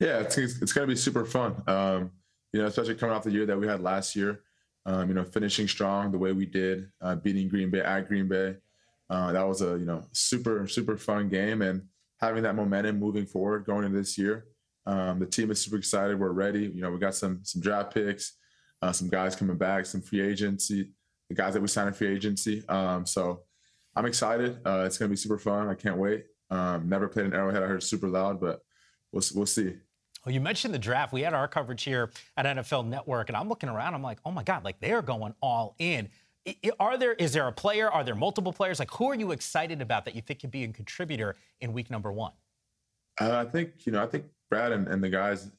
Yeah, 0.00 0.20
it's, 0.20 0.36
it's 0.36 0.72
going 0.72 0.88
to 0.88 0.92
be 0.92 0.96
super 0.96 1.24
fun. 1.24 1.62
Um, 1.68 2.10
you 2.52 2.60
know, 2.60 2.66
especially 2.66 2.96
coming 2.96 3.14
off 3.14 3.22
the 3.22 3.30
year 3.30 3.46
that 3.46 3.60
we 3.60 3.68
had 3.68 3.80
last 3.80 4.16
year 4.16 4.40
um, 4.86 5.08
you 5.08 5.14
know, 5.14 5.24
finishing 5.24 5.68
strong 5.68 6.10
the 6.10 6.18
way 6.18 6.32
we 6.32 6.46
did, 6.46 6.88
uh, 7.00 7.14
beating 7.14 7.48
Green 7.48 7.70
Bay 7.70 7.80
at 7.80 8.08
Green 8.08 8.28
Bay. 8.28 8.56
Uh, 9.08 9.32
that 9.32 9.46
was 9.46 9.60
a 9.60 9.78
you 9.78 9.84
know 9.84 10.04
super 10.12 10.66
super 10.66 10.96
fun 10.96 11.28
game, 11.28 11.62
and 11.62 11.82
having 12.20 12.42
that 12.42 12.54
momentum 12.54 12.98
moving 12.98 13.26
forward 13.26 13.64
going 13.64 13.84
into 13.84 13.98
this 13.98 14.16
year. 14.16 14.46
Um, 14.86 15.18
the 15.18 15.26
team 15.26 15.50
is 15.50 15.60
super 15.60 15.76
excited. 15.76 16.18
We're 16.18 16.32
ready. 16.32 16.66
You 16.66 16.82
know, 16.82 16.90
we 16.90 16.98
got 16.98 17.14
some 17.14 17.40
some 17.42 17.60
draft 17.60 17.94
picks, 17.94 18.36
uh, 18.82 18.92
some 18.92 19.08
guys 19.08 19.36
coming 19.36 19.56
back, 19.56 19.86
some 19.86 20.00
free 20.00 20.20
agency, 20.20 20.92
the 21.28 21.34
guys 21.34 21.54
that 21.54 21.60
we 21.60 21.68
signed 21.68 21.88
in 21.88 21.94
free 21.94 22.14
agency. 22.14 22.66
Um, 22.68 23.04
so 23.04 23.42
I'm 23.94 24.06
excited. 24.06 24.58
Uh, 24.64 24.84
it's 24.86 24.96
gonna 24.96 25.10
be 25.10 25.16
super 25.16 25.38
fun. 25.38 25.68
I 25.68 25.74
can't 25.74 25.98
wait. 25.98 26.26
Um, 26.50 26.88
never 26.88 27.08
played 27.08 27.26
an 27.26 27.34
Arrowhead. 27.34 27.62
I 27.62 27.66
heard 27.66 27.82
super 27.82 28.08
loud, 28.08 28.40
but 28.40 28.60
we'll 29.12 29.22
we'll 29.34 29.46
see. 29.46 29.74
Well, 30.24 30.34
you 30.34 30.40
mentioned 30.40 30.74
the 30.74 30.78
draft. 30.78 31.12
We 31.12 31.22
had 31.22 31.32
our 31.32 31.48
coverage 31.48 31.82
here 31.82 32.10
at 32.36 32.44
NFL 32.44 32.86
Network, 32.86 33.28
and 33.28 33.36
I'm 33.36 33.48
looking 33.48 33.68
around. 33.68 33.94
I'm 33.94 34.02
like, 34.02 34.18
oh 34.24 34.30
my 34.30 34.42
God, 34.42 34.64
like 34.64 34.80
they 34.80 34.92
are 34.92 35.02
going 35.02 35.34
all 35.40 35.74
in. 35.78 36.08
Are 36.78 36.98
there? 36.98 37.14
Is 37.14 37.32
there 37.32 37.46
a 37.46 37.52
player? 37.52 37.90
Are 37.90 38.04
there 38.04 38.14
multiple 38.14 38.52
players? 38.52 38.78
Like, 38.78 38.90
who 38.92 39.06
are 39.10 39.14
you 39.14 39.30
excited 39.30 39.80
about 39.82 40.04
that 40.06 40.14
you 40.14 40.22
think 40.22 40.40
could 40.40 40.50
be 40.50 40.64
a 40.64 40.68
contributor 40.68 41.36
in 41.60 41.72
week 41.72 41.90
number 41.90 42.12
one? 42.12 42.32
Uh, 43.20 43.44
I 43.46 43.50
think 43.50 43.86
you 43.86 43.92
know. 43.92 44.02
I 44.02 44.06
think 44.06 44.24
Brad 44.48 44.72
and, 44.72 44.88
and 44.88 45.02
the 45.02 45.10
guys 45.10 45.50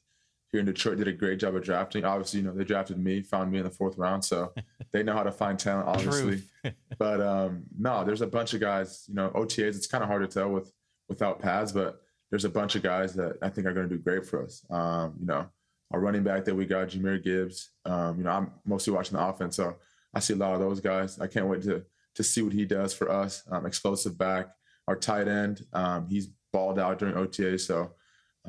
here 0.50 0.60
in 0.60 0.66
Detroit 0.66 0.98
did 0.98 1.08
a 1.08 1.12
great 1.12 1.38
job 1.38 1.54
of 1.54 1.62
drafting. 1.62 2.04
Obviously, 2.04 2.40
you 2.40 2.46
know, 2.46 2.52
they 2.52 2.64
drafted 2.64 2.98
me, 2.98 3.22
found 3.22 3.50
me 3.50 3.58
in 3.58 3.64
the 3.64 3.70
fourth 3.70 3.96
round, 3.96 4.24
so 4.24 4.52
they 4.92 5.02
know 5.02 5.14
how 5.14 5.22
to 5.22 5.32
find 5.32 5.58
talent, 5.58 5.88
obviously. 5.88 6.42
but 6.98 7.20
um, 7.20 7.62
no, 7.78 8.04
there's 8.04 8.20
a 8.20 8.26
bunch 8.26 8.52
of 8.52 8.60
guys. 8.60 9.06
You 9.08 9.14
know, 9.14 9.30
OTAs. 9.30 9.76
It's 9.76 9.86
kind 9.86 10.02
of 10.02 10.08
hard 10.08 10.22
to 10.22 10.28
tell 10.28 10.50
with 10.50 10.72
without 11.08 11.40
pads, 11.40 11.72
but 11.72 12.01
there's 12.32 12.46
a 12.46 12.50
bunch 12.50 12.76
of 12.76 12.82
guys 12.82 13.12
that 13.12 13.36
I 13.42 13.50
think 13.50 13.66
are 13.66 13.74
going 13.74 13.90
to 13.90 13.94
do 13.94 14.02
great 14.02 14.24
for 14.24 14.42
us. 14.42 14.64
Um, 14.70 15.14
you 15.20 15.26
know, 15.26 15.46
our 15.92 16.00
running 16.00 16.22
back 16.22 16.46
that 16.46 16.54
we 16.54 16.64
got, 16.64 16.88
Jahmyr 16.88 17.22
Gibbs. 17.22 17.72
Um, 17.84 18.16
you 18.16 18.24
know, 18.24 18.30
I'm 18.30 18.50
mostly 18.64 18.94
watching 18.94 19.18
the 19.18 19.24
offense, 19.24 19.54
so 19.56 19.76
I 20.14 20.20
see 20.20 20.32
a 20.32 20.36
lot 20.36 20.54
of 20.54 20.60
those 20.60 20.80
guys. 20.80 21.20
I 21.20 21.26
can't 21.26 21.46
wait 21.46 21.62
to 21.64 21.84
to 22.14 22.22
see 22.22 22.40
what 22.40 22.54
he 22.54 22.64
does 22.64 22.94
for 22.94 23.10
us. 23.10 23.42
Um, 23.50 23.66
explosive 23.66 24.16
back, 24.16 24.48
our 24.88 24.96
tight 24.96 25.28
end. 25.28 25.66
Um, 25.74 26.06
he's 26.08 26.28
balled 26.54 26.78
out 26.78 26.98
during 26.98 27.16
OTA, 27.16 27.58
so 27.58 27.92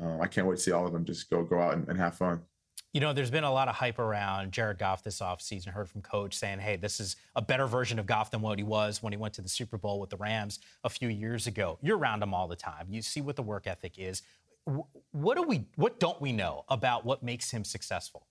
uh, 0.02 0.18
I 0.18 0.28
can't 0.28 0.46
wait 0.46 0.56
to 0.56 0.62
see 0.62 0.72
all 0.72 0.86
of 0.86 0.94
them 0.94 1.04
just 1.04 1.28
go 1.28 1.44
go 1.44 1.60
out 1.60 1.74
and, 1.74 1.86
and 1.86 1.98
have 1.98 2.16
fun. 2.16 2.40
You 2.94 3.00
know, 3.00 3.12
there's 3.12 3.30
been 3.30 3.42
a 3.42 3.52
lot 3.52 3.66
of 3.66 3.74
hype 3.74 3.98
around 3.98 4.52
Jared 4.52 4.78
Goff 4.78 5.02
this 5.02 5.18
offseason. 5.18 5.66
Heard 5.66 5.90
from 5.90 6.00
coach 6.00 6.32
saying, 6.38 6.60
hey, 6.60 6.76
this 6.76 7.00
is 7.00 7.16
a 7.34 7.42
better 7.42 7.66
version 7.66 7.98
of 7.98 8.06
Goff 8.06 8.30
than 8.30 8.40
what 8.40 8.56
he 8.56 8.62
was 8.62 9.02
when 9.02 9.12
he 9.12 9.16
went 9.16 9.34
to 9.34 9.42
the 9.42 9.48
Super 9.48 9.76
Bowl 9.76 9.98
with 9.98 10.10
the 10.10 10.16
Rams 10.16 10.60
a 10.84 10.88
few 10.88 11.08
years 11.08 11.48
ago. 11.48 11.76
You're 11.82 11.98
around 11.98 12.22
him 12.22 12.32
all 12.32 12.46
the 12.46 12.54
time. 12.54 12.86
You 12.88 13.02
see 13.02 13.20
what 13.20 13.34
the 13.34 13.42
work 13.42 13.66
ethic 13.66 13.98
is. 13.98 14.22
What 15.10 15.36
do 15.36 15.42
we 15.42 15.66
what 15.74 15.98
don't 15.98 16.20
we 16.20 16.30
know 16.32 16.64
about 16.68 17.04
what 17.04 17.20
makes 17.20 17.50
him 17.50 17.64
successful? 17.64 18.28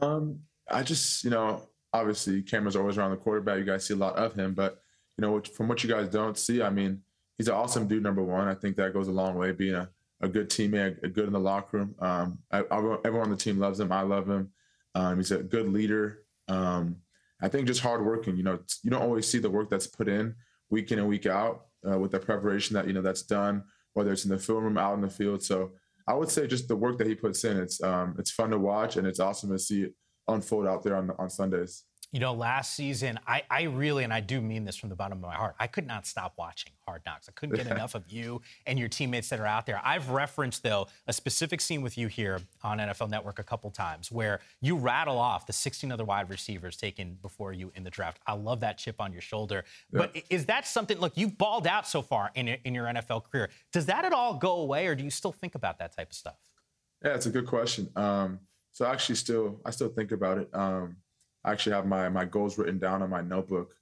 Um, 0.00 0.40
I 0.70 0.82
just, 0.82 1.22
you 1.22 1.28
know, 1.28 1.68
obviously 1.92 2.40
cameras 2.40 2.74
are 2.74 2.80
always 2.80 2.96
around 2.96 3.10
the 3.10 3.18
quarterback. 3.18 3.58
You 3.58 3.64
guys 3.64 3.84
see 3.84 3.92
a 3.92 3.98
lot 3.98 4.16
of 4.16 4.32
him, 4.34 4.54
but 4.54 4.80
you 5.18 5.22
know, 5.22 5.42
from 5.42 5.68
what 5.68 5.84
you 5.84 5.90
guys 5.90 6.08
don't 6.08 6.38
see, 6.38 6.62
I 6.62 6.70
mean, 6.70 7.02
he's 7.36 7.48
an 7.48 7.54
awesome 7.54 7.86
dude, 7.86 8.02
number 8.02 8.22
one. 8.22 8.48
I 8.48 8.54
think 8.54 8.76
that 8.76 8.94
goes 8.94 9.08
a 9.08 9.12
long 9.12 9.34
way 9.34 9.52
being 9.52 9.74
a 9.74 9.90
a 10.20 10.28
good 10.28 10.50
teammate, 10.50 11.02
a 11.02 11.08
good 11.08 11.26
in 11.26 11.32
the 11.32 11.40
locker 11.40 11.78
room. 11.78 11.94
Um, 11.98 12.38
I, 12.50 12.60
I, 12.70 12.78
everyone 13.04 13.28
on 13.28 13.30
the 13.30 13.36
team 13.36 13.58
loves 13.58 13.80
him. 13.80 13.92
I 13.92 14.02
love 14.02 14.28
him. 14.28 14.50
Um, 14.94 15.16
he's 15.16 15.30
a 15.30 15.38
good 15.42 15.72
leader. 15.72 16.24
Um, 16.48 16.96
I 17.42 17.48
think 17.48 17.66
just 17.66 17.80
hardworking. 17.80 18.36
You 18.36 18.42
know, 18.42 18.58
you 18.82 18.90
don't 18.90 19.02
always 19.02 19.26
see 19.26 19.38
the 19.38 19.50
work 19.50 19.70
that's 19.70 19.86
put 19.86 20.08
in 20.08 20.34
week 20.70 20.92
in 20.92 20.98
and 20.98 21.08
week 21.08 21.26
out 21.26 21.66
uh, 21.88 21.98
with 21.98 22.12
the 22.12 22.18
preparation 22.18 22.74
that 22.74 22.86
you 22.86 22.92
know 22.92 23.02
that's 23.02 23.22
done, 23.22 23.64
whether 23.94 24.12
it's 24.12 24.24
in 24.24 24.30
the 24.30 24.38
film 24.38 24.64
room, 24.64 24.78
out 24.78 24.94
in 24.94 25.00
the 25.00 25.08
field. 25.08 25.42
So 25.42 25.72
I 26.06 26.14
would 26.14 26.28
say 26.28 26.46
just 26.46 26.68
the 26.68 26.76
work 26.76 26.98
that 26.98 27.06
he 27.06 27.14
puts 27.14 27.44
in. 27.44 27.56
It's 27.56 27.82
um, 27.82 28.16
it's 28.18 28.30
fun 28.30 28.50
to 28.50 28.58
watch 28.58 28.96
and 28.96 29.06
it's 29.06 29.20
awesome 29.20 29.50
to 29.50 29.58
see 29.58 29.82
it 29.82 29.94
unfold 30.28 30.66
out 30.66 30.82
there 30.82 30.96
on 30.96 31.10
on 31.18 31.30
Sundays. 31.30 31.84
You 32.12 32.18
know, 32.18 32.32
last 32.32 32.74
season, 32.74 33.20
I, 33.26 33.42
I 33.48 33.62
really, 33.62 34.02
and 34.02 34.12
I 34.12 34.18
do 34.18 34.40
mean 34.40 34.64
this 34.64 34.74
from 34.74 34.88
the 34.88 34.96
bottom 34.96 35.18
of 35.18 35.22
my 35.22 35.34
heart, 35.34 35.54
I 35.60 35.68
could 35.68 35.86
not 35.86 36.06
stop 36.06 36.34
watching 36.36 36.72
Hard 36.84 37.02
Knocks. 37.06 37.28
I 37.28 37.32
couldn't 37.32 37.56
get 37.56 37.66
enough 37.70 37.94
of 37.94 38.10
you 38.10 38.42
and 38.66 38.78
your 38.78 38.88
teammates 38.88 39.28
that 39.28 39.38
are 39.38 39.46
out 39.46 39.64
there. 39.64 39.80
I've 39.84 40.10
referenced, 40.10 40.64
though, 40.64 40.88
a 41.06 41.12
specific 41.12 41.60
scene 41.60 41.82
with 41.82 41.96
you 41.96 42.08
here 42.08 42.40
on 42.64 42.78
NFL 42.78 43.10
Network 43.10 43.38
a 43.38 43.44
couple 43.44 43.70
times 43.70 44.10
where 44.10 44.40
you 44.60 44.76
rattle 44.76 45.18
off 45.18 45.46
the 45.46 45.52
16 45.52 45.92
other 45.92 46.04
wide 46.04 46.28
receivers 46.28 46.76
taken 46.76 47.16
before 47.22 47.52
you 47.52 47.70
in 47.76 47.84
the 47.84 47.90
draft. 47.90 48.18
I 48.26 48.32
love 48.32 48.58
that 48.60 48.76
chip 48.78 49.00
on 49.00 49.12
your 49.12 49.22
shoulder. 49.22 49.64
Yeah. 49.92 49.98
But 50.00 50.16
is 50.30 50.46
that 50.46 50.66
something, 50.66 50.98
look, 50.98 51.16
you've 51.16 51.38
balled 51.38 51.68
out 51.68 51.86
so 51.86 52.02
far 52.02 52.32
in, 52.34 52.48
in 52.48 52.74
your 52.74 52.86
NFL 52.86 53.30
career. 53.30 53.50
Does 53.72 53.86
that 53.86 54.04
at 54.04 54.12
all 54.12 54.34
go 54.34 54.56
away, 54.56 54.88
or 54.88 54.96
do 54.96 55.04
you 55.04 55.10
still 55.10 55.32
think 55.32 55.54
about 55.54 55.78
that 55.78 55.96
type 55.96 56.10
of 56.10 56.16
stuff? 56.16 56.38
Yeah, 57.04 57.14
it's 57.14 57.26
a 57.26 57.30
good 57.30 57.46
question. 57.46 57.88
Um, 57.94 58.40
so 58.72 58.84
I 58.84 58.92
actually 58.92 59.14
still, 59.14 59.60
I 59.64 59.70
still 59.70 59.88
think 59.88 60.12
about 60.12 60.38
it. 60.38 60.48
Um, 60.52 60.96
I 61.44 61.52
actually 61.52 61.74
have 61.74 61.86
my 61.86 62.08
my 62.08 62.24
goals 62.24 62.58
written 62.58 62.78
down 62.78 63.02
on 63.02 63.10
my 63.10 63.22
notebook. 63.22 63.74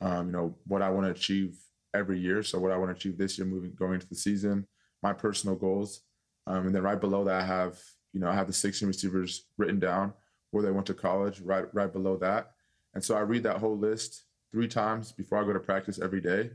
Um, 0.00 0.26
you 0.26 0.32
know 0.32 0.56
what 0.66 0.82
I 0.82 0.90
want 0.90 1.06
to 1.06 1.10
achieve 1.10 1.58
every 1.94 2.18
year. 2.18 2.42
So 2.42 2.58
what 2.58 2.72
I 2.72 2.76
want 2.76 2.90
to 2.90 2.96
achieve 2.96 3.18
this 3.18 3.38
year, 3.38 3.46
moving 3.46 3.72
going 3.74 3.94
into 3.94 4.08
the 4.08 4.14
season, 4.14 4.66
my 5.02 5.12
personal 5.12 5.56
goals, 5.56 6.02
um, 6.46 6.66
and 6.66 6.74
then 6.74 6.82
right 6.82 7.00
below 7.00 7.24
that 7.24 7.40
I 7.40 7.44
have 7.44 7.78
you 8.12 8.20
know 8.20 8.28
I 8.28 8.34
have 8.34 8.46
the 8.46 8.52
16 8.52 8.86
receivers 8.86 9.46
written 9.58 9.78
down 9.78 10.12
where 10.50 10.62
they 10.62 10.70
went 10.70 10.86
to 10.86 10.94
college. 10.94 11.40
Right 11.40 11.64
right 11.74 11.92
below 11.92 12.16
that, 12.18 12.52
and 12.94 13.02
so 13.02 13.16
I 13.16 13.20
read 13.20 13.42
that 13.44 13.58
whole 13.58 13.78
list 13.78 14.24
three 14.52 14.68
times 14.68 15.12
before 15.12 15.38
I 15.38 15.44
go 15.44 15.52
to 15.52 15.60
practice 15.60 15.98
every 16.00 16.20
day. 16.20 16.50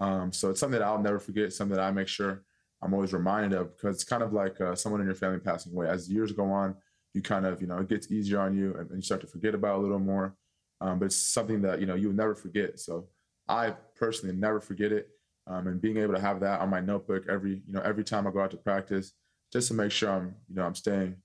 Um, 0.00 0.32
so 0.32 0.50
it's 0.50 0.60
something 0.60 0.78
that 0.78 0.86
I'll 0.86 1.02
never 1.02 1.18
forget. 1.18 1.52
Something 1.52 1.76
that 1.76 1.84
I 1.84 1.90
make 1.90 2.08
sure 2.08 2.44
I'm 2.82 2.94
always 2.94 3.12
reminded 3.12 3.58
of 3.58 3.76
because 3.76 3.96
it's 3.96 4.04
kind 4.04 4.22
of 4.22 4.32
like 4.32 4.60
uh, 4.60 4.74
someone 4.74 5.00
in 5.00 5.06
your 5.06 5.16
family 5.16 5.38
passing 5.38 5.72
away. 5.72 5.88
As 5.88 6.10
years 6.10 6.32
go 6.32 6.50
on, 6.50 6.76
you 7.16 7.22
kind 7.22 7.46
of, 7.46 7.62
you 7.62 7.66
know, 7.66 7.78
it 7.78 7.88
gets 7.88 8.12
easier 8.12 8.38
on 8.38 8.54
you 8.54 8.76
and, 8.78 8.90
you 8.94 9.00
start 9.00 9.22
to 9.22 9.26
forget 9.26 9.54
about 9.54 9.78
a 9.78 9.82
little 9.82 9.98
more. 9.98 10.36
Um, 10.82 10.98
but 10.98 11.06
it's 11.06 11.16
something 11.16 11.62
that, 11.62 11.80
you 11.80 11.86
know, 11.86 11.94
you'll 11.94 12.12
never 12.12 12.34
forget. 12.34 12.78
So 12.78 13.08
I 13.48 13.70
personally 13.96 14.36
never 14.36 14.60
forget 14.60 14.92
it. 14.92 15.08
Um, 15.46 15.66
and 15.66 15.80
being 15.80 15.96
able 15.96 16.12
to 16.14 16.20
have 16.20 16.40
that 16.40 16.60
on 16.60 16.68
my 16.68 16.80
notebook 16.80 17.24
every, 17.28 17.62
you 17.66 17.72
know, 17.72 17.80
every 17.80 18.04
time 18.04 18.26
I 18.26 18.30
go 18.30 18.40
out 18.40 18.50
to 18.50 18.58
practice, 18.58 19.14
just 19.50 19.68
to 19.68 19.74
make 19.74 19.92
sure 19.92 20.10
I'm, 20.10 20.34
you 20.48 20.56
know, 20.56 20.64
I'm 20.64 20.74
staying, 20.74 21.16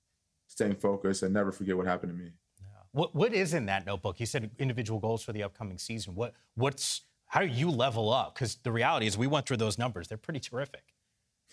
staying 0.47 0.75
focused 0.75 1.23
and 1.23 1.33
never 1.33 1.51
forget 1.51 1.75
what 1.75 1.87
happened 1.87 2.13
to 2.13 2.17
me. 2.17 2.31
Yeah. 2.61 2.67
What 2.93 3.13
What 3.13 3.33
is 3.33 3.53
in 3.53 3.65
that 3.65 3.85
notebook? 3.85 4.19
You 4.19 4.25
said 4.25 4.49
individual 4.57 4.99
goals 4.99 5.23
for 5.23 5.33
the 5.33 5.43
upcoming 5.43 5.77
season. 5.77 6.15
What 6.15 6.33
What's 6.55 7.01
how 7.25 7.41
do 7.41 7.47
you 7.47 7.69
level 7.69 8.13
up? 8.13 8.35
Because 8.35 8.55
the 8.55 8.71
reality 8.71 9.07
is, 9.07 9.17
we 9.17 9.27
went 9.27 9.45
through 9.47 9.57
those 9.57 9.77
numbers; 9.77 10.07
they're 10.07 10.17
pretty 10.17 10.41
terrific. 10.41 10.83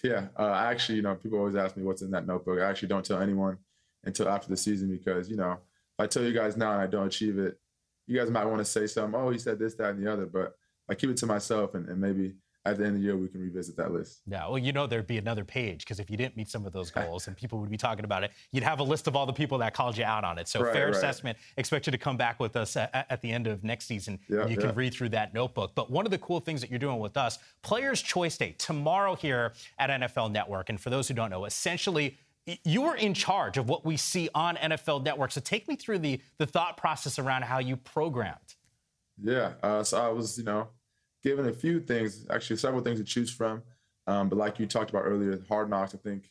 Yeah, 0.04 0.26
uh, 0.36 0.52
actually, 0.52 0.96
you 0.96 1.02
know, 1.02 1.14
people 1.14 1.38
always 1.38 1.56
ask 1.56 1.76
me 1.76 1.84
what's 1.84 2.02
in 2.02 2.10
that 2.10 2.26
notebook. 2.26 2.60
I 2.60 2.68
actually 2.68 2.88
don't 2.88 3.04
tell 3.04 3.20
anyone 3.20 3.58
until 4.04 4.28
after 4.28 4.48
the 4.48 4.56
season 4.56 4.90
because 4.90 5.28
you 5.28 5.36
know 5.36 5.52
if 5.52 6.00
I 6.00 6.06
tell 6.06 6.22
you 6.22 6.32
guys 6.32 6.56
now 6.56 6.72
and 6.72 6.80
I 6.80 6.86
don't 6.86 7.06
achieve 7.06 7.38
it, 7.38 7.58
you 8.06 8.18
guys 8.18 8.30
might 8.30 8.44
want 8.44 8.58
to 8.58 8.64
say 8.64 8.86
something. 8.86 9.18
Oh, 9.20 9.30
he 9.30 9.38
said 9.38 9.58
this, 9.58 9.74
that, 9.74 9.90
and 9.90 10.04
the 10.04 10.10
other, 10.10 10.26
but 10.26 10.56
I 10.88 10.94
keep 10.94 11.10
it 11.10 11.16
to 11.18 11.26
myself, 11.26 11.74
and, 11.74 11.88
and 11.88 12.00
maybe 12.00 12.34
at 12.64 12.76
the 12.76 12.84
end 12.84 12.96
of 12.96 13.00
the 13.00 13.06
year 13.06 13.16
we 13.16 13.28
can 13.28 13.40
revisit 13.40 13.76
that 13.76 13.92
list. 13.92 14.20
Yeah, 14.26 14.46
well, 14.46 14.58
you 14.58 14.72
know 14.72 14.86
there'd 14.86 15.06
be 15.06 15.18
another 15.18 15.44
page 15.44 15.80
because 15.80 16.00
if 16.00 16.10
you 16.10 16.16
didn't 16.16 16.36
meet 16.36 16.48
some 16.48 16.66
of 16.66 16.72
those 16.72 16.90
goals 16.90 17.26
and 17.26 17.36
people 17.36 17.58
would 17.60 17.70
be 17.70 17.76
talking 17.76 18.04
about 18.04 18.24
it, 18.24 18.32
you'd 18.52 18.64
have 18.64 18.80
a 18.80 18.84
list 18.84 19.06
of 19.06 19.16
all 19.16 19.26
the 19.26 19.32
people 19.32 19.58
that 19.58 19.74
called 19.74 19.96
you 19.96 20.04
out 20.04 20.24
on 20.24 20.38
it. 20.38 20.48
So 20.48 20.60
right, 20.60 20.72
fair 20.72 20.86
right. 20.86 20.94
assessment. 20.94 21.38
Expect 21.56 21.86
you 21.86 21.92
to 21.92 21.98
come 21.98 22.16
back 22.16 22.40
with 22.40 22.56
us 22.56 22.76
at, 22.76 23.06
at 23.08 23.22
the 23.22 23.30
end 23.30 23.46
of 23.46 23.64
next 23.64 23.86
season. 23.86 24.18
Yeah, 24.28 24.46
you 24.46 24.56
can 24.56 24.74
read 24.74 24.92
through 24.92 25.10
that 25.10 25.34
notebook. 25.34 25.74
But 25.74 25.90
one 25.90 26.04
of 26.04 26.10
the 26.10 26.18
cool 26.18 26.40
things 26.40 26.60
that 26.60 26.70
you're 26.70 26.78
doing 26.78 26.98
with 26.98 27.16
us, 27.16 27.38
Players 27.62 28.02
Choice 28.02 28.36
Day 28.36 28.54
tomorrow 28.58 29.14
here 29.14 29.52
at 29.78 29.90
NFL 29.90 30.32
Network, 30.32 30.68
and 30.68 30.80
for 30.80 30.90
those 30.90 31.08
who 31.08 31.14
don't 31.14 31.30
know, 31.30 31.44
essentially 31.44 32.18
you 32.64 32.82
were 32.82 32.96
in 32.96 33.14
charge 33.14 33.58
of 33.58 33.68
what 33.68 33.84
we 33.84 33.96
see 33.96 34.28
on 34.34 34.56
NFL 34.56 35.04
Network. 35.04 35.32
So 35.32 35.40
take 35.40 35.68
me 35.68 35.76
through 35.76 35.98
the 36.00 36.20
the 36.38 36.46
thought 36.46 36.76
process 36.76 37.18
around 37.18 37.42
how 37.42 37.58
you 37.58 37.76
programmed. 37.76 38.54
Yeah, 39.20 39.54
uh, 39.62 39.82
so 39.82 40.00
I 40.00 40.08
was, 40.08 40.38
you 40.38 40.44
know, 40.44 40.68
given 41.22 41.46
a 41.46 41.52
few 41.52 41.80
things, 41.80 42.26
actually 42.30 42.56
several 42.56 42.82
things 42.82 42.98
to 42.98 43.04
choose 43.04 43.30
from. 43.30 43.62
Um, 44.06 44.28
but 44.28 44.38
like 44.38 44.58
you 44.58 44.66
talked 44.66 44.90
about 44.90 45.02
earlier, 45.04 45.40
Hard 45.48 45.68
Knocks, 45.68 45.94
I 45.94 45.98
think 45.98 46.30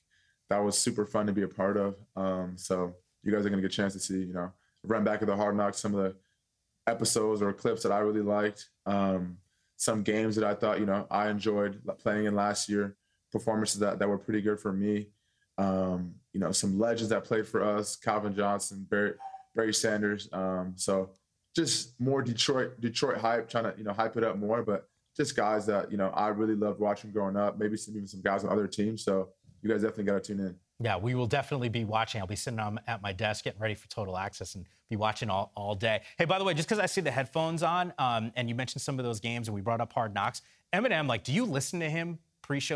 that 0.49 0.63
was 0.63 0.77
super 0.77 1.05
fun 1.05 1.27
to 1.27 1.33
be 1.33 1.43
a 1.43 1.47
part 1.47 1.77
of. 1.77 1.95
Um, 2.15 2.53
so 2.55 2.95
you 3.23 3.31
guys 3.31 3.45
are 3.45 3.49
gonna 3.49 3.61
get 3.61 3.71
a 3.71 3.75
chance 3.75 3.93
to 3.93 3.99
see, 3.99 4.19
you 4.19 4.33
know, 4.33 4.51
run 4.83 5.03
back 5.03 5.21
of 5.21 5.27
the 5.27 5.35
Hard 5.35 5.55
Knocks, 5.55 5.79
some 5.79 5.93
of 5.93 6.03
the 6.03 6.15
episodes 6.87 7.41
or 7.41 7.51
clips 7.53 7.83
that 7.83 7.91
I 7.91 7.99
really 7.99 8.21
liked, 8.21 8.69
um, 8.85 9.37
some 9.75 10.01
games 10.01 10.35
that 10.37 10.45
I 10.45 10.55
thought, 10.55 10.79
you 10.79 10.85
know, 10.85 11.05
I 11.11 11.29
enjoyed 11.29 11.81
playing 11.99 12.25
in 12.25 12.35
last 12.35 12.69
year, 12.69 12.95
performances 13.31 13.79
that, 13.79 13.99
that 13.99 14.07
were 14.07 14.17
pretty 14.17 14.41
good 14.41 14.59
for 14.59 14.71
me. 14.71 15.07
Um, 15.57 16.13
you 16.33 16.39
know, 16.39 16.51
some 16.51 16.77
legends 16.77 17.09
that 17.09 17.23
played 17.23 17.47
for 17.47 17.63
us, 17.63 17.95
Calvin 17.95 18.35
Johnson, 18.35 18.85
Barry, 18.89 19.13
Barry 19.55 19.73
Sanders. 19.73 20.29
Um, 20.31 20.73
so 20.75 21.09
just 21.55 21.99
more 21.99 22.21
Detroit, 22.21 22.79
Detroit 22.79 23.17
hype, 23.17 23.49
trying 23.49 23.63
to, 23.63 23.73
you 23.77 23.83
know, 23.83 23.93
hype 23.93 24.15
it 24.17 24.23
up 24.23 24.37
more, 24.37 24.61
but 24.61 24.87
just 25.15 25.35
guys 25.35 25.65
that, 25.65 25.91
you 25.91 25.97
know, 25.97 26.09
I 26.09 26.27
really 26.27 26.53
loved 26.53 26.79
watching 26.79 27.11
growing 27.11 27.35
up, 27.35 27.57
maybe 27.57 27.75
some, 27.75 27.95
even 27.95 28.07
some 28.07 28.21
guys 28.21 28.43
on 28.43 28.51
other 28.51 28.67
teams. 28.67 29.03
So 29.03 29.29
you 29.63 29.69
guys 29.69 29.81
definitely 29.81 30.03
got 30.03 30.23
to 30.23 30.35
tune 30.35 30.45
in. 30.45 30.55
Yeah, 30.79 30.97
we 30.97 31.15
will 31.15 31.25
definitely 31.25 31.69
be 31.69 31.85
watching. 31.85 32.21
I'll 32.21 32.27
be 32.27 32.35
sitting 32.35 32.59
on, 32.59 32.79
at 32.85 33.01
my 33.01 33.11
desk 33.11 33.45
getting 33.45 33.59
ready 33.59 33.73
for 33.73 33.87
Total 33.87 34.15
Access 34.15 34.53
and 34.53 34.67
be 34.91 34.95
watching 34.95 35.31
all, 35.31 35.51
all 35.55 35.73
day. 35.73 36.01
Hey, 36.19 36.25
by 36.25 36.37
the 36.37 36.43
way, 36.43 36.53
just 36.53 36.69
because 36.69 36.79
I 36.79 36.85
see 36.85 37.01
the 37.01 37.09
headphones 37.09 37.63
on 37.63 37.91
um, 37.97 38.31
and 38.35 38.47
you 38.47 38.53
mentioned 38.53 38.83
some 38.83 38.99
of 38.99 39.05
those 39.05 39.19
games 39.19 39.47
and 39.47 39.55
we 39.55 39.61
brought 39.61 39.81
up 39.81 39.91
Hard 39.91 40.13
Knocks, 40.13 40.43
Eminem, 40.71 41.07
like, 41.07 41.23
do 41.23 41.33
you 41.33 41.45
listen 41.45 41.79
to 41.79 41.89
him 41.89 42.19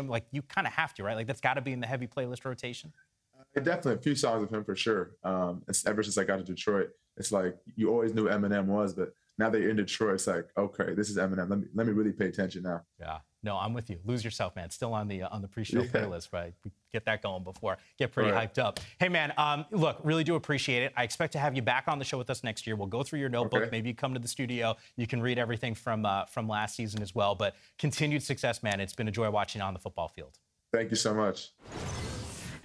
Like 0.08 0.26
you 0.30 0.42
kind 0.42 0.66
of 0.66 0.72
have 0.72 0.94
to, 0.94 1.02
right? 1.02 1.16
Like 1.16 1.26
that's 1.26 1.40
got 1.40 1.54
to 1.54 1.60
be 1.60 1.72
in 1.72 1.80
the 1.80 1.86
heavy 1.86 2.06
playlist 2.06 2.44
rotation. 2.44 2.92
Uh, 3.38 3.60
definitely 3.60 3.94
a 3.94 3.98
few 3.98 4.14
songs 4.14 4.42
of 4.42 4.50
him 4.50 4.64
for 4.64 4.76
sure. 4.76 5.12
Um, 5.24 5.62
it's 5.68 5.86
ever 5.86 6.02
since 6.02 6.18
I 6.18 6.24
got 6.24 6.36
to 6.38 6.44
Detroit, 6.44 6.90
it's 7.16 7.32
like 7.32 7.56
you 7.76 7.90
always 7.90 8.14
knew 8.14 8.24
Eminem 8.24 8.66
was, 8.66 8.94
but 8.94 9.14
now 9.38 9.50
that 9.50 9.60
you're 9.60 9.70
in 9.70 9.76
Detroit, 9.76 10.14
it's 10.14 10.26
like 10.26 10.48
okay, 10.56 10.94
this 10.94 11.10
is 11.10 11.16
Eminem. 11.16 11.48
Let 11.48 11.58
me 11.58 11.66
let 11.74 11.86
me 11.86 11.92
really 11.92 12.12
pay 12.12 12.26
attention 12.26 12.62
now. 12.62 12.82
Yeah, 13.00 13.18
no, 13.44 13.56
I'm 13.56 13.74
with 13.74 13.90
you. 13.90 13.98
Lose 14.04 14.24
yourself, 14.24 14.54
man. 14.54 14.70
Still 14.70 14.94
on 14.94 15.08
the 15.08 15.22
uh, 15.22 15.28
on 15.30 15.42
the 15.42 15.48
pre-show 15.48 15.82
yeah. 15.82 15.88
playlist, 15.88 16.32
right? 16.32 16.54
We 16.64 16.70
get 16.92 17.04
that 17.06 17.22
going 17.22 17.42
before 17.42 17.76
get 17.98 18.12
pretty 18.12 18.30
right. 18.30 18.52
hyped 18.52 18.62
up. 18.62 18.78
Hey, 19.00 19.08
man, 19.08 19.32
um, 19.36 19.64
look, 19.70 19.98
really 20.04 20.24
do 20.24 20.36
appreciate 20.36 20.82
it. 20.82 20.92
I 20.96 21.02
expect 21.02 21.32
to 21.32 21.38
have 21.38 21.56
you 21.56 21.62
back 21.62 21.84
on 21.88 21.98
the 21.98 22.04
show 22.04 22.18
with 22.18 22.30
us 22.30 22.44
next 22.44 22.66
year. 22.66 22.76
We'll 22.76 22.86
go 22.86 23.02
through 23.02 23.18
your 23.18 23.28
notebook. 23.28 23.62
Okay. 23.62 23.70
Maybe 23.72 23.88
you 23.88 23.94
come 23.94 24.14
to 24.14 24.20
the 24.20 24.28
studio. 24.28 24.76
You 24.96 25.06
can 25.06 25.20
read 25.20 25.38
everything 25.38 25.74
from 25.74 26.06
uh, 26.06 26.26
from 26.26 26.48
last 26.48 26.76
season 26.76 27.02
as 27.02 27.14
well. 27.14 27.34
But 27.34 27.56
continued 27.78 28.22
success, 28.22 28.62
man. 28.62 28.80
It's 28.80 28.94
been 28.94 29.08
a 29.08 29.12
joy 29.12 29.30
watching 29.30 29.60
on 29.60 29.74
the 29.74 29.80
football 29.80 30.08
field. 30.08 30.38
Thank 30.72 30.90
you 30.90 30.96
so 30.96 31.12
much. 31.12 31.50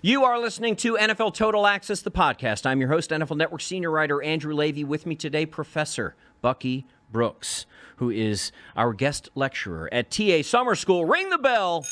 You 0.02 0.26
are 0.26 0.40
listening 0.40 0.76
to 0.78 0.94
NFL 0.94 1.34
Total 1.34 1.66
Access, 1.66 2.02
the 2.02 2.12
podcast. 2.12 2.68
I'm 2.68 2.80
your 2.80 2.90
host, 2.90 3.10
NFL 3.10 3.36
Network 3.36 3.62
senior 3.62 3.90
writer 3.90 4.22
Andrew 4.22 4.54
Levy. 4.54 4.84
With 4.84 5.08
me 5.08 5.16
today, 5.16 5.48
Professor 5.48 6.16
Bucky 6.42 6.86
Brooks, 7.12 7.66
who 7.98 8.10
is 8.10 8.52
our 8.76 8.94
guest 8.94 9.30
lecturer 9.36 9.90
at 9.92 10.12
TA 10.12 10.42
Summer 10.44 10.76
School. 10.76 11.06
Ring 11.06 11.30
the 11.30 11.38
bell. 11.38 11.86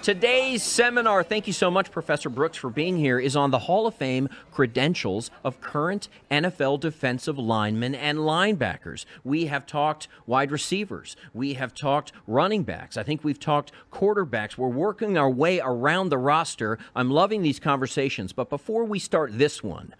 Today's 0.00 0.62
seminar, 0.62 1.22
thank 1.22 1.46
you 1.46 1.52
so 1.52 1.70
much, 1.70 1.90
Professor 1.90 2.30
Brooks, 2.30 2.56
for 2.56 2.70
being 2.70 2.96
here, 2.96 3.18
is 3.18 3.36
on 3.36 3.50
the 3.50 3.58
Hall 3.58 3.86
of 3.86 3.94
Fame 3.94 4.28
credentials 4.52 5.30
of 5.44 5.60
current 5.60 6.08
NFL 6.30 6.80
defensive 6.80 7.36
linemen 7.36 7.94
and 7.94 8.18
linebackers. 8.18 9.04
We 9.22 9.46
have 9.46 9.66
talked 9.66 10.08
wide 10.24 10.50
receivers. 10.50 11.14
We 11.34 11.54
have 11.54 11.74
talked 11.74 12.12
running 12.26 12.62
backs. 12.62 12.96
I 12.96 13.02
think 13.02 13.22
we've 13.22 13.40
talked 13.40 13.72
quarterbacks. 13.92 14.56
We're 14.56 14.68
working 14.68 15.18
our 15.18 15.28
way 15.28 15.60
around 15.60 16.08
the 16.08 16.16
roster. 16.16 16.78
I'm 16.96 17.10
loving 17.10 17.42
these 17.42 17.60
conversations. 17.60 18.32
But 18.32 18.48
before 18.48 18.84
we 18.84 19.00
start 19.00 19.36
this 19.36 19.62
one, 19.62 19.94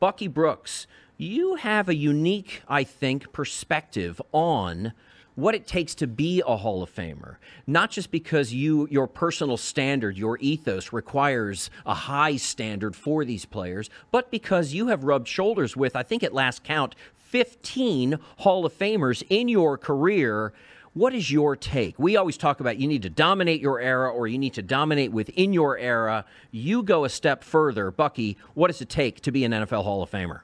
Bucky 0.00 0.26
Brooks, 0.26 0.88
you 1.22 1.54
have 1.56 1.88
a 1.88 1.94
unique, 1.94 2.62
I 2.68 2.84
think, 2.84 3.32
perspective 3.32 4.20
on 4.32 4.92
what 5.34 5.54
it 5.54 5.66
takes 5.66 5.94
to 5.94 6.06
be 6.06 6.42
a 6.46 6.56
Hall 6.56 6.82
of 6.82 6.94
Famer. 6.94 7.36
Not 7.66 7.90
just 7.90 8.10
because 8.10 8.52
you 8.52 8.86
your 8.90 9.06
personal 9.06 9.56
standard, 9.56 10.18
your 10.18 10.36
ethos 10.40 10.92
requires 10.92 11.70
a 11.86 11.94
high 11.94 12.36
standard 12.36 12.94
for 12.94 13.24
these 13.24 13.44
players, 13.44 13.88
but 14.10 14.30
because 14.30 14.74
you 14.74 14.88
have 14.88 15.04
rubbed 15.04 15.28
shoulders 15.28 15.76
with, 15.76 15.96
I 15.96 16.02
think 16.02 16.22
at 16.22 16.34
last 16.34 16.64
count, 16.64 16.94
15 17.16 18.18
Hall 18.38 18.66
of 18.66 18.76
Famers 18.76 19.22
in 19.30 19.48
your 19.48 19.78
career. 19.78 20.52
What 20.92 21.14
is 21.14 21.30
your 21.30 21.56
take? 21.56 21.98
We 21.98 22.18
always 22.18 22.36
talk 22.36 22.60
about 22.60 22.76
you 22.76 22.86
need 22.86 23.00
to 23.00 23.08
dominate 23.08 23.62
your 23.62 23.80
era 23.80 24.10
or 24.10 24.26
you 24.26 24.36
need 24.36 24.52
to 24.54 24.62
dominate 24.62 25.10
within 25.10 25.54
your 25.54 25.78
era. 25.78 26.26
You 26.50 26.82
go 26.82 27.06
a 27.06 27.08
step 27.08 27.42
further. 27.42 27.90
Bucky, 27.90 28.36
what 28.52 28.66
does 28.66 28.82
it 28.82 28.90
take 28.90 29.22
to 29.22 29.32
be 29.32 29.46
an 29.46 29.52
NFL 29.52 29.84
Hall 29.84 30.02
of 30.02 30.10
Famer? 30.10 30.40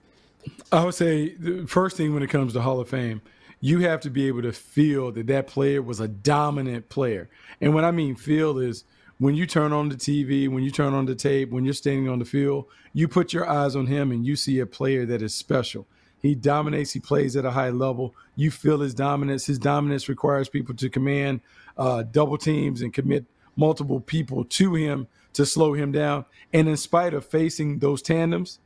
I 0.73 0.85
would 0.85 0.95
say 0.95 1.35
the 1.35 1.67
first 1.67 1.97
thing 1.97 2.15
when 2.15 2.23
it 2.23 2.31
comes 2.31 2.53
to 2.53 2.61
Hall 2.61 2.81
of 2.81 2.89
Fame, 2.89 3.23
you 3.61 3.81
have 3.81 4.01
to 4.01 4.11
be 4.11 4.27
able 4.29 4.43
to 4.43 4.53
feel 4.53 5.11
that 5.13 5.27
that 5.27 5.47
player 5.47 5.83
was 5.83 6.01
a 6.01 6.09
dominant 6.09 6.89
player. 6.89 7.29
And 7.61 7.75
what 7.75 7.85
I 7.85 7.91
mean 7.91 8.15
feel 8.15 8.59
is 8.59 8.85
when 9.19 9.35
you 9.35 9.47
turn 9.47 9.73
on 9.73 9.89
the 9.89 9.97
TV, 9.97 10.49
when 10.49 10.63
you 10.63 10.71
turn 10.71 10.95
on 10.95 11.07
the 11.07 11.15
tape, 11.15 11.51
when 11.51 11.65
you're 11.65 11.75
standing 11.75 12.09
on 12.09 12.21
the 12.21 12.25
field, 12.25 12.67
you 12.93 13.09
put 13.09 13.33
your 13.33 13.49
eyes 13.49 13.75
on 13.75 13.87
him 13.87 14.13
and 14.13 14.25
you 14.25 14.37
see 14.37 14.61
a 14.61 14.67
player 14.67 15.05
that 15.07 15.23
is 15.23 15.35
special. 15.35 15.87
He 16.21 16.35
dominates, 16.35 16.93
he 16.93 17.01
plays 17.01 17.37
at 17.37 17.45
a 17.45 17.51
high 17.51 17.71
level. 17.71 18.15
You 18.37 18.51
feel 18.51 18.81
his 18.81 18.95
dominance. 18.95 19.47
His 19.47 19.59
dominance 19.59 20.09
requires 20.09 20.49
people 20.49 20.75
to 20.77 20.89
command 20.89 21.41
uh, 21.77 22.05
double 22.05 22.39
teams 22.39 22.83
and 22.83 22.93
commit 22.93 23.25
multiple 23.57 24.01
people 24.01 24.45
to 24.45 24.75
him 24.75 25.09
to 25.33 25.47
slow 25.47 25.75
him 25.75 25.93
down. 25.93 26.25
And 26.53 26.69
in 26.69 26.77
spite 26.77 27.15
of 27.15 27.25
facing 27.25 27.79
those 27.79 28.03
tandems, 28.03 28.59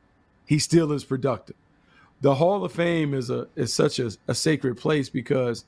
he 0.47 0.59
still 0.59 0.93
is 0.93 1.05
productive. 1.05 1.57
The 2.23 2.37
Hall 2.37 2.65
of 2.65 2.73
Fame 2.73 3.15
is 3.15 3.31
a 3.31 3.49
is 3.57 3.75
such 3.75 3.99
a, 3.99 4.11
a 4.29 4.35
sacred 4.35 4.77
place 4.77 5.11
because 5.11 5.65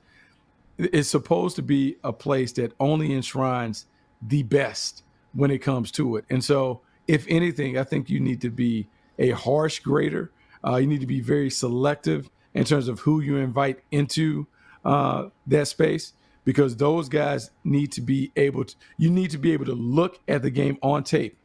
it's 0.78 1.08
supposed 1.08 1.56
to 1.56 1.62
be 1.62 1.96
a 2.02 2.12
place 2.12 2.52
that 2.52 2.72
only 2.80 3.12
enshrines 3.12 3.86
the 4.22 4.44
best 4.44 5.02
when 5.32 5.50
it 5.50 5.58
comes 5.58 5.90
to 5.92 6.16
it. 6.16 6.24
And 6.30 6.42
so, 6.42 6.80
if 7.06 7.26
anything, 7.28 7.76
I 7.76 7.82
think 7.82 8.08
you 8.08 8.20
need 8.20 8.40
to 8.40 8.50
be 8.50 8.88
a 9.18 9.30
harsh 9.30 9.80
grader. 9.80 10.30
Uh, 10.64 10.76
you 10.76 10.86
need 10.86 11.00
to 11.00 11.06
be 11.06 11.20
very 11.20 11.50
selective 11.50 12.30
in 12.54 12.64
terms 12.64 12.86
of 12.88 13.00
who 13.00 13.20
you 13.20 13.36
invite 13.36 13.80
into 13.90 14.46
uh, 14.84 15.28
that 15.48 15.66
space 15.66 16.12
because 16.44 16.76
those 16.76 17.08
guys 17.08 17.50
need 17.64 17.90
to 17.92 18.00
be 18.00 18.30
able 18.36 18.64
to. 18.64 18.76
You 18.96 19.10
need 19.10 19.30
to 19.32 19.38
be 19.38 19.52
able 19.52 19.66
to 19.66 19.74
look 19.74 20.20
at 20.28 20.42
the 20.42 20.50
game 20.50 20.78
on 20.82 21.02
tape 21.02 21.36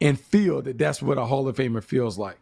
and 0.00 0.18
feel 0.18 0.62
that 0.62 0.78
that's 0.78 1.02
what 1.02 1.18
a 1.18 1.26
Hall 1.26 1.48
of 1.48 1.56
Famer 1.56 1.82
feels 1.82 2.18
like. 2.18 2.38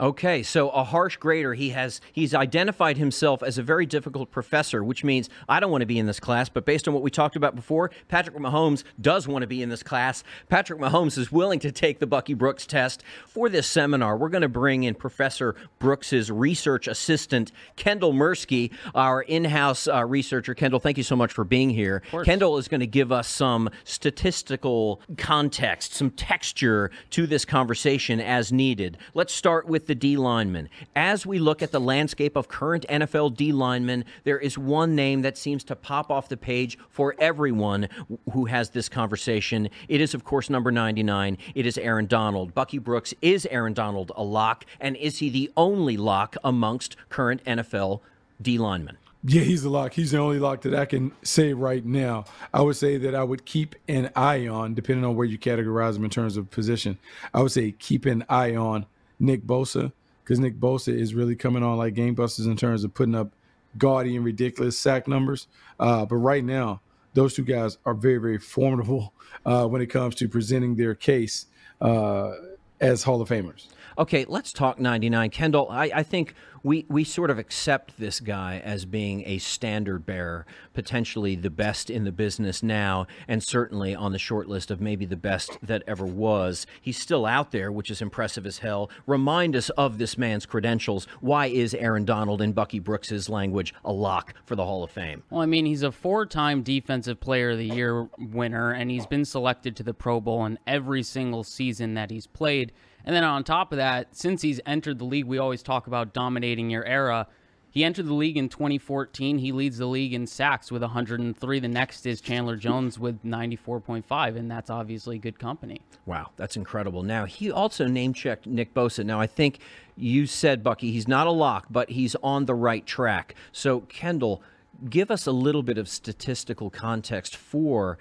Okay, 0.00 0.42
so 0.42 0.70
a 0.70 0.82
harsh 0.82 1.16
grader. 1.16 1.54
He 1.54 1.70
has 1.70 2.00
he's 2.12 2.34
identified 2.34 2.96
himself 2.96 3.42
as 3.42 3.58
a 3.58 3.62
very 3.62 3.86
difficult 3.86 4.30
professor, 4.30 4.82
which 4.82 5.04
means 5.04 5.28
I 5.48 5.60
don't 5.60 5.70
want 5.70 5.82
to 5.82 5.86
be 5.86 5.98
in 5.98 6.06
this 6.06 6.18
class. 6.18 6.48
But 6.48 6.64
based 6.64 6.88
on 6.88 6.94
what 6.94 7.02
we 7.02 7.10
talked 7.10 7.36
about 7.36 7.54
before, 7.54 7.90
Patrick 8.08 8.36
Mahomes 8.36 8.84
does 9.00 9.28
want 9.28 9.42
to 9.42 9.46
be 9.46 9.62
in 9.62 9.68
this 9.68 9.82
class. 9.82 10.24
Patrick 10.48 10.80
Mahomes 10.80 11.18
is 11.18 11.30
willing 11.30 11.60
to 11.60 11.70
take 11.70 11.98
the 11.98 12.06
Bucky 12.06 12.34
Brooks 12.34 12.66
test 12.66 13.04
for 13.28 13.48
this 13.48 13.66
seminar. 13.66 14.16
We're 14.16 14.30
going 14.30 14.42
to 14.42 14.48
bring 14.48 14.82
in 14.84 14.94
Professor 14.94 15.54
Brooks's 15.78 16.30
research 16.30 16.88
assistant, 16.88 17.52
Kendall 17.76 18.12
Mursky, 18.12 18.72
our 18.94 19.22
in-house 19.22 19.86
uh, 19.86 20.04
researcher. 20.04 20.54
Kendall, 20.54 20.80
thank 20.80 20.96
you 20.96 21.04
so 21.04 21.16
much 21.16 21.32
for 21.32 21.44
being 21.44 21.70
here. 21.70 22.02
Kendall 22.24 22.56
is 22.58 22.66
going 22.66 22.80
to 22.80 22.86
give 22.86 23.12
us 23.12 23.28
some 23.28 23.70
statistical 23.84 25.00
context, 25.18 25.94
some 25.94 26.10
texture 26.10 26.90
to 27.10 27.26
this 27.26 27.44
conversation 27.44 28.20
as 28.20 28.52
needed. 28.52 28.98
Let's 29.14 29.34
start 29.34 29.66
with 29.66 29.81
the 29.86 29.94
D 29.94 30.16
linemen. 30.16 30.68
As 30.94 31.26
we 31.26 31.38
look 31.38 31.62
at 31.62 31.72
the 31.72 31.80
landscape 31.80 32.36
of 32.36 32.48
current 32.48 32.86
NFL 32.88 33.36
D 33.36 33.52
linemen, 33.52 34.04
there 34.24 34.38
is 34.38 34.56
one 34.58 34.94
name 34.94 35.22
that 35.22 35.36
seems 35.36 35.64
to 35.64 35.76
pop 35.76 36.10
off 36.10 36.28
the 36.28 36.36
page 36.36 36.78
for 36.88 37.14
everyone 37.18 37.88
who 38.32 38.46
has 38.46 38.70
this 38.70 38.88
conversation. 38.88 39.68
It 39.88 40.00
is, 40.00 40.14
of 40.14 40.24
course, 40.24 40.50
number 40.50 40.70
99. 40.70 41.38
It 41.54 41.66
is 41.66 41.78
Aaron 41.78 42.06
Donald. 42.06 42.54
Bucky 42.54 42.78
Brooks 42.78 43.14
is 43.22 43.46
Aaron 43.46 43.72
Donald 43.72 44.12
a 44.16 44.22
lock, 44.22 44.64
and 44.80 44.96
is 44.96 45.18
he 45.18 45.30
the 45.30 45.50
only 45.56 45.96
lock 45.96 46.36
amongst 46.44 46.96
current 47.08 47.42
NFL 47.44 48.00
D 48.40 48.58
linemen? 48.58 48.98
Yeah, 49.24 49.42
he's 49.42 49.62
the 49.62 49.68
lock. 49.70 49.92
He's 49.92 50.10
the 50.10 50.18
only 50.18 50.40
lock 50.40 50.62
that 50.62 50.74
I 50.74 50.84
can 50.84 51.12
say 51.22 51.52
right 51.52 51.84
now. 51.84 52.24
I 52.52 52.60
would 52.60 52.74
say 52.74 52.96
that 52.98 53.14
I 53.14 53.22
would 53.22 53.44
keep 53.44 53.76
an 53.86 54.10
eye 54.16 54.48
on, 54.48 54.74
depending 54.74 55.04
on 55.04 55.14
where 55.14 55.26
you 55.26 55.38
categorize 55.38 55.96
him 55.96 56.02
in 56.02 56.10
terms 56.10 56.36
of 56.36 56.50
position. 56.50 56.98
I 57.32 57.40
would 57.40 57.52
say 57.52 57.70
keep 57.70 58.04
an 58.04 58.24
eye 58.28 58.56
on 58.56 58.86
Nick 59.22 59.44
Bosa 59.46 59.92
because 60.22 60.38
Nick 60.38 60.58
Bosa 60.60 60.92
is 60.92 61.14
really 61.14 61.34
coming 61.34 61.62
on 61.62 61.78
like 61.78 61.94
gangbusters 61.94 62.46
in 62.46 62.56
terms 62.56 62.84
of 62.84 62.94
putting 62.94 63.14
up 63.14 63.32
gaudy 63.78 64.16
and 64.16 64.24
ridiculous 64.24 64.78
sack 64.78 65.08
numbers. 65.08 65.46
Uh, 65.80 66.04
but 66.04 66.16
right 66.16 66.44
now, 66.44 66.80
those 67.14 67.34
two 67.34 67.44
guys 67.44 67.78
are 67.84 67.94
very, 67.94 68.18
very 68.18 68.38
formidable 68.38 69.12
uh, 69.44 69.66
when 69.66 69.82
it 69.82 69.86
comes 69.86 70.14
to 70.16 70.28
presenting 70.28 70.76
their 70.76 70.94
case 70.94 71.46
uh, 71.80 72.32
as 72.80 73.02
Hall 73.02 73.20
of 73.20 73.28
Famers. 73.28 73.66
Okay, 73.98 74.24
let's 74.28 74.52
talk 74.52 74.78
99. 74.78 75.30
Kendall, 75.30 75.68
I, 75.70 75.90
I 75.94 76.02
think 76.02 76.34
we, 76.62 76.86
we 76.88 77.04
sort 77.04 77.30
of 77.30 77.38
accept 77.38 77.98
this 77.98 78.20
guy 78.20 78.60
as 78.64 78.84
being 78.84 79.22
a 79.26 79.38
standard 79.38 80.06
bearer, 80.06 80.46
potentially 80.74 81.34
the 81.34 81.50
best 81.50 81.90
in 81.90 82.04
the 82.04 82.12
business 82.12 82.62
now, 82.62 83.06
and 83.26 83.42
certainly 83.42 83.94
on 83.94 84.12
the 84.12 84.18
short 84.18 84.48
list 84.48 84.70
of 84.70 84.80
maybe 84.80 85.04
the 85.04 85.16
best 85.16 85.58
that 85.62 85.82
ever 85.86 86.06
was. 86.06 86.66
He's 86.80 86.98
still 86.98 87.26
out 87.26 87.50
there, 87.50 87.72
which 87.72 87.90
is 87.90 88.00
impressive 88.00 88.46
as 88.46 88.58
hell. 88.58 88.90
Remind 89.06 89.56
us 89.56 89.70
of 89.70 89.98
this 89.98 90.16
man's 90.16 90.46
credentials. 90.46 91.06
Why 91.20 91.46
is 91.46 91.74
Aaron 91.74 92.04
Donald, 92.04 92.40
in 92.40 92.52
Bucky 92.52 92.78
Brooks's 92.78 93.28
language, 93.28 93.74
a 93.84 93.92
lock 93.92 94.34
for 94.44 94.56
the 94.56 94.64
Hall 94.64 94.84
of 94.84 94.90
Fame? 94.90 95.22
Well, 95.30 95.42
I 95.42 95.46
mean, 95.46 95.66
he's 95.66 95.82
a 95.82 95.92
four 95.92 96.26
time 96.26 96.62
Defensive 96.62 97.20
Player 97.20 97.50
of 97.50 97.58
the 97.58 97.66
Year 97.66 98.08
winner, 98.18 98.72
and 98.72 98.90
he's 98.90 99.06
been 99.06 99.24
selected 99.24 99.76
to 99.76 99.82
the 99.82 99.94
Pro 99.94 100.20
Bowl 100.20 100.44
in 100.44 100.58
every 100.66 101.02
single 101.02 101.44
season 101.44 101.94
that 101.94 102.10
he's 102.10 102.26
played. 102.26 102.72
And 103.04 103.14
then 103.14 103.24
on 103.24 103.44
top 103.44 103.72
of 103.72 103.78
that, 103.78 104.14
since 104.14 104.42
he's 104.42 104.60
entered 104.66 104.98
the 104.98 105.04
league, 105.04 105.26
we 105.26 105.38
always 105.38 105.62
talk 105.62 105.86
about 105.86 106.12
dominating 106.12 106.70
your 106.70 106.84
era. 106.84 107.26
He 107.70 107.84
entered 107.84 108.06
the 108.06 108.14
league 108.14 108.36
in 108.36 108.50
2014. 108.50 109.38
He 109.38 109.50
leads 109.50 109.78
the 109.78 109.86
league 109.86 110.12
in 110.12 110.26
sacks 110.26 110.70
with 110.70 110.82
103. 110.82 111.58
The 111.58 111.68
next 111.68 112.04
is 112.04 112.20
Chandler 112.20 112.56
Jones 112.56 112.98
with 112.98 113.24
94.5, 113.24 114.36
and 114.36 114.50
that's 114.50 114.68
obviously 114.68 115.18
good 115.18 115.38
company. 115.38 115.80
Wow, 116.04 116.30
that's 116.36 116.56
incredible. 116.56 117.02
Now, 117.02 117.24
he 117.24 117.50
also 117.50 117.86
name 117.86 118.12
checked 118.12 118.46
Nick 118.46 118.74
Bosa. 118.74 119.06
Now, 119.06 119.20
I 119.20 119.26
think 119.26 119.58
you 119.96 120.26
said, 120.26 120.62
Bucky, 120.62 120.92
he's 120.92 121.08
not 121.08 121.26
a 121.26 121.30
lock, 121.30 121.66
but 121.70 121.88
he's 121.90 122.14
on 122.22 122.44
the 122.44 122.54
right 122.54 122.84
track. 122.84 123.34
So, 123.52 123.80
Kendall, 123.80 124.42
give 124.88 125.10
us 125.10 125.26
a 125.26 125.32
little 125.32 125.62
bit 125.62 125.78
of 125.78 125.88
statistical 125.88 126.70
context 126.70 127.36
for 127.36 127.98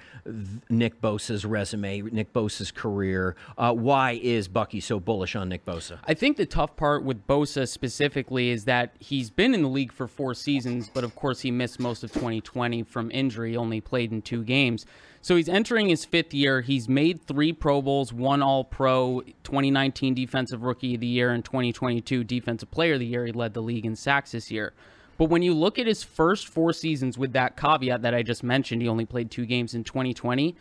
Nick 0.70 1.02
Bosa's 1.02 1.46
resume, 1.46 2.02
Nick 2.02 2.34
Bosa's 2.34 2.72
career. 2.72 3.36
Uh, 3.58 3.74
why 3.74 4.20
is 4.22 4.48
Bucky 4.48 4.80
so 4.80 5.00
bullish 5.00 5.36
on 5.36 5.50
Nick 5.50 5.66
Bosa? 5.66 6.00
I 6.06 6.14
think 6.14 6.38
the 6.38 6.46
tough 6.46 6.76
part 6.76 7.04
with 7.04 7.28
Bosa 7.28 7.68
specifically 7.68 8.50
is 8.50 8.66
that 8.66 8.96
he's 9.00 9.30
been 9.30 9.54
in 9.54 9.62
the 9.62 9.70
league 9.70 9.92
for 9.92 10.08
four 10.08 10.34
seasons, 10.34 10.90
but 10.94 11.04
of 11.04 11.16
course 11.16 11.42
he 11.42 11.52
missed 11.52 11.80
most 11.80 12.04
of 12.04 12.12
2020 12.14 12.84
from 12.84 13.12
injury, 13.12 13.56
only 13.56 13.82
played 13.82 14.12
in 14.12 14.22
two 14.22 14.44
games. 14.44 14.86
So 15.24 15.36
he's 15.36 15.50
entering 15.50 15.88
his 15.88 16.04
fifth 16.04 16.34
year. 16.34 16.62
He's 16.62 16.90
made 16.90 17.22
three 17.22 17.54
Pro 17.54 17.82
Bowls, 17.82 18.12
one 18.12 18.42
All 18.42 18.64
Pro, 18.64 19.22
2019 19.44 20.16
Defensive 20.16 20.64
Rookie 20.64 20.96
of 20.96 21.02
the 21.02 21.08
Year, 21.08 21.32
and 21.32 21.46
2022 21.46 22.24
Defensive 22.24 22.72
Player 22.72 22.94
of 22.94 23.00
the 23.00 23.06
Year. 23.06 23.28
He 23.28 23.32
led 23.32 23.54
the 23.54 23.62
league 23.62 23.86
in 23.86 23.96
sacks 23.96 24.32
this 24.32 24.50
year. 24.50 24.74
But 25.22 25.30
when 25.30 25.44
you 25.44 25.54
look 25.54 25.78
at 25.78 25.86
his 25.86 26.02
first 26.02 26.48
four 26.48 26.74
seasons 26.74 27.16
with 27.16 27.34
that 27.34 27.56
caveat 27.56 28.02
that 28.02 28.16
I 28.16 28.24
just 28.24 28.42
mentioned, 28.42 28.82
he 28.82 28.88
only 28.88 29.06
played 29.06 29.30
two 29.30 29.46
games 29.46 29.76
in 29.76 29.84
2020. 29.84 30.56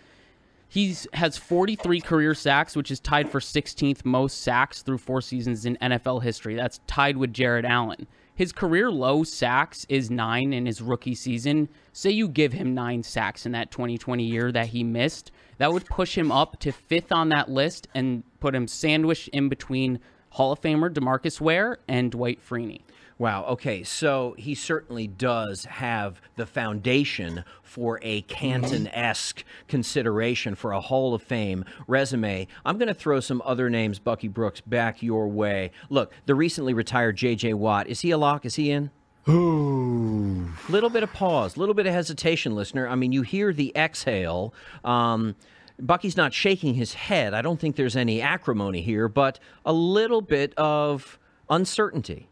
He 0.68 0.96
has 1.14 1.38
43 1.38 2.02
career 2.02 2.34
sacks, 2.34 2.76
which 2.76 2.90
is 2.90 3.00
tied 3.00 3.30
for 3.30 3.40
16th 3.40 4.04
most 4.04 4.42
sacks 4.42 4.82
through 4.82 4.98
four 4.98 5.22
seasons 5.22 5.64
in 5.64 5.78
NFL 5.80 6.22
history. 6.22 6.56
That's 6.56 6.80
tied 6.86 7.16
with 7.16 7.32
Jared 7.32 7.64
Allen. 7.64 8.06
His 8.34 8.52
career 8.52 8.90
low 8.90 9.24
sacks 9.24 9.86
is 9.88 10.10
nine 10.10 10.52
in 10.52 10.66
his 10.66 10.82
rookie 10.82 11.14
season. 11.14 11.70
Say 11.94 12.10
you 12.10 12.28
give 12.28 12.52
him 12.52 12.74
nine 12.74 13.02
sacks 13.02 13.46
in 13.46 13.52
that 13.52 13.70
2020 13.70 14.24
year 14.24 14.52
that 14.52 14.66
he 14.66 14.84
missed, 14.84 15.32
that 15.56 15.72
would 15.72 15.86
push 15.86 16.18
him 16.18 16.30
up 16.30 16.60
to 16.60 16.70
fifth 16.70 17.12
on 17.12 17.30
that 17.30 17.48
list 17.48 17.88
and 17.94 18.24
put 18.40 18.54
him 18.54 18.68
sandwiched 18.68 19.28
in 19.28 19.48
between 19.48 20.00
Hall 20.28 20.52
of 20.52 20.60
Famer 20.60 20.92
Demarcus 20.92 21.40
Ware 21.40 21.78
and 21.88 22.10
Dwight 22.10 22.46
Freeney. 22.46 22.82
Wow. 23.20 23.44
Okay. 23.48 23.82
So 23.82 24.34
he 24.38 24.54
certainly 24.54 25.06
does 25.06 25.66
have 25.66 26.22
the 26.36 26.46
foundation 26.46 27.44
for 27.62 28.00
a 28.00 28.22
Canton 28.22 28.86
esque 28.88 29.44
consideration 29.68 30.54
for 30.54 30.72
a 30.72 30.80
Hall 30.80 31.12
of 31.12 31.22
Fame 31.22 31.66
resume. 31.86 32.48
I'm 32.64 32.78
going 32.78 32.88
to 32.88 32.94
throw 32.94 33.20
some 33.20 33.42
other 33.44 33.68
names, 33.68 33.98
Bucky 33.98 34.28
Brooks, 34.28 34.62
back 34.62 35.02
your 35.02 35.28
way. 35.28 35.70
Look, 35.90 36.14
the 36.24 36.34
recently 36.34 36.72
retired 36.72 37.16
J.J. 37.18 37.52
Watt. 37.52 37.88
Is 37.88 38.00
he 38.00 38.10
a 38.10 38.16
lock? 38.16 38.46
Is 38.46 38.54
he 38.54 38.70
in? 38.70 38.90
Ooh. 39.28 40.50
Little 40.70 40.88
bit 40.88 41.02
of 41.02 41.12
pause, 41.12 41.58
little 41.58 41.74
bit 41.74 41.86
of 41.86 41.92
hesitation, 41.92 42.54
listener. 42.54 42.88
I 42.88 42.94
mean, 42.94 43.12
you 43.12 43.20
hear 43.20 43.52
the 43.52 43.70
exhale. 43.76 44.54
Um, 44.82 45.36
Bucky's 45.78 46.16
not 46.16 46.32
shaking 46.32 46.72
his 46.72 46.94
head. 46.94 47.34
I 47.34 47.42
don't 47.42 47.60
think 47.60 47.76
there's 47.76 47.96
any 47.96 48.22
acrimony 48.22 48.80
here, 48.80 49.08
but 49.08 49.38
a 49.66 49.74
little 49.74 50.22
bit 50.22 50.54
of 50.56 51.18
uncertainty. 51.50 52.29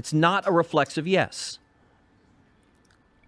It's 0.00 0.14
not 0.14 0.48
a 0.48 0.50
reflexive 0.50 1.06
yes. 1.06 1.58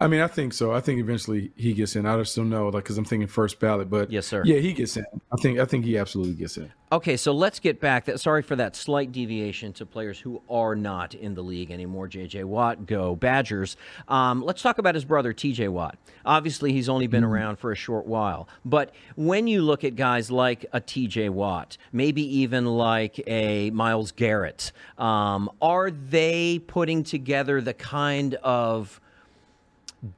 I 0.03 0.09
mean, 0.09 0.21
I 0.21 0.27
think 0.27 0.53
so. 0.53 0.73
I 0.73 0.81
think 0.81 0.99
eventually 0.99 1.53
he 1.57 1.73
gets 1.75 1.95
in. 1.95 2.07
I 2.07 2.17
just 2.17 2.35
don't 2.35 2.51
know, 2.51 2.69
like, 2.69 2.83
because 2.83 2.99
I'm 2.99 3.05
thinking 3.05 3.29
first 3.29 3.61
ballot, 3.61 3.89
but 3.89 4.11
yes, 4.11 4.27
sir. 4.27 4.43
Yeah, 4.45 4.59
he 4.59 4.73
gets 4.73 4.97
in. 4.97 5.05
I 5.33 5.37
think. 5.41 5.59
I 5.61 5.65
think 5.65 5.85
he 5.85 5.97
absolutely 5.97 6.35
gets 6.35 6.57
in. 6.57 6.73
Okay, 6.91 7.17
so 7.17 7.33
let's 7.33 7.59
get 7.59 7.81
back. 7.81 8.05
That 8.07 8.21
sorry 8.21 8.43
for 8.43 8.57
that 8.57 8.77
slight 8.77 9.13
deviation 9.13 9.73
to 9.75 9.87
players 9.87 10.19
who 10.19 10.43
are 10.51 10.75
not 10.75 11.15
in 11.15 11.35
the 11.35 11.43
league 11.43 11.71
anymore. 11.71 12.09
J.J. 12.09 12.45
Watt, 12.45 12.85
go 12.85 13.17
Badgers. 13.17 13.77
Um, 14.09 14.43
let's 14.43 14.61
talk 14.61 14.79
about 14.79 14.95
his 14.95 15.05
brother 15.05 15.33
T.J. 15.33 15.69
Watt. 15.69 15.97
Obviously, 16.27 16.73
he's 16.73 16.89
only 16.89 17.07
been 17.07 17.23
mm-hmm. 17.23 17.33
around 17.33 17.57
for 17.61 17.71
a 17.71 17.77
short 17.77 18.07
while, 18.07 18.49
but 18.65 18.93
when 19.15 19.47
you 19.47 19.63
look 19.63 19.85
at 19.85 19.97
guys 19.97 20.31
like 20.31 20.67
a 20.73 20.81
T.J. 20.81 21.29
Watt, 21.29 21.79
maybe 21.93 22.23
even 22.41 22.67
like 22.67 23.23
a 23.27 23.71
Myles 23.71 24.13
Garrett, 24.13 24.73
um, 24.99 25.49
are 25.63 25.91
they 25.91 26.59
putting 26.59 27.05
together 27.05 27.61
the 27.61 27.75
kind 27.75 28.35
of 28.35 29.01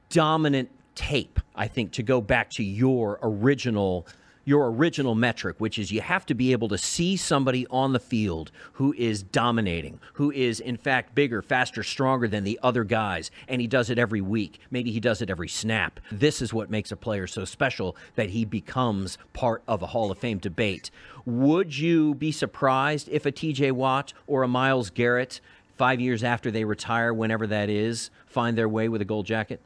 dominant 0.09 0.69
tape, 0.95 1.39
I 1.55 1.67
think, 1.67 1.91
to 1.93 2.03
go 2.03 2.21
back 2.21 2.49
to 2.51 2.63
your 2.63 3.19
original 3.21 4.07
your 4.47 4.71
original 4.71 5.15
metric, 5.15 5.55
which 5.57 5.79
is 5.79 5.91
you 5.91 6.01
have 6.01 6.25
to 6.27 6.35
be 6.35 6.51
able 6.51 6.67
to 6.67 6.77
see 6.77 7.17
somebody 7.17 7.65
on 7.71 7.93
the 7.93 7.99
field 7.99 8.51
who 8.73 8.93
is 8.93 9.23
dominating, 9.23 9.99
who 10.13 10.31
is 10.31 10.59
in 10.59 10.77
fact 10.77 11.15
bigger, 11.15 11.41
faster, 11.41 11.81
stronger 11.81 12.27
than 12.27 12.43
the 12.43 12.59
other 12.61 12.83
guys, 12.83 13.31
and 13.47 13.59
he 13.59 13.67
does 13.67 13.89
it 13.89 13.97
every 13.97 14.21
week. 14.21 14.59
Maybe 14.69 14.91
he 14.91 14.99
does 14.99 15.21
it 15.21 15.31
every 15.31 15.49
snap. 15.49 15.99
This 16.11 16.41
is 16.41 16.53
what 16.53 16.69
makes 16.69 16.91
a 16.91 16.95
player 16.95 17.25
so 17.25 17.43
special 17.43 17.97
that 18.13 18.29
he 18.29 18.45
becomes 18.45 19.17
part 19.33 19.63
of 19.67 19.81
a 19.81 19.87
Hall 19.87 20.11
of 20.11 20.19
Fame 20.19 20.37
debate. 20.37 20.91
Would 21.25 21.75
you 21.75 22.13
be 22.13 22.31
surprised 22.31 23.09
if 23.09 23.25
a 23.25 23.31
TJ 23.31 23.71
Watt 23.71 24.13
or 24.27 24.43
a 24.43 24.47
Myles 24.47 24.91
Garrett 24.91 25.41
five 25.75 25.99
years 25.99 26.23
after 26.23 26.51
they 26.51 26.63
retire, 26.63 27.13
whenever 27.13 27.47
that 27.47 27.69
is, 27.69 28.11
find 28.27 28.55
their 28.55 28.69
way 28.69 28.87
with 28.89 29.01
a 29.01 29.05
gold 29.05 29.25
jacket? 29.25 29.59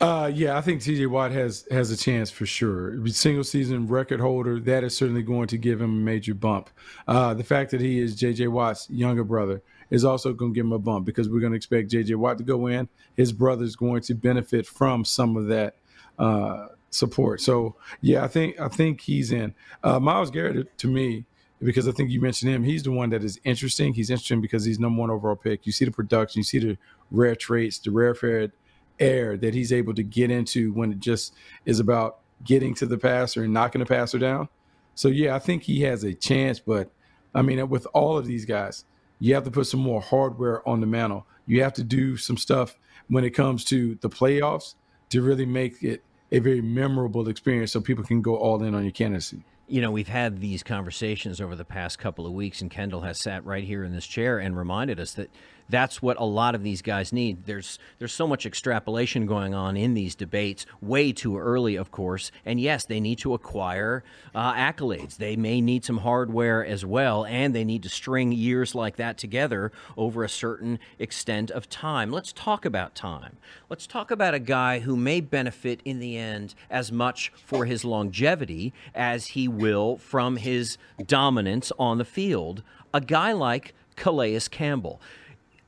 Uh, 0.00 0.30
yeah, 0.32 0.56
I 0.56 0.60
think 0.60 0.80
T.J. 0.80 1.06
Watt 1.06 1.32
has 1.32 1.66
has 1.70 1.90
a 1.90 1.96
chance 1.96 2.30
for 2.30 2.46
sure. 2.46 3.04
Single 3.08 3.42
season 3.42 3.88
record 3.88 4.20
holder, 4.20 4.60
that 4.60 4.84
is 4.84 4.96
certainly 4.96 5.22
going 5.22 5.48
to 5.48 5.58
give 5.58 5.80
him 5.80 5.90
a 5.90 6.04
major 6.04 6.34
bump. 6.34 6.70
Uh, 7.08 7.34
the 7.34 7.42
fact 7.42 7.72
that 7.72 7.80
he 7.80 7.98
is 7.98 8.14
J.J. 8.14 8.46
Watt's 8.48 8.88
younger 8.90 9.24
brother 9.24 9.60
is 9.90 10.04
also 10.04 10.32
going 10.32 10.52
to 10.52 10.54
give 10.54 10.66
him 10.66 10.72
a 10.72 10.78
bump 10.78 11.04
because 11.04 11.28
we're 11.28 11.40
going 11.40 11.52
to 11.52 11.56
expect 11.56 11.90
J.J. 11.90 12.14
Watt 12.14 12.38
to 12.38 12.44
go 12.44 12.68
in. 12.68 12.88
His 13.16 13.32
brother's 13.32 13.74
going 13.74 14.02
to 14.02 14.14
benefit 14.14 14.66
from 14.66 15.04
some 15.04 15.36
of 15.36 15.48
that 15.48 15.76
uh, 16.18 16.68
support. 16.90 17.40
So 17.40 17.74
yeah, 18.00 18.22
I 18.22 18.28
think 18.28 18.60
I 18.60 18.68
think 18.68 19.00
he's 19.00 19.32
in. 19.32 19.52
Uh, 19.82 19.98
Myles 19.98 20.30
Garrett 20.30 20.78
to 20.78 20.86
me 20.86 21.24
because 21.60 21.88
I 21.88 21.92
think 21.92 22.10
you 22.10 22.20
mentioned 22.20 22.52
him. 22.52 22.62
He's 22.62 22.84
the 22.84 22.92
one 22.92 23.10
that 23.10 23.24
is 23.24 23.40
interesting. 23.42 23.94
He's 23.94 24.10
interesting 24.10 24.40
because 24.40 24.64
he's 24.64 24.78
number 24.78 25.00
one 25.00 25.10
overall 25.10 25.34
pick. 25.34 25.66
You 25.66 25.72
see 25.72 25.84
the 25.84 25.90
production, 25.90 26.38
you 26.38 26.44
see 26.44 26.60
the 26.60 26.78
rare 27.10 27.34
traits, 27.34 27.78
the 27.78 27.90
rarefied 27.90 28.52
air 29.00 29.36
that 29.36 29.54
he's 29.54 29.72
able 29.72 29.94
to 29.94 30.02
get 30.02 30.30
into 30.30 30.72
when 30.72 30.92
it 30.92 31.00
just 31.00 31.34
is 31.64 31.80
about 31.80 32.18
getting 32.44 32.74
to 32.74 32.86
the 32.86 32.98
passer 32.98 33.44
and 33.44 33.52
knocking 33.52 33.80
the 33.80 33.86
passer 33.86 34.18
down. 34.18 34.48
So 34.94 35.08
yeah, 35.08 35.34
I 35.34 35.38
think 35.38 35.62
he 35.62 35.82
has 35.82 36.04
a 36.04 36.14
chance, 36.14 36.58
but 36.58 36.90
I 37.34 37.42
mean, 37.42 37.68
with 37.68 37.86
all 37.92 38.18
of 38.18 38.26
these 38.26 38.44
guys, 38.44 38.84
you 39.20 39.34
have 39.34 39.44
to 39.44 39.50
put 39.50 39.66
some 39.66 39.80
more 39.80 40.00
hardware 40.00 40.66
on 40.68 40.80
the 40.80 40.86
mantle. 40.86 41.26
You 41.46 41.62
have 41.62 41.74
to 41.74 41.84
do 41.84 42.16
some 42.16 42.36
stuff 42.36 42.76
when 43.08 43.24
it 43.24 43.30
comes 43.30 43.64
to 43.66 43.96
the 44.00 44.08
playoffs 44.08 44.74
to 45.10 45.22
really 45.22 45.46
make 45.46 45.82
it 45.82 46.02
a 46.30 46.38
very 46.40 46.60
memorable 46.60 47.28
experience 47.28 47.72
so 47.72 47.80
people 47.80 48.04
can 48.04 48.22
go 48.22 48.36
all 48.36 48.62
in 48.62 48.74
on 48.74 48.82
your 48.82 48.92
candidacy 48.92 49.42
you 49.68 49.82
know, 49.82 49.90
we've 49.90 50.08
had 50.08 50.40
these 50.40 50.62
conversations 50.62 51.40
over 51.40 51.54
the 51.54 51.64
past 51.64 51.98
couple 51.98 52.26
of 52.26 52.32
weeks, 52.32 52.62
and 52.62 52.70
Kendall 52.70 53.02
has 53.02 53.18
sat 53.18 53.44
right 53.44 53.62
here 53.62 53.84
in 53.84 53.92
this 53.92 54.06
chair 54.06 54.38
and 54.38 54.56
reminded 54.56 54.98
us 54.98 55.12
that 55.12 55.30
that's 55.68 56.00
what 56.00 56.18
a 56.18 56.24
lot 56.24 56.54
of 56.54 56.62
these 56.62 56.82
guys 56.82 57.12
need. 57.12 57.44
There's 57.44 57.78
there's 57.98 58.12
so 58.12 58.26
much 58.26 58.46
extrapolation 58.46 59.26
going 59.26 59.54
on 59.54 59.76
in 59.76 59.94
these 59.94 60.14
debates, 60.14 60.66
way 60.80 61.12
too 61.12 61.38
early, 61.38 61.76
of 61.76 61.90
course. 61.90 62.30
And 62.44 62.60
yes, 62.60 62.84
they 62.84 63.00
need 63.00 63.18
to 63.18 63.34
acquire 63.34 64.02
uh, 64.34 64.54
accolades. 64.54 65.16
They 65.16 65.36
may 65.36 65.60
need 65.60 65.84
some 65.84 65.98
hardware 65.98 66.64
as 66.64 66.84
well, 66.84 67.24
and 67.26 67.54
they 67.54 67.64
need 67.64 67.82
to 67.82 67.88
string 67.88 68.32
years 68.32 68.74
like 68.74 68.96
that 68.96 69.18
together 69.18 69.72
over 69.96 70.24
a 70.24 70.28
certain 70.28 70.78
extent 70.98 71.50
of 71.50 71.68
time. 71.68 72.10
Let's 72.10 72.32
talk 72.32 72.64
about 72.64 72.94
time. 72.94 73.36
Let's 73.68 73.86
talk 73.86 74.10
about 74.10 74.34
a 74.34 74.38
guy 74.38 74.80
who 74.80 74.96
may 74.96 75.20
benefit 75.20 75.80
in 75.84 75.98
the 75.98 76.16
end 76.16 76.54
as 76.70 76.90
much 76.90 77.32
for 77.44 77.64
his 77.66 77.84
longevity 77.84 78.72
as 78.94 79.28
he 79.28 79.48
will 79.48 79.96
from 79.98 80.36
his 80.36 80.78
dominance 81.04 81.72
on 81.78 81.98
the 81.98 82.04
field. 82.04 82.62
A 82.94 83.00
guy 83.00 83.32
like 83.32 83.74
Calais 83.96 84.40
Campbell. 84.50 85.00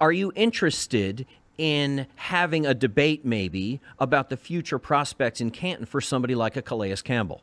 Are 0.01 0.13
you 0.13 0.33
interested 0.35 1.27
in 1.59 2.07
having 2.17 2.65
a 2.65 2.73
debate 2.73 3.23
maybe 3.23 3.81
about 3.99 4.31
the 4.31 4.37
future 4.39 4.79
prospects 4.79 5.43
in 5.43 5.51
Canton 5.51 5.85
for 5.85 6.01
somebody 6.01 6.35
like 6.35 6.57
a 6.57 6.63
Calais 6.63 6.97
Campbell? 7.05 7.43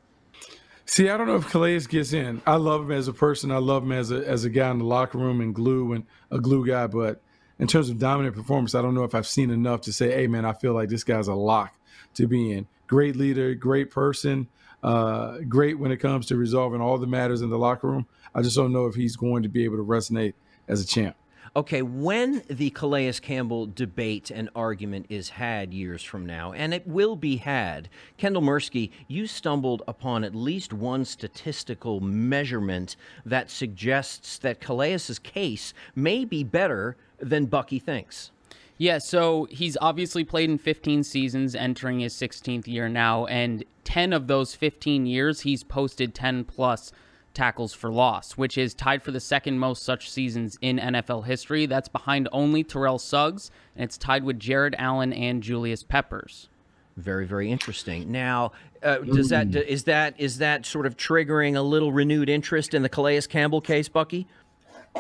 See, 0.86 1.10
I 1.10 1.18
don't 1.18 1.28
know 1.28 1.36
if 1.36 1.50
Calais 1.52 1.82
gets 1.82 2.14
in. 2.14 2.42
I 2.48 2.56
love 2.56 2.84
him 2.84 2.92
as 2.94 3.08
a 3.08 3.14
person. 3.14 3.52
I 3.52 3.58
love 3.58 3.84
him 3.84 3.92
as 3.92 4.10
a 4.10 4.28
as 4.28 4.44
a 4.44 4.50
guy 4.50 4.72
in 4.72 4.80
the 4.80 4.86
locker 4.86 5.20
room 5.20 5.40
and 5.42 5.54
glue 5.54 5.94
and 5.94 6.06
a 6.32 6.40
glue 6.40 6.66
guy. 6.66 6.88
But 6.88 7.22
in 7.60 7.68
terms 7.68 7.90
of 7.90 8.00
dominant 8.00 8.36
performance, 8.36 8.74
I 8.74 8.82
don't 8.82 8.96
know 8.96 9.04
if 9.04 9.14
I've 9.14 9.28
seen 9.28 9.52
enough 9.52 9.82
to 9.82 9.94
say, 9.94 10.12
"Hey, 10.12 10.26
man, 10.26 10.46
I 10.46 10.54
feel 10.54 10.74
like 10.74 10.90
this 10.90 11.04
guy's 11.04 11.28
a 11.28 11.36
lock 11.36 11.76
to 12.16 12.26
be 12.26 12.54
in." 12.54 12.66
Great 12.88 13.18
leader, 13.18 13.54
great 13.54 13.92
person, 13.92 14.48
uh, 14.82 15.40
great 15.48 15.78
when 15.78 15.92
it 15.92 15.98
comes 15.98 16.26
to 16.28 16.38
resolving 16.38 16.82
all 16.82 16.98
the 16.98 17.06
matters 17.06 17.42
in 17.42 17.50
the 17.50 17.60
locker 17.60 17.88
room. 17.88 18.08
I 18.34 18.42
just 18.42 18.56
don't 18.56 18.72
know 18.72 18.88
if 18.88 18.96
he's 18.96 19.16
going 19.16 19.44
to 19.44 19.50
be 19.50 19.66
able 19.66 19.78
to 19.78 19.84
resonate 19.84 20.34
as 20.68 20.82
a 20.82 20.88
champ. 20.88 21.16
Okay, 21.58 21.82
when 21.82 22.44
the 22.48 22.70
Calais 22.70 23.14
Campbell 23.14 23.66
debate 23.66 24.30
and 24.30 24.48
argument 24.56 25.08
is 25.10 25.30
had 25.30 25.74
years 25.74 26.04
from 26.04 26.24
now, 26.24 26.54
and 26.54 26.72
it 26.72 26.86
will 26.86 27.16
be 27.16 27.38
had, 27.38 27.90
Kendall 28.16 28.44
Mursky, 28.44 28.92
you 29.08 29.26
stumbled 29.26 29.82
upon 29.88 30.24
at 30.24 30.36
least 30.36 30.72
one 30.72 31.04
statistical 31.04 32.00
measurement 32.00 32.96
that 33.26 33.50
suggests 33.50 34.38
that 34.38 34.62
Calais's 34.62 35.18
case 35.18 35.74
may 35.96 36.26
be 36.26 36.44
better 36.44 36.96
than 37.18 37.48
Bucky 37.48 37.80
thinks. 37.80 38.30
Yeah, 38.78 39.00
so 39.00 39.48
he's 39.50 39.76
obviously 39.82 40.24
played 40.24 40.52
in 40.52 40.60
15 40.60 41.04
seasons, 41.04 41.56
entering 41.56 42.02
his 42.02 42.14
16th 42.14 42.68
year 42.68 42.88
now, 42.88 43.26
and 43.26 43.64
10 43.84 44.14
of 44.14 44.28
those 44.28 44.54
15 44.54 45.08
years 45.08 45.40
he's 45.40 45.64
posted 45.64 46.14
10 46.14 46.44
plus 46.44 46.92
tackles 47.38 47.72
for 47.72 47.92
loss, 47.92 48.34
which 48.34 48.58
is 48.58 48.74
tied 48.74 49.04
for 49.04 49.12
the 49.12 49.20
second 49.20 49.60
most 49.60 49.84
such 49.84 50.10
seasons 50.10 50.58
in 50.62 50.80
NFL 50.80 51.26
history. 51.26 51.68
That's 51.68 51.88
behind 51.88 52.28
only 52.32 52.64
Terrell 52.64 52.98
Suggs, 52.98 53.52
and 53.76 53.84
it's 53.86 53.98
tied 53.98 54.24
with 54.24 54.40
Jared 54.40 54.76
Allen 54.78 55.14
and 55.14 55.44
Julius 55.44 55.84
Peppers. 55.84 56.50
Very, 56.98 57.28
very 57.28 57.52
interesting. 57.52 58.12
Now, 58.12 58.54
uh, 58.82 58.98
does 58.98 59.30
that 59.30 59.56
is 59.56 59.84
that 59.84 60.16
is 60.18 60.40
that 60.40 60.66
sort 60.66 60.88
of 60.88 60.98
triggering 60.98 61.56
a 61.56 61.62
little 61.62 61.92
renewed 61.92 62.28
interest 62.28 62.74
in 62.74 62.82
the 62.82 62.90
Calais 62.90 63.22
Campbell 63.22 63.62
case, 63.62 63.88
Bucky? 63.88 64.28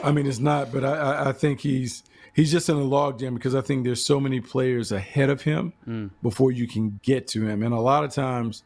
I 0.03 0.11
mean, 0.11 0.27
it's 0.27 0.38
not, 0.38 0.71
but 0.71 0.85
I, 0.85 1.29
I 1.29 1.31
think 1.31 1.59
he's 1.61 2.03
he's 2.33 2.51
just 2.51 2.69
in 2.69 2.75
a 2.75 2.81
logjam 2.81 3.33
because 3.33 3.55
I 3.55 3.61
think 3.61 3.83
there's 3.83 4.05
so 4.05 4.19
many 4.19 4.39
players 4.41 4.91
ahead 4.91 5.31
of 5.31 5.41
him 5.41 5.73
mm. 5.88 6.11
before 6.21 6.51
you 6.51 6.67
can 6.67 6.99
get 7.01 7.27
to 7.29 7.47
him, 7.47 7.63
and 7.63 7.73
a 7.73 7.79
lot 7.79 8.03
of 8.03 8.11
times 8.13 8.61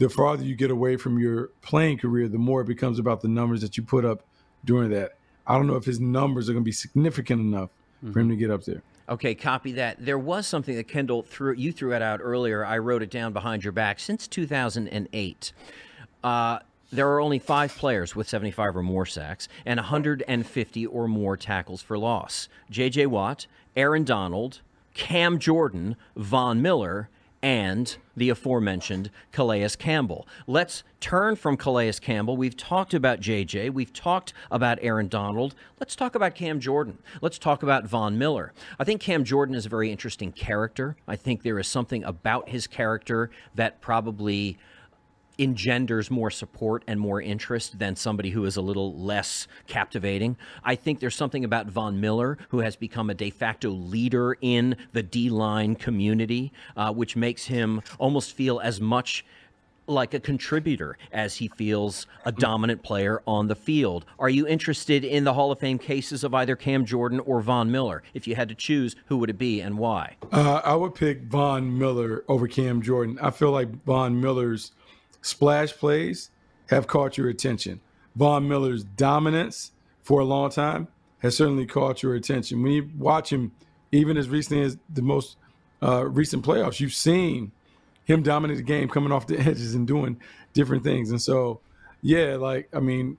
the 0.00 0.08
farther 0.08 0.42
you 0.42 0.56
get 0.56 0.70
away 0.70 0.96
from 0.96 1.18
your 1.18 1.50
playing 1.60 1.98
career, 1.98 2.26
the 2.26 2.38
more 2.38 2.62
it 2.62 2.66
becomes 2.66 2.98
about 2.98 3.20
the 3.20 3.28
numbers 3.28 3.60
that 3.60 3.76
you 3.76 3.82
put 3.82 4.04
up 4.04 4.24
during 4.64 4.90
that. 4.90 5.18
I 5.46 5.56
don't 5.56 5.66
know 5.66 5.76
if 5.76 5.84
his 5.84 6.00
numbers 6.00 6.48
are 6.48 6.54
going 6.54 6.64
to 6.64 6.68
be 6.68 6.72
significant 6.72 7.40
enough 7.40 7.68
mm-hmm. 8.02 8.12
for 8.12 8.20
him 8.20 8.30
to 8.30 8.36
get 8.36 8.50
up 8.50 8.64
there. 8.64 8.82
Okay, 9.10 9.34
copy 9.34 9.72
that. 9.72 10.02
There 10.02 10.18
was 10.18 10.46
something 10.46 10.74
that 10.76 10.88
Kendall 10.88 11.22
threw 11.22 11.52
you 11.52 11.70
threw 11.70 11.92
it 11.94 12.00
out 12.00 12.20
earlier. 12.22 12.64
I 12.64 12.78
wrote 12.78 13.02
it 13.02 13.10
down 13.10 13.34
behind 13.34 13.62
your 13.62 13.72
back. 13.72 14.00
Since 14.00 14.26
2008, 14.28 15.52
uh, 16.24 16.60
there 16.90 17.08
are 17.08 17.20
only 17.20 17.38
five 17.38 17.76
players 17.76 18.16
with 18.16 18.26
75 18.26 18.76
or 18.76 18.82
more 18.82 19.04
sacks 19.04 19.48
and 19.66 19.78
150 19.78 20.86
or 20.86 21.08
more 21.08 21.36
tackles 21.36 21.82
for 21.82 21.98
loss. 21.98 22.48
J.J. 22.70 23.06
Watt, 23.06 23.46
Aaron 23.76 24.04
Donald, 24.04 24.60
Cam 24.94 25.38
Jordan, 25.38 25.96
Von 26.16 26.62
Miller, 26.62 27.10
and 27.42 27.96
the 28.16 28.28
aforementioned 28.28 29.10
Calais 29.32 29.68
Campbell. 29.78 30.26
Let's 30.46 30.82
turn 31.00 31.36
from 31.36 31.56
Calais 31.56 31.92
Campbell. 32.00 32.36
We've 32.36 32.56
talked 32.56 32.92
about 32.92 33.20
JJ. 33.20 33.72
We've 33.72 33.92
talked 33.92 34.32
about 34.50 34.78
Aaron 34.82 35.08
Donald. 35.08 35.54
Let's 35.78 35.96
talk 35.96 36.14
about 36.14 36.34
Cam 36.34 36.60
Jordan. 36.60 36.98
Let's 37.22 37.38
talk 37.38 37.62
about 37.62 37.86
Von 37.86 38.18
Miller. 38.18 38.52
I 38.78 38.84
think 38.84 39.00
Cam 39.00 39.24
Jordan 39.24 39.54
is 39.54 39.66
a 39.66 39.70
very 39.70 39.90
interesting 39.90 40.32
character. 40.32 40.96
I 41.08 41.16
think 41.16 41.42
there 41.42 41.58
is 41.58 41.66
something 41.66 42.04
about 42.04 42.48
his 42.50 42.66
character 42.66 43.30
that 43.54 43.80
probably 43.80 44.58
engenders 45.40 46.10
more 46.10 46.30
support 46.30 46.84
and 46.86 47.00
more 47.00 47.20
interest 47.20 47.78
than 47.78 47.96
somebody 47.96 48.30
who 48.30 48.44
is 48.44 48.56
a 48.56 48.60
little 48.60 48.94
less 48.94 49.48
captivating. 49.66 50.36
I 50.62 50.74
think 50.74 51.00
there's 51.00 51.16
something 51.16 51.44
about 51.44 51.66
Von 51.66 52.00
Miller, 52.00 52.36
who 52.50 52.58
has 52.60 52.76
become 52.76 53.08
a 53.08 53.14
de 53.14 53.30
facto 53.30 53.70
leader 53.70 54.36
in 54.40 54.76
the 54.92 55.02
D 55.02 55.30
line 55.30 55.74
community, 55.74 56.52
uh, 56.76 56.92
which 56.92 57.16
makes 57.16 57.46
him 57.46 57.80
almost 57.98 58.36
feel 58.36 58.60
as 58.60 58.80
much 58.80 59.24
like 59.86 60.14
a 60.14 60.20
contributor 60.20 60.96
as 61.12 61.36
he 61.36 61.48
feels 61.48 62.06
a 62.24 62.30
dominant 62.30 62.82
player 62.82 63.22
on 63.26 63.48
the 63.48 63.56
field. 63.56 64.04
Are 64.18 64.28
you 64.28 64.46
interested 64.46 65.04
in 65.04 65.24
the 65.24 65.34
Hall 65.34 65.50
of 65.50 65.58
Fame 65.58 65.78
cases 65.78 66.22
of 66.22 66.32
either 66.32 66.54
Cam 66.54 66.84
Jordan 66.84 67.20
or 67.20 67.40
Von 67.40 67.70
Miller? 67.70 68.02
If 68.14 68.28
you 68.28 68.36
had 68.36 68.48
to 68.50 68.54
choose, 68.54 68.94
who 69.06 69.18
would 69.18 69.30
it 69.30 69.38
be 69.38 69.60
and 69.60 69.78
why? 69.78 70.16
Uh, 70.30 70.60
I 70.64 70.74
would 70.74 70.94
pick 70.94 71.22
Von 71.22 71.76
Miller 71.76 72.24
over 72.28 72.46
Cam 72.46 72.80
Jordan. 72.80 73.18
I 73.20 73.30
feel 73.30 73.50
like 73.50 73.84
Von 73.84 74.20
Miller's 74.20 74.72
splash 75.22 75.72
plays 75.72 76.30
have 76.68 76.86
caught 76.86 77.18
your 77.18 77.28
attention. 77.28 77.80
Von 78.16 78.48
Miller's 78.48 78.84
dominance 78.84 79.72
for 80.02 80.20
a 80.20 80.24
long 80.24 80.50
time 80.50 80.88
has 81.20 81.36
certainly 81.36 81.66
caught 81.66 82.02
your 82.02 82.14
attention. 82.14 82.62
When 82.62 82.72
you 82.72 82.90
watch 82.98 83.32
him, 83.32 83.52
even 83.92 84.16
as 84.16 84.28
recently 84.28 84.62
as 84.64 84.78
the 84.92 85.02
most 85.02 85.36
uh, 85.82 86.06
recent 86.06 86.44
playoffs, 86.44 86.80
you've 86.80 86.94
seen 86.94 87.52
him 88.04 88.22
dominate 88.22 88.56
the 88.56 88.62
game, 88.62 88.88
coming 88.88 89.12
off 89.12 89.26
the 89.26 89.38
edges 89.40 89.74
and 89.74 89.86
doing 89.86 90.20
different 90.52 90.82
things. 90.82 91.10
And 91.10 91.20
so, 91.20 91.60
yeah, 92.02 92.36
like 92.36 92.68
I 92.72 92.80
mean, 92.80 93.18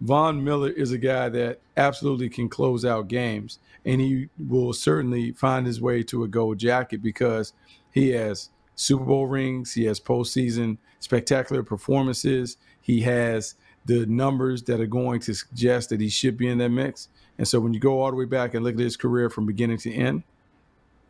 Von 0.00 0.42
Miller 0.42 0.70
is 0.70 0.90
a 0.90 0.98
guy 0.98 1.28
that 1.28 1.60
absolutely 1.76 2.28
can 2.28 2.48
close 2.48 2.84
out 2.84 3.08
games, 3.08 3.58
and 3.84 4.00
he 4.00 4.28
will 4.38 4.72
certainly 4.72 5.32
find 5.32 5.66
his 5.66 5.80
way 5.80 6.02
to 6.04 6.24
a 6.24 6.28
gold 6.28 6.58
jacket 6.58 7.02
because 7.02 7.52
he 7.92 8.10
has 8.10 8.50
Super 8.74 9.04
Bowl 9.04 9.26
rings, 9.26 9.74
he 9.74 9.84
has 9.84 10.00
postseason 10.00 10.78
spectacular 11.00 11.62
performances. 11.62 12.56
He 12.80 13.02
has 13.02 13.54
the 13.84 14.06
numbers 14.06 14.62
that 14.64 14.80
are 14.80 14.86
going 14.86 15.20
to 15.20 15.34
suggest 15.34 15.90
that 15.90 16.00
he 16.00 16.08
should 16.08 16.36
be 16.36 16.48
in 16.48 16.58
that 16.58 16.70
mix. 16.70 17.08
And 17.38 17.46
so 17.46 17.60
when 17.60 17.74
you 17.74 17.80
go 17.80 18.00
all 18.00 18.10
the 18.10 18.16
way 18.16 18.24
back 18.24 18.54
and 18.54 18.64
look 18.64 18.74
at 18.74 18.80
his 18.80 18.96
career 18.96 19.28
from 19.28 19.46
beginning 19.46 19.78
to 19.78 19.92
end, 19.92 20.22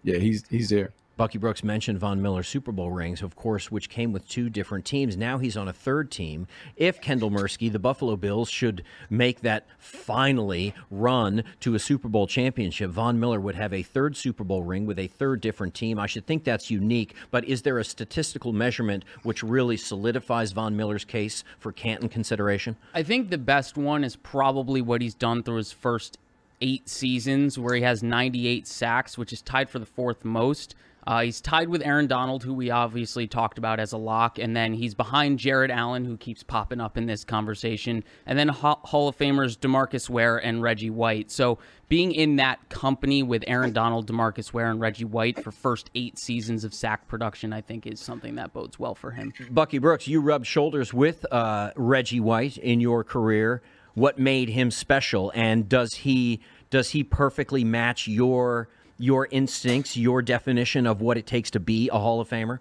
yeah, 0.03 0.19
he's 0.19 0.45
he's 0.49 0.71
there. 0.71 0.93
Bucky 1.23 1.39
Brooks 1.39 1.62
mentioned 1.62 2.01
Von 2.01 2.20
Miller's 2.20 2.49
Super 2.49 2.73
Bowl 2.73 2.91
rings, 2.91 3.23
of 3.23 3.37
course, 3.37 3.70
which 3.70 3.89
came 3.89 4.11
with 4.11 4.27
two 4.27 4.51
different 4.51 4.85
teams. 4.85 5.16
Now 5.16 5.39
he's 5.39 5.57
on 5.57 5.68
a 5.68 5.73
third 5.73 6.11
team. 6.11 6.49
If 6.75 7.01
Kendall 7.01 7.31
Mursky, 7.31 7.70
the 7.70 7.79
Buffalo 7.79 8.16
Bills, 8.16 8.51
should 8.51 8.83
make 9.09 9.43
that 9.43 9.68
finally 9.79 10.75
run 10.91 11.45
to 11.61 11.77
a 11.77 11.79
Super 11.79 12.09
Bowl 12.09 12.27
championship, 12.27 12.91
Von 12.91 13.20
Miller 13.20 13.39
would 13.39 13.55
have 13.55 13.73
a 13.73 13.85
third 13.85 14.16
Super 14.16 14.43
Bowl 14.43 14.64
ring 14.64 14.85
with 14.85 14.99
a 14.99 15.07
third 15.07 15.41
different 15.41 15.75
team. 15.75 15.97
I 15.97 16.09
should 16.09 16.27
think 16.27 16.43
that's 16.43 16.73
unique, 16.73 17.14
but 17.31 17.45
is 17.45 17.62
there 17.62 17.79
a 17.79 17.85
statistical 17.85 18.53
measurement 18.53 19.05
which 19.23 19.45
really 19.45 19.77
solidifies 19.77 20.51
Von 20.51 20.77
Miller's 20.77 21.05
case 21.05 21.45
for 21.61 21.70
Canton 21.70 22.09
consideration? 22.09 22.77
I 22.95 23.05
think 23.05 23.31
the 23.31 23.39
best 23.39 23.77
one 23.77 24.03
is 24.03 24.16
probably 24.16 24.83
what 24.83 25.01
he's 25.01 25.14
done 25.14 25.45
through 25.45 25.59
his 25.59 25.70
first 25.70 26.18
eight 26.61 26.89
seasons, 26.89 27.61
where 27.61 27.77
he 27.77 27.83
has 27.83 28.03
98 28.03 28.66
sacks, 28.66 29.16
which 29.16 29.33
is 29.33 29.41
tied 29.41 29.70
for 29.70 29.79
the 29.79 29.87
fourth 29.87 30.25
most. 30.25 30.75
Uh, 31.07 31.22
he's 31.22 31.40
tied 31.40 31.68
with 31.68 31.84
Aaron 31.84 32.07
Donald, 32.07 32.44
who 32.44 32.55
we 32.55 32.70
obviously 32.70 33.26
talked 33.26 33.59
about 33.59 33.80
as 33.80 33.92
a 33.92 33.96
lock, 33.96 34.38
and 34.38 34.57
then 34.57 34.72
he's 34.72 34.94
behind 34.94 35.38
Jared 35.38 35.70
Allen, 35.70 36.05
who 36.05 36.16
keeps 36.16 36.42
popping 36.42 36.80
up 36.80 36.96
in 36.96 37.07
this 37.07 37.24
conversation, 37.24 38.05
and 38.24 38.38
then 38.38 38.48
Hall 38.48 39.09
of 39.09 39.18
Famers 39.18 39.59
Demarcus 39.59 40.09
Ware 40.09 40.36
and 40.36 40.62
Reggie 40.62 40.90
White. 40.90 41.30
So 41.30 41.59
being 41.88 42.12
in 42.12 42.36
that 42.36 42.68
company 42.68 43.22
with 43.22 43.42
Aaron 43.46 43.72
Donald, 43.72 44.07
Demarcus 44.07 44.53
Ware, 44.53 44.70
and 44.70 44.80
Reggie 44.80 45.05
White 45.05 45.42
for 45.42 45.50
first 45.50 45.90
eight 45.94 46.18
seasons 46.18 46.64
of 46.64 46.72
sack 46.72 47.09
production, 47.09 47.53
I 47.53 47.61
think 47.61 47.86
is 47.86 48.00
something 48.00 48.36
that 48.36 48.53
bodes 48.53 48.78
well 48.78 48.94
for 48.94 49.11
him. 49.11 49.32
Bucky 49.50 49.78
Brooks, 49.78 50.07
you 50.07 50.20
rubbed 50.20 50.46
shoulders 50.46 50.94
with 50.94 51.26
uh, 51.32 51.72
Reggie 51.76 52.20
White 52.20 52.57
in 52.59 52.80
your 52.80 53.03
career. 53.05 53.62
What 53.94 54.18
made 54.18 54.48
him 54.48 54.70
special, 54.70 55.30
and 55.34 55.68
does 55.68 55.92
he 55.92 56.40
does 56.70 56.88
he 56.90 57.05
perfectly 57.05 57.62
match 57.62 58.09
your 58.09 58.70
your 59.03 59.26
instincts, 59.32 59.96
your 59.96 60.22
definition 60.22 60.86
of 60.86 61.00
what 61.00 61.18
it 61.18 61.26
takes 61.26 61.50
to 61.50 61.61
be 61.61 61.88
a 61.92 61.98
Hall 61.98 62.20
of 62.20 62.28
Famer? 62.28 62.61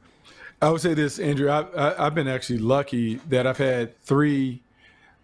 I 0.61 0.69
would 0.69 0.81
say 0.81 0.93
this, 0.93 1.19
Andrew. 1.19 1.49
I, 1.49 2.03
have 2.03 2.15
been 2.15 2.27
actually 2.27 2.59
lucky 2.59 3.15
that 3.29 3.45
I've 3.45 3.57
had 3.57 3.99
three 4.01 4.61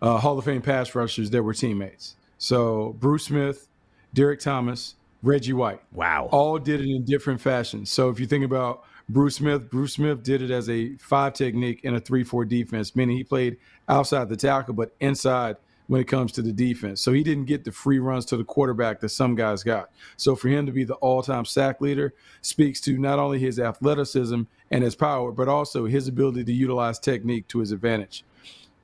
uh, 0.02 0.18
Hall 0.18 0.38
of 0.38 0.46
Fame 0.46 0.62
pass 0.62 0.94
rushers 0.94 1.32
that 1.32 1.42
were 1.42 1.54
teammates. 1.54 2.16
So 2.38 2.96
Bruce 3.00 3.26
Smith, 3.26 3.68
Derrick 4.14 4.40
Thomas, 4.40 4.96
Reggie 5.24 5.54
White. 5.54 5.82
Wow. 5.92 6.30
All 6.32 6.60
did 6.60 6.82
it 6.82 6.88
in 6.88 7.04
different 7.04 7.42
fashions. 7.42 7.92
So 7.92 8.10
if 8.10 8.20
you 8.20 8.28
think 8.28 8.46
about 8.46 8.84
Bruce 9.10 9.38
Smith, 9.38 9.72
Bruce 9.72 9.94
Smith 9.94 10.22
did 10.22 10.44
it 10.44 10.52
as 10.52 10.70
a 10.70 10.96
five 10.98 11.34
technique 11.34 11.82
in 11.84 11.96
a 11.96 12.00
three 12.00 12.24
four 12.24 12.46
defense, 12.46 12.96
meaning 12.96 13.18
he 13.18 13.24
played 13.24 13.58
outside 13.90 14.30
the 14.30 14.38
tackle 14.38 14.76
but 14.76 14.96
inside 15.00 15.58
when 15.88 16.02
it 16.02 16.08
comes 16.08 16.32
to 16.34 16.42
the 16.42 16.52
defense. 16.52 17.02
So 17.02 17.14
he 17.14 17.24
didn't 17.24 17.46
get 17.46 17.64
the 17.64 17.72
free 17.72 18.00
runs 18.00 18.26
to 18.26 18.38
the 18.38 18.44
quarterback 18.44 19.00
that 19.00 19.10
some 19.10 19.36
guys 19.36 19.64
got. 19.64 19.90
So 20.18 20.36
for 20.36 20.50
him 20.50 20.66
to 20.66 20.72
be 20.72 20.84
the 20.84 20.96
all-time 20.96 21.46
sack 21.46 21.82
leader 21.82 22.14
speaks 22.42 22.82
to 22.82 22.98
not 22.98 23.20
only 23.20 23.40
his 23.40 23.60
athleticism 23.60 24.44
and 24.72 24.84
his 24.84 24.96
power, 24.96 25.32
but 25.32 25.48
also 25.48 25.86
his 25.86 26.08
ability 26.08 26.44
to 26.44 26.54
utilize 26.54 27.00
technique 27.00 27.48
to 27.50 27.60
his 27.60 27.72
advantage. 27.72 28.26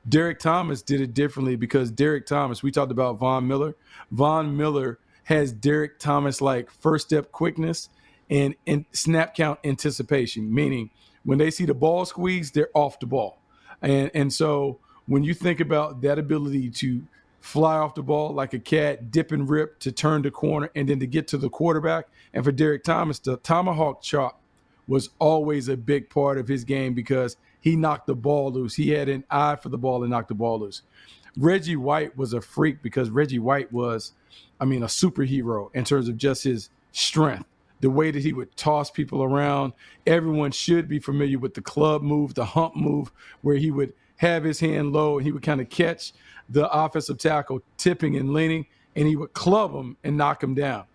Derrick 0.08 0.40
Thomas 0.40 0.82
did 0.82 1.02
it 1.02 1.14
differently 1.14 1.56
because 1.56 1.92
Derrick 1.92 2.26
Thomas, 2.26 2.64
we 2.64 2.72
talked 2.72 2.92
about 2.92 3.20
Von 3.20 3.48
Miller. 3.48 3.76
Von 4.12 4.56
Miller 4.56 5.00
has 5.26 5.54
Derrick 5.54 6.00
Thomas 6.00 6.42
like 6.42 6.70
first 6.70 7.08
step 7.08 7.32
quickness 7.32 7.90
and, 8.30 8.56
and 8.68 8.86
snap 8.92 9.36
count 9.36 9.60
anticipation, 9.64 10.54
meaning 10.54 10.90
when 11.24 11.38
they 11.38 11.52
see 11.52 11.66
the 11.66 11.74
ball 11.74 12.06
squeeze, 12.06 12.52
they're 12.52 12.70
off 12.74 13.00
the 13.00 13.06
ball. 13.06 13.40
And 13.82 14.12
and 14.14 14.32
so 14.32 14.80
when 15.08 15.24
you 15.24 15.34
think 15.34 15.60
about 15.60 16.02
that 16.02 16.18
ability 16.20 16.70
to 16.70 17.02
fly 17.42 17.76
off 17.76 17.94
the 17.94 18.02
ball 18.02 18.34
like 18.34 18.54
a 18.54 18.60
cat, 18.60 19.12
dip 19.12 19.34
and 19.34 19.50
rip 19.50 19.78
to 19.80 19.92
turn 19.92 20.22
the 20.22 20.32
corner, 20.32 20.70
and 20.76 20.88
then 20.88 21.00
to 21.00 21.06
get 21.06 21.28
to 21.28 21.38
the 21.38 21.50
quarterback. 21.50 22.08
And 22.34 22.44
for 22.44 22.54
Derrick 22.54 22.84
Thomas, 22.84 23.20
the 23.20 23.38
tomahawk 23.38 24.02
chop 24.02 24.42
was 24.88 25.10
always 25.20 25.68
a 25.68 25.78
big 25.78 26.10
part 26.10 26.38
of 26.38 26.48
his 26.48 26.64
game 26.64 26.94
because 26.94 27.38
he 27.60 27.76
knocked 27.76 28.08
the 28.08 28.16
ball 28.16 28.52
loose. 28.52 28.76
He 28.76 28.90
had 28.90 29.10
an 29.10 29.24
eye 29.30 29.58
for 29.58 29.70
the 29.70 29.78
ball 29.78 30.04
and 30.04 30.12
knocked 30.12 30.30
the 30.30 30.36
ball 30.36 30.60
loose. 30.60 30.84
Reggie 31.38 31.76
White 31.76 32.16
was 32.18 32.34
a 32.34 32.42
freak 32.42 32.82
because 32.82 33.10
Reggie 33.10 33.40
White 33.40 33.72
was, 33.74 34.14
I 34.60 34.66
mean, 34.66 34.84
a 34.84 34.88
superhero 34.88 35.70
in 35.74 35.84
terms 35.84 36.08
of 36.08 36.18
just 36.18 36.44
his 36.44 36.70
strength, 36.92 37.50
the 37.82 37.90
way 37.90 38.12
that 38.12 38.22
he 38.22 38.34
would 38.34 38.56
toss 38.56 38.92
people 38.92 39.24
around. 39.24 39.74
Everyone 40.06 40.52
should 40.52 40.88
be 40.88 41.00
familiar 41.00 41.40
with 41.40 41.56
the 41.56 41.62
club 41.62 42.04
move, 42.04 42.36
the 42.36 42.46
hump 42.46 42.76
move, 42.76 43.12
where 43.42 43.56
he 43.56 43.72
would 43.72 43.94
have 44.18 44.44
his 44.44 44.60
hand 44.60 44.94
low 44.94 45.18
and 45.18 45.26
he 45.26 45.32
would 45.32 45.44
kind 45.44 45.62
of 45.62 45.70
catch 45.70 46.14
the 46.50 46.70
offensive 46.72 47.18
tackle 47.18 47.62
tipping 47.78 48.16
and 48.16 48.34
leaning 48.34 48.66
and 48.96 49.08
he 49.08 49.16
would 49.16 49.34
club 49.34 49.74
him 49.74 49.98
and 50.04 50.18
knock 50.18 50.44
him 50.44 50.54
down. 50.54 50.86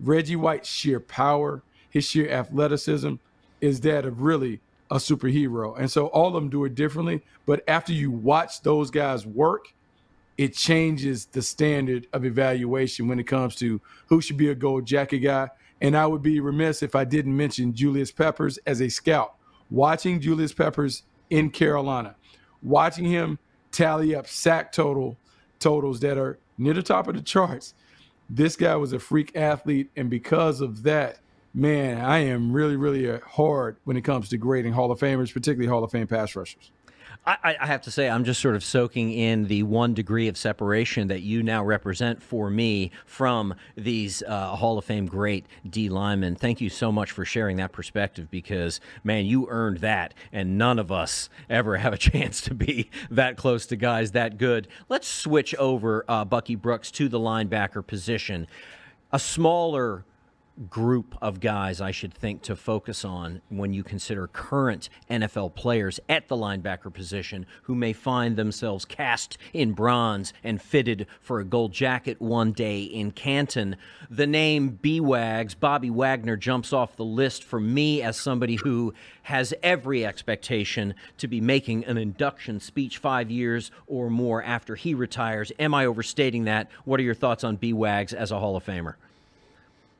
Reggie 0.00 0.36
White's 0.36 0.68
sheer 0.68 1.00
power, 1.00 1.62
his 1.88 2.04
sheer 2.04 2.30
athleticism 2.30 3.14
is 3.60 3.80
that 3.80 4.04
of 4.04 4.20
really 4.20 4.60
a 4.90 4.96
superhero. 4.96 5.78
And 5.78 5.90
so 5.90 6.06
all 6.08 6.28
of 6.28 6.34
them 6.34 6.48
do 6.48 6.64
it 6.64 6.74
differently. 6.74 7.22
But 7.46 7.64
after 7.66 7.92
you 7.92 8.10
watch 8.10 8.62
those 8.62 8.90
guys 8.90 9.26
work, 9.26 9.72
it 10.36 10.54
changes 10.54 11.26
the 11.26 11.42
standard 11.42 12.06
of 12.12 12.24
evaluation 12.24 13.08
when 13.08 13.18
it 13.18 13.24
comes 13.24 13.56
to 13.56 13.80
who 14.08 14.20
should 14.20 14.36
be 14.36 14.50
a 14.50 14.54
gold 14.54 14.84
jacket 14.86 15.20
guy. 15.20 15.48
And 15.80 15.96
I 15.96 16.06
would 16.06 16.22
be 16.22 16.40
remiss 16.40 16.82
if 16.82 16.94
I 16.94 17.04
didn't 17.04 17.36
mention 17.36 17.74
Julius 17.74 18.10
Peppers 18.10 18.58
as 18.66 18.80
a 18.80 18.88
scout. 18.88 19.34
Watching 19.70 20.20
Julius 20.20 20.52
Peppers 20.52 21.02
in 21.30 21.50
Carolina, 21.50 22.14
watching 22.62 23.04
him 23.04 23.38
tally 23.72 24.14
up 24.14 24.26
sack 24.26 24.72
total 24.72 25.16
totals 25.58 26.00
that 26.00 26.18
are 26.18 26.38
near 26.58 26.74
the 26.74 26.82
top 26.82 27.08
of 27.08 27.14
the 27.14 27.22
charts. 27.22 27.74
This 28.28 28.56
guy 28.56 28.74
was 28.76 28.92
a 28.92 28.98
freak 28.98 29.36
athlete, 29.36 29.90
and 29.96 30.10
because 30.10 30.60
of 30.60 30.82
that, 30.82 31.18
man, 31.54 32.00
I 32.00 32.18
am 32.18 32.52
really, 32.52 32.76
really 32.76 33.18
hard 33.20 33.76
when 33.84 33.96
it 33.96 34.02
comes 34.02 34.28
to 34.30 34.36
grading 34.36 34.72
Hall 34.72 34.90
of 34.90 34.98
Famers, 34.98 35.32
particularly 35.32 35.68
Hall 35.68 35.84
of 35.84 35.90
Fame 35.90 36.06
pass 36.06 36.34
rushers. 36.34 36.70
I, 37.24 37.56
I, 37.60 37.66
have 37.66 37.82
to 37.82 37.90
say, 37.90 38.08
I'm 38.08 38.24
just 38.24 38.40
sort 38.40 38.56
of 38.56 38.64
soaking 38.64 39.12
in 39.12 39.46
the 39.46 39.62
one 39.62 39.94
degree 39.94 40.28
of 40.28 40.36
separation 40.36 41.08
that 41.08 41.22
you 41.22 41.42
now 41.42 41.64
represent 41.64 42.22
for 42.22 42.50
me 42.50 42.90
from 43.04 43.54
these 43.76 44.22
uh, 44.22 44.56
Hall 44.56 44.78
of 44.78 44.84
Fame 44.84 45.06
great 45.06 45.46
D 45.68 45.88
linemen. 45.88 46.34
Thank 46.34 46.60
you 46.60 46.68
so 46.68 46.92
much 46.92 47.10
for 47.10 47.24
sharing 47.24 47.56
that 47.56 47.72
perspective 47.72 48.30
because, 48.30 48.80
man, 49.04 49.26
you 49.26 49.46
earned 49.48 49.78
that, 49.78 50.14
and 50.32 50.58
none 50.58 50.78
of 50.78 50.92
us 50.92 51.28
ever 51.48 51.76
have 51.76 51.92
a 51.92 51.98
chance 51.98 52.40
to 52.42 52.54
be 52.54 52.90
that 53.10 53.36
close 53.36 53.66
to 53.66 53.76
guys 53.76 54.12
that 54.12 54.38
good. 54.38 54.68
Let's 54.88 55.08
switch 55.08 55.54
over, 55.56 56.04
uh, 56.08 56.24
Bucky 56.24 56.54
Brooks, 56.54 56.90
to 56.92 57.08
the 57.08 57.20
linebacker 57.20 57.86
position. 57.86 58.46
A 59.12 59.18
smaller 59.18 60.04
group 60.70 61.16
of 61.20 61.40
guys 61.40 61.80
I 61.80 61.90
should 61.90 62.14
think 62.14 62.42
to 62.42 62.56
focus 62.56 63.04
on 63.04 63.42
when 63.48 63.74
you 63.74 63.82
consider 63.82 64.26
current 64.26 64.88
NFL 65.10 65.54
players 65.54 66.00
at 66.08 66.28
the 66.28 66.36
linebacker 66.36 66.92
position 66.92 67.46
who 67.64 67.74
may 67.74 67.92
find 67.92 68.36
themselves 68.36 68.84
cast 68.84 69.36
in 69.52 69.72
bronze 69.72 70.32
and 70.42 70.60
fitted 70.60 71.06
for 71.20 71.40
a 71.40 71.44
gold 71.44 71.72
jacket 71.72 72.20
one 72.20 72.52
day 72.52 72.82
in 72.82 73.10
Canton. 73.10 73.76
The 74.10 74.26
name 74.26 74.70
B 74.70 75.00
Wags, 75.00 75.54
Bobby 75.54 75.90
Wagner, 75.90 76.36
jumps 76.36 76.72
off 76.72 76.96
the 76.96 77.04
list 77.04 77.44
for 77.44 77.60
me 77.60 78.00
as 78.02 78.16
somebody 78.16 78.56
who 78.56 78.94
has 79.24 79.52
every 79.62 80.06
expectation 80.06 80.94
to 81.18 81.28
be 81.28 81.40
making 81.40 81.84
an 81.84 81.98
induction 81.98 82.60
speech 82.60 82.98
five 82.98 83.30
years 83.30 83.70
or 83.86 84.08
more 84.08 84.42
after 84.42 84.74
he 84.74 84.94
retires. 84.94 85.52
Am 85.58 85.74
I 85.74 85.84
overstating 85.86 86.44
that? 86.44 86.70
What 86.84 87.00
are 87.00 87.04
your 87.04 87.14
thoughts 87.14 87.44
on 87.44 87.56
B 87.56 87.72
Wags 87.72 88.14
as 88.14 88.30
a 88.30 88.38
Hall 88.38 88.56
of 88.56 88.64
Famer? 88.64 88.94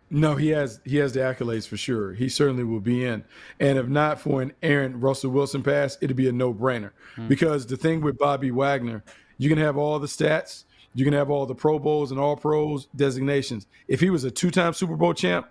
No, 0.09 0.37
he 0.37 0.51
has 0.51 0.81
he 0.85 0.99
has 0.99 1.13
the 1.15 1.21
accolades 1.21 1.67
for 1.67 1.77
sure. 1.77 2.15
He 2.15 2.29
certainly 2.29 2.63
will 2.63 2.81
be 2.81 3.05
in. 3.05 3.25
And 3.59 3.77
if 3.77 3.89
not 3.89 4.21
for 4.21 4.41
an 4.41 4.53
Aaron 4.63 5.01
Russell 5.01 5.31
Wilson 5.31 5.63
pass, 5.63 5.99
it'd 6.01 6.17
be 6.17 6.29
a 6.29 6.33
no 6.33 6.55
brainer. 6.55 6.93
Hmm. 7.17 7.29
Because 7.29 7.67
the 7.67 7.77
thing 7.77 8.01
with 8.01 8.17
Bobby 8.17 8.53
Wagner, 8.53 9.03
you 9.39 9.49
can 9.49 9.59
have 9.59 9.77
all 9.77 9.99
the 9.99 10.07
stats, 10.07 10.65
you 10.95 11.05
can 11.05 11.13
have 11.13 11.29
all 11.29 11.45
the 11.45 11.55
Pro 11.55 11.79
Bowls 11.79 12.13
and 12.13 12.21
all 12.21 12.37
pros 12.37 12.87
designations. 12.95 13.67
If 13.89 14.01
he 14.01 14.11
was 14.11 14.23
a 14.25 14.31
two 14.31 14.51
time 14.51 14.75
Super 14.75 14.97
Bowl 14.97 15.13
champ, 15.13 15.49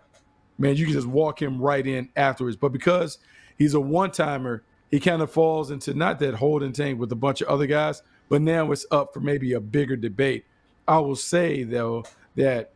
man, 0.58 0.76
you 0.76 0.86
can 0.86 0.94
just 0.94 1.08
walk 1.08 1.42
him 1.42 1.62
right 1.62 1.86
in 1.86 2.10
afterwards. 2.16 2.56
But 2.56 2.70
because 2.70 3.18
he's 3.58 3.74
a 3.74 3.80
one 3.80 4.12
timer, 4.12 4.64
he 4.90 5.02
kind 5.02 5.22
of 5.22 5.30
falls 5.30 5.70
into 5.70 5.94
not 5.94 6.20
that 6.20 6.36
holding 6.36 6.72
tank 6.72 6.98
with 6.98 7.12
a 7.12 7.16
bunch 7.16 7.42
of 7.42 7.50
other 7.50 7.68
guys, 7.68 8.02
but 8.30 8.42
now 8.42 8.72
it's 8.72 8.86
up 8.90 9.14
for 9.14 9.20
maybe 9.20 9.52
a 9.52 9.60
bigger 9.60 9.98
debate. 9.98 10.46
I 10.88 11.00
will 11.00 11.16
say 11.16 11.64
though 11.64 12.06
that 12.36 12.72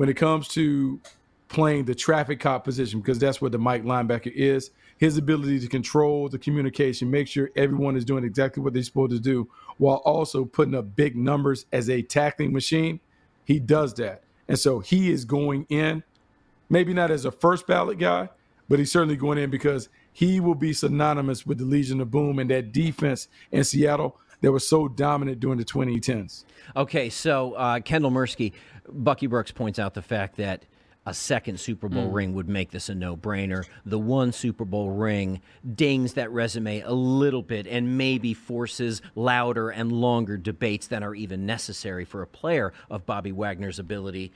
when 0.00 0.08
it 0.08 0.16
comes 0.16 0.48
to 0.48 0.98
playing 1.48 1.84
the 1.84 1.94
traffic 1.94 2.40
cop 2.40 2.64
position, 2.64 3.00
because 3.00 3.18
that's 3.18 3.42
what 3.42 3.52
the 3.52 3.58
Mike 3.58 3.84
linebacker 3.84 4.32
is, 4.32 4.70
his 4.96 5.18
ability 5.18 5.60
to 5.60 5.68
control 5.68 6.26
the 6.26 6.38
communication, 6.38 7.10
make 7.10 7.28
sure 7.28 7.50
everyone 7.54 7.98
is 7.98 8.04
doing 8.06 8.24
exactly 8.24 8.62
what 8.62 8.72
they're 8.72 8.82
supposed 8.82 9.12
to 9.12 9.20
do, 9.20 9.46
while 9.76 9.96
also 10.06 10.46
putting 10.46 10.74
up 10.74 10.96
big 10.96 11.16
numbers 11.16 11.66
as 11.70 11.90
a 11.90 12.00
tackling 12.00 12.50
machine, 12.50 12.98
he 13.44 13.60
does 13.60 13.92
that. 13.92 14.22
And 14.48 14.58
so 14.58 14.78
he 14.78 15.12
is 15.12 15.26
going 15.26 15.66
in, 15.68 16.02
maybe 16.70 16.94
not 16.94 17.10
as 17.10 17.26
a 17.26 17.30
first 17.30 17.66
ballot 17.66 17.98
guy, 17.98 18.30
but 18.70 18.78
he's 18.78 18.90
certainly 18.90 19.16
going 19.16 19.36
in 19.36 19.50
because 19.50 19.90
he 20.14 20.40
will 20.40 20.54
be 20.54 20.72
synonymous 20.72 21.44
with 21.44 21.58
the 21.58 21.66
Legion 21.66 22.00
of 22.00 22.10
Boom 22.10 22.38
and 22.38 22.48
that 22.48 22.72
defense 22.72 23.28
in 23.52 23.64
Seattle 23.64 24.18
that 24.40 24.52
was 24.52 24.66
so 24.68 24.88
dominant 24.88 25.40
during 25.40 25.58
the 25.58 25.64
2010s. 25.64 26.44
Okay, 26.76 27.08
so 27.10 27.52
uh, 27.54 27.80
Kendall 27.80 28.10
Mursky, 28.10 28.52
Bucky 28.88 29.26
Brooks 29.26 29.52
points 29.52 29.78
out 29.78 29.94
the 29.94 30.02
fact 30.02 30.36
that 30.36 30.64
a 31.06 31.14
second 31.14 31.58
Super 31.58 31.88
Bowl 31.88 32.08
mm. 32.08 32.14
ring 32.14 32.34
would 32.34 32.48
make 32.48 32.70
this 32.70 32.88
a 32.88 32.94
no 32.94 33.16
brainer. 33.16 33.64
The 33.86 33.98
one 33.98 34.32
Super 34.32 34.64
Bowl 34.64 34.90
ring 34.90 35.40
dings 35.74 36.12
that 36.14 36.30
resume 36.30 36.80
a 36.80 36.92
little 36.92 37.42
bit 37.42 37.66
and 37.66 37.96
maybe 37.96 38.34
forces 38.34 39.00
louder 39.14 39.70
and 39.70 39.90
longer 39.90 40.36
debates 40.36 40.86
than 40.86 41.02
are 41.02 41.14
even 41.14 41.46
necessary 41.46 42.04
for 42.04 42.22
a 42.22 42.26
player 42.26 42.72
of 42.90 43.06
Bobby 43.06 43.32
Wagner's 43.32 43.78
ability 43.78 44.32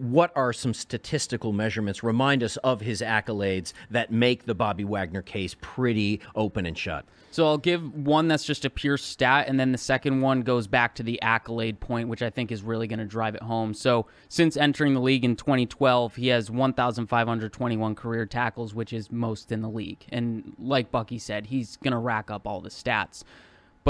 what 0.00 0.32
are 0.34 0.52
some 0.52 0.72
statistical 0.72 1.52
measurements? 1.52 2.02
Remind 2.02 2.42
us 2.42 2.56
of 2.58 2.80
his 2.80 3.02
accolades 3.02 3.74
that 3.90 4.10
make 4.10 4.46
the 4.46 4.54
Bobby 4.54 4.84
Wagner 4.84 5.20
case 5.20 5.54
pretty 5.60 6.20
open 6.34 6.64
and 6.64 6.76
shut. 6.76 7.04
So 7.32 7.46
I'll 7.46 7.58
give 7.58 7.94
one 7.94 8.26
that's 8.26 8.44
just 8.44 8.64
a 8.64 8.70
pure 8.70 8.96
stat, 8.96 9.46
and 9.46 9.60
then 9.60 9.72
the 9.72 9.78
second 9.78 10.20
one 10.20 10.42
goes 10.42 10.66
back 10.66 10.94
to 10.96 11.02
the 11.02 11.20
accolade 11.22 11.78
point, 11.78 12.08
which 12.08 12.22
I 12.22 12.30
think 12.30 12.50
is 12.50 12.62
really 12.62 12.86
going 12.88 12.98
to 12.98 13.04
drive 13.04 13.34
it 13.34 13.42
home. 13.42 13.74
So 13.74 14.06
since 14.28 14.56
entering 14.56 14.94
the 14.94 15.00
league 15.00 15.24
in 15.24 15.36
2012, 15.36 16.16
he 16.16 16.28
has 16.28 16.50
1,521 16.50 17.94
career 17.94 18.26
tackles, 18.26 18.74
which 18.74 18.92
is 18.92 19.12
most 19.12 19.52
in 19.52 19.60
the 19.60 19.68
league. 19.68 20.04
And 20.08 20.54
like 20.58 20.90
Bucky 20.90 21.18
said, 21.18 21.46
he's 21.46 21.76
going 21.76 21.92
to 21.92 21.98
rack 21.98 22.30
up 22.30 22.46
all 22.46 22.60
the 22.60 22.70
stats. 22.70 23.22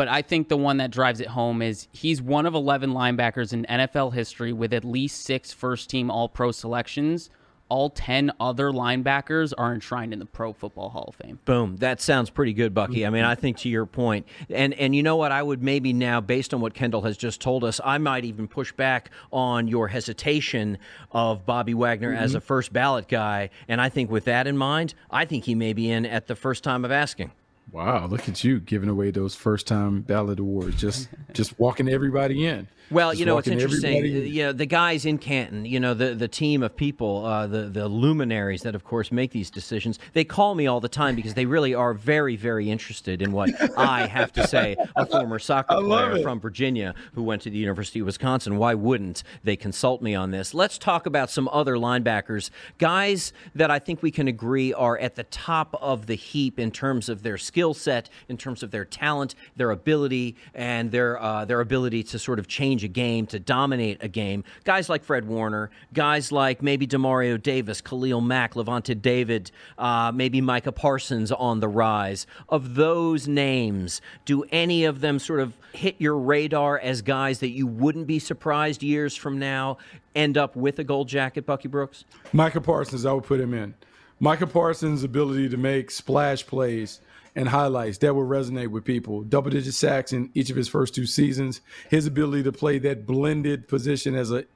But 0.00 0.08
I 0.08 0.22
think 0.22 0.48
the 0.48 0.56
one 0.56 0.78
that 0.78 0.90
drives 0.90 1.20
it 1.20 1.26
home 1.26 1.60
is 1.60 1.86
he's 1.92 2.22
one 2.22 2.46
of 2.46 2.54
11 2.54 2.94
linebackers 2.94 3.52
in 3.52 3.66
NFL 3.66 4.14
history 4.14 4.50
with 4.50 4.72
at 4.72 4.82
least 4.82 5.26
six 5.26 5.52
first 5.52 5.90
team 5.90 6.10
All 6.10 6.26
Pro 6.26 6.52
selections. 6.52 7.28
All 7.68 7.90
10 7.90 8.32
other 8.40 8.70
linebackers 8.70 9.52
are 9.58 9.74
enshrined 9.74 10.14
in 10.14 10.18
the 10.18 10.24
Pro 10.24 10.54
Football 10.54 10.88
Hall 10.88 11.04
of 11.08 11.16
Fame. 11.16 11.38
Boom. 11.44 11.76
That 11.76 12.00
sounds 12.00 12.30
pretty 12.30 12.54
good, 12.54 12.72
Bucky. 12.72 13.04
I 13.04 13.10
mean, 13.10 13.24
I 13.24 13.34
think 13.34 13.58
to 13.58 13.68
your 13.68 13.84
point, 13.84 14.26
and 14.48 14.72
and 14.72 14.96
you 14.96 15.02
know 15.02 15.16
what? 15.16 15.32
I 15.32 15.42
would 15.42 15.62
maybe 15.62 15.92
now, 15.92 16.22
based 16.22 16.54
on 16.54 16.62
what 16.62 16.72
Kendall 16.72 17.02
has 17.02 17.18
just 17.18 17.42
told 17.42 17.62
us, 17.62 17.78
I 17.84 17.98
might 17.98 18.24
even 18.24 18.48
push 18.48 18.72
back 18.72 19.10
on 19.30 19.68
your 19.68 19.88
hesitation 19.88 20.78
of 21.12 21.44
Bobby 21.44 21.74
Wagner 21.74 22.14
mm-hmm. 22.14 22.24
as 22.24 22.34
a 22.34 22.40
first 22.40 22.72
ballot 22.72 23.06
guy. 23.06 23.50
And 23.68 23.82
I 23.82 23.90
think 23.90 24.10
with 24.10 24.24
that 24.24 24.46
in 24.46 24.56
mind, 24.56 24.94
I 25.10 25.26
think 25.26 25.44
he 25.44 25.54
may 25.54 25.74
be 25.74 25.90
in 25.90 26.06
at 26.06 26.26
the 26.26 26.36
first 26.36 26.64
time 26.64 26.86
of 26.86 26.90
asking. 26.90 27.32
Wow, 27.72 28.06
look 28.06 28.28
at 28.28 28.42
you 28.42 28.58
giving 28.60 28.88
away 28.88 29.10
those 29.10 29.34
first 29.34 29.66
time 29.66 30.02
ballot 30.02 30.40
awards. 30.40 30.80
Just 30.80 31.08
just 31.32 31.58
walking 31.58 31.88
everybody 31.88 32.46
in. 32.46 32.68
Well, 32.90 33.14
you 33.14 33.24
know, 33.24 33.38
it's 33.38 33.46
interesting. 33.46 34.04
You 34.04 34.44
know, 34.44 34.52
the 34.52 34.66
guys 34.66 35.06
in 35.06 35.18
Canton, 35.18 35.64
you 35.64 35.78
know, 35.78 35.94
the, 35.94 36.14
the 36.14 36.26
team 36.26 36.62
of 36.62 36.74
people, 36.74 37.24
uh, 37.24 37.46
the, 37.46 37.62
the 37.62 37.86
luminaries 37.86 38.62
that, 38.62 38.74
of 38.74 38.82
course, 38.82 39.12
make 39.12 39.30
these 39.30 39.48
decisions, 39.48 40.00
they 40.12 40.24
call 40.24 40.56
me 40.56 40.66
all 40.66 40.80
the 40.80 40.88
time 40.88 41.14
because 41.14 41.34
they 41.34 41.46
really 41.46 41.72
are 41.72 41.94
very, 41.94 42.34
very 42.34 42.68
interested 42.68 43.22
in 43.22 43.30
what 43.30 43.50
I 43.78 44.06
have 44.06 44.32
to 44.32 44.46
say. 44.46 44.76
A 44.96 45.06
former 45.06 45.38
soccer 45.38 45.76
player 45.80 46.16
it. 46.16 46.22
from 46.22 46.40
Virginia 46.40 46.94
who 47.14 47.22
went 47.22 47.42
to 47.42 47.50
the 47.50 47.58
University 47.58 48.00
of 48.00 48.06
Wisconsin. 48.06 48.56
Why 48.56 48.74
wouldn't 48.74 49.22
they 49.44 49.56
consult 49.56 50.02
me 50.02 50.16
on 50.16 50.32
this? 50.32 50.52
Let's 50.52 50.76
talk 50.76 51.06
about 51.06 51.30
some 51.30 51.48
other 51.52 51.76
linebackers, 51.76 52.50
guys 52.78 53.32
that 53.54 53.70
I 53.70 53.78
think 53.78 54.02
we 54.02 54.10
can 54.10 54.26
agree 54.26 54.72
are 54.72 54.98
at 54.98 55.14
the 55.14 55.24
top 55.24 55.76
of 55.80 56.06
the 56.06 56.16
heap 56.16 56.58
in 56.58 56.72
terms 56.72 57.08
of 57.08 57.22
their 57.22 57.38
skill 57.38 57.72
set, 57.72 58.08
in 58.28 58.36
terms 58.36 58.64
of 58.64 58.72
their 58.72 58.84
talent, 58.84 59.36
their 59.54 59.70
ability, 59.70 60.36
and 60.54 60.90
their, 60.90 61.22
uh, 61.22 61.44
their 61.44 61.60
ability 61.60 62.02
to 62.02 62.18
sort 62.18 62.40
of 62.40 62.48
change 62.48 62.79
change 62.80 62.84
a 62.84 62.88
game, 62.88 63.26
to 63.26 63.38
dominate 63.38 63.98
a 64.02 64.08
game. 64.08 64.44
Guys 64.64 64.88
like 64.88 65.04
Fred 65.04 65.26
Warner, 65.26 65.70
guys 65.92 66.32
like 66.32 66.62
maybe 66.62 66.86
Demario 66.86 67.40
Davis, 67.40 67.80
Khalil 67.80 68.20
Mack, 68.20 68.54
Lavonte 68.54 69.00
David, 69.00 69.50
uh, 69.78 70.12
maybe 70.14 70.40
Micah 70.40 70.72
Parsons 70.72 71.32
on 71.32 71.60
the 71.60 71.68
rise. 71.68 72.26
Of 72.48 72.74
those 72.74 73.28
names, 73.28 74.00
do 74.24 74.44
any 74.50 74.84
of 74.84 75.00
them 75.00 75.18
sort 75.18 75.40
of 75.40 75.54
hit 75.72 75.96
your 75.98 76.16
radar 76.16 76.78
as 76.78 77.02
guys 77.02 77.40
that 77.40 77.50
you 77.50 77.66
wouldn't 77.66 78.06
be 78.06 78.18
surprised 78.18 78.82
years 78.82 79.14
from 79.14 79.38
now 79.38 79.78
end 80.14 80.36
up 80.36 80.56
with 80.56 80.78
a 80.78 80.84
gold 80.84 81.08
jacket, 81.08 81.46
Bucky 81.46 81.68
Brooks? 81.68 82.04
Micah 82.32 82.60
Parsons, 82.60 83.04
I 83.04 83.12
would 83.12 83.24
put 83.24 83.40
him 83.40 83.54
in. 83.54 83.74
Micah 84.18 84.46
Parsons' 84.46 85.02
ability 85.02 85.48
to 85.48 85.56
make 85.56 85.90
splash 85.90 86.46
plays 86.46 87.00
and 87.34 87.48
highlights 87.48 87.98
that 87.98 88.14
will 88.14 88.26
resonate 88.26 88.68
with 88.68 88.84
people. 88.84 89.22
Double 89.22 89.50
digit 89.50 89.74
sacks 89.74 90.12
in 90.12 90.30
each 90.34 90.50
of 90.50 90.56
his 90.56 90.68
first 90.68 90.94
two 90.94 91.06
seasons. 91.06 91.60
His 91.88 92.06
ability 92.06 92.42
to 92.44 92.52
play 92.52 92.78
that 92.80 93.06
blended 93.06 93.68
position 93.68 94.14
as 94.14 94.30
an 94.30 94.46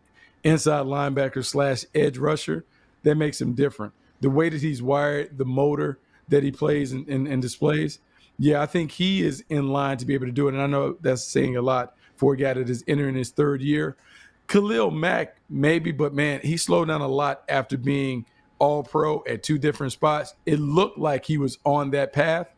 inside 0.43 0.87
linebacker 0.87 1.45
slash 1.45 1.85
edge 1.95 2.18
rusher 2.18 2.64
that 3.03 3.16
makes 3.16 3.41
him 3.41 3.55
different. 3.55 3.93
The 4.20 4.31
way 4.31 4.49
that 4.49 4.61
he's 4.61 4.83
wired, 4.83 5.39
the 5.39 5.45
motor 5.45 5.99
that 6.29 6.43
he 6.43 6.51
plays 6.51 6.93
and, 6.93 7.07
and, 7.09 7.29
and 7.29 7.43
displays. 7.43 7.99
Yeah, 8.39 8.62
I 8.62 8.66
think 8.66 8.93
he 8.93 9.22
is 9.22 9.45
in 9.49 9.68
line 9.68 9.99
to 9.99 10.07
be 10.07 10.14
able 10.14 10.27
to 10.27 10.33
do 10.33 10.49
it. 10.49 10.55
And 10.55 10.62
I 10.62 10.66
know 10.66 10.97
that's 11.01 11.22
saying 11.22 11.57
a 11.57 11.62
lot 11.62 11.95
for 12.16 12.35
a 12.35 12.37
guy 12.37 12.55
that 12.55 12.68
is 12.68 12.83
entering 12.89 13.14
his 13.14 13.31
third 13.31 13.62
year. 13.62 13.97
Khalil 14.47 14.91
Mack, 14.91 15.37
maybe, 15.49 15.93
but 15.93 16.14
man, 16.14 16.41
he 16.43 16.57
slowed 16.57 16.89
down 16.89 17.01
a 17.01 17.09
lot 17.09 17.45
after 17.49 17.77
being 17.77 18.27
all 18.59 18.83
pro 18.83 19.22
at 19.29 19.43
two 19.43 19.59
different 19.59 19.93
spots. 19.93 20.35
It 20.47 20.59
looked 20.59 20.99
like 20.99 21.25
he 21.25 21.39
was 21.39 21.59
on 21.64 21.91
that 21.91 22.12
path. 22.12 22.53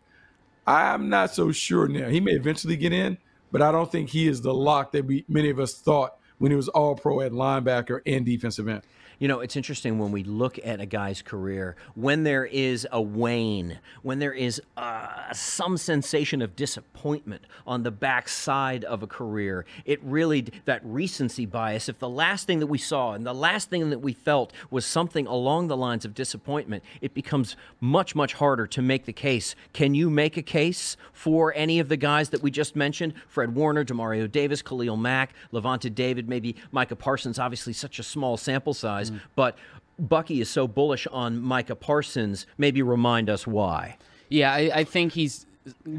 I'm 0.66 1.08
not 1.08 1.32
so 1.32 1.52
sure 1.52 1.88
now. 1.88 2.08
He 2.08 2.20
may 2.20 2.32
eventually 2.32 2.76
get 2.76 2.92
in, 2.92 3.18
but 3.52 3.62
I 3.62 3.70
don't 3.70 3.90
think 3.90 4.10
he 4.10 4.26
is 4.26 4.42
the 4.42 4.54
lock 4.54 4.92
that 4.92 5.04
we 5.04 5.24
many 5.28 5.50
of 5.50 5.60
us 5.60 5.74
thought 5.74 6.16
when 6.38 6.50
he 6.50 6.56
was 6.56 6.68
all 6.68 6.94
pro 6.94 7.20
at 7.20 7.32
linebacker 7.32 8.00
and 8.04 8.26
defensive 8.26 8.68
end. 8.68 8.82
You 9.18 9.28
know, 9.28 9.40
it's 9.40 9.56
interesting 9.56 9.98
when 9.98 10.12
we 10.12 10.24
look 10.24 10.58
at 10.62 10.78
a 10.78 10.84
guy's 10.84 11.22
career, 11.22 11.76
when 11.94 12.22
there 12.22 12.44
is 12.44 12.86
a 12.92 13.00
wane, 13.00 13.78
when 14.02 14.18
there 14.18 14.32
is 14.32 14.60
uh, 14.76 15.32
some 15.32 15.78
sensation 15.78 16.42
of 16.42 16.54
disappointment 16.54 17.42
on 17.66 17.82
the 17.82 17.90
backside 17.90 18.84
of 18.84 19.02
a 19.02 19.06
career, 19.06 19.64
it 19.86 20.02
really, 20.02 20.46
that 20.66 20.82
recency 20.84 21.46
bias, 21.46 21.88
if 21.88 21.98
the 21.98 22.08
last 22.08 22.46
thing 22.46 22.58
that 22.58 22.66
we 22.66 22.76
saw 22.76 23.12
and 23.12 23.24
the 23.24 23.32
last 23.32 23.70
thing 23.70 23.88
that 23.88 24.00
we 24.00 24.12
felt 24.12 24.52
was 24.70 24.84
something 24.84 25.26
along 25.26 25.68
the 25.68 25.76
lines 25.78 26.04
of 26.04 26.12
disappointment, 26.12 26.84
it 27.00 27.14
becomes 27.14 27.56
much, 27.80 28.14
much 28.14 28.34
harder 28.34 28.66
to 28.66 28.82
make 28.82 29.06
the 29.06 29.14
case. 29.14 29.54
Can 29.72 29.94
you 29.94 30.10
make 30.10 30.36
a 30.36 30.42
case 30.42 30.98
for 31.14 31.54
any 31.56 31.78
of 31.78 31.88
the 31.88 31.96
guys 31.96 32.28
that 32.30 32.42
we 32.42 32.50
just 32.50 32.76
mentioned? 32.76 33.14
Fred 33.28 33.54
Warner, 33.54 33.82
Demario 33.84 34.30
Davis, 34.30 34.60
Khalil 34.60 34.98
Mack, 34.98 35.32
Lavonte 35.54 35.94
David, 35.94 36.28
maybe 36.28 36.54
Micah 36.70 36.96
Parsons, 36.96 37.38
obviously 37.38 37.72
such 37.72 37.98
a 37.98 38.02
small 38.02 38.36
sample 38.36 38.74
size 38.74 39.05
Mm. 39.10 39.20
But 39.34 39.56
Bucky 39.98 40.40
is 40.40 40.48
so 40.48 40.68
bullish 40.68 41.06
on 41.08 41.40
Micah 41.40 41.76
Parsons. 41.76 42.46
Maybe 42.58 42.82
remind 42.82 43.30
us 43.30 43.46
why. 43.46 43.96
Yeah, 44.28 44.52
I, 44.52 44.70
I 44.74 44.84
think 44.84 45.12
he's 45.12 45.46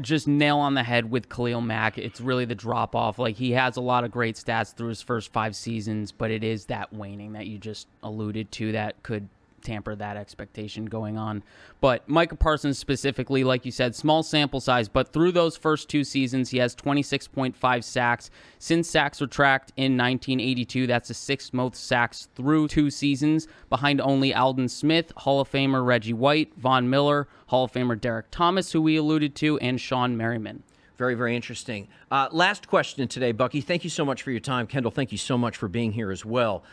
just 0.00 0.26
nail 0.26 0.58
on 0.58 0.74
the 0.74 0.82
head 0.82 1.10
with 1.10 1.28
Khalil 1.28 1.60
Mack. 1.60 1.98
It's 1.98 2.20
really 2.20 2.44
the 2.44 2.54
drop 2.54 2.94
off. 2.94 3.18
Like 3.18 3.36
he 3.36 3.52
has 3.52 3.76
a 3.76 3.80
lot 3.80 4.04
of 4.04 4.10
great 4.10 4.36
stats 4.36 4.74
through 4.74 4.88
his 4.88 5.02
first 5.02 5.32
five 5.32 5.54
seasons, 5.54 6.12
but 6.12 6.30
it 6.30 6.42
is 6.42 6.66
that 6.66 6.92
waning 6.92 7.32
that 7.32 7.46
you 7.46 7.58
just 7.58 7.86
alluded 8.02 8.50
to 8.52 8.72
that 8.72 9.02
could 9.02 9.28
tamper 9.62 9.94
that 9.96 10.16
expectation 10.16 10.86
going 10.86 11.16
on. 11.16 11.42
But 11.80 12.08
Micah 12.08 12.36
Parsons 12.36 12.78
specifically, 12.78 13.44
like 13.44 13.64
you 13.64 13.72
said, 13.72 13.94
small 13.94 14.22
sample 14.22 14.60
size, 14.60 14.88
but 14.88 15.12
through 15.12 15.32
those 15.32 15.56
first 15.56 15.88
two 15.88 16.04
seasons, 16.04 16.50
he 16.50 16.58
has 16.58 16.74
26.5 16.74 17.84
sacks. 17.84 18.30
Since 18.58 18.88
sacks 18.88 19.20
were 19.20 19.26
tracked 19.26 19.72
in 19.76 19.96
1982, 19.96 20.86
that's 20.86 21.08
the 21.08 21.14
sixth 21.14 21.52
most 21.52 21.86
sacks 21.86 22.28
through 22.34 22.68
two 22.68 22.90
seasons, 22.90 23.48
behind 23.68 24.00
only 24.00 24.34
Aldon 24.34 24.68
Smith, 24.68 25.12
Hall 25.16 25.40
of 25.40 25.50
Famer 25.50 25.84
Reggie 25.84 26.12
White, 26.12 26.54
Von 26.56 26.88
Miller, 26.88 27.28
Hall 27.46 27.64
of 27.64 27.72
Famer 27.72 28.00
Derrick 28.00 28.30
Thomas, 28.30 28.72
who 28.72 28.82
we 28.82 28.96
alluded 28.96 29.34
to, 29.36 29.58
and 29.58 29.78
Shawne 29.78 30.16
Merriman. 30.16 30.62
Very, 30.98 31.14
very 31.14 31.36
interesting. 31.36 31.86
Uh, 32.10 32.28
last 32.32 32.66
question 32.66 33.06
today, 33.06 33.30
Bucky. 33.30 33.60
Thank 33.60 33.84
you 33.84 33.90
so 33.90 34.04
much 34.04 34.22
for 34.22 34.32
your 34.32 34.40
time. 34.40 34.66
Kendall, 34.66 34.90
thank 34.90 35.12
you 35.12 35.18
so 35.18 35.38
much 35.38 35.56
for 35.56 35.68
being 35.68 35.92
here 35.92 36.10
as 36.10 36.24
well. 36.24 36.64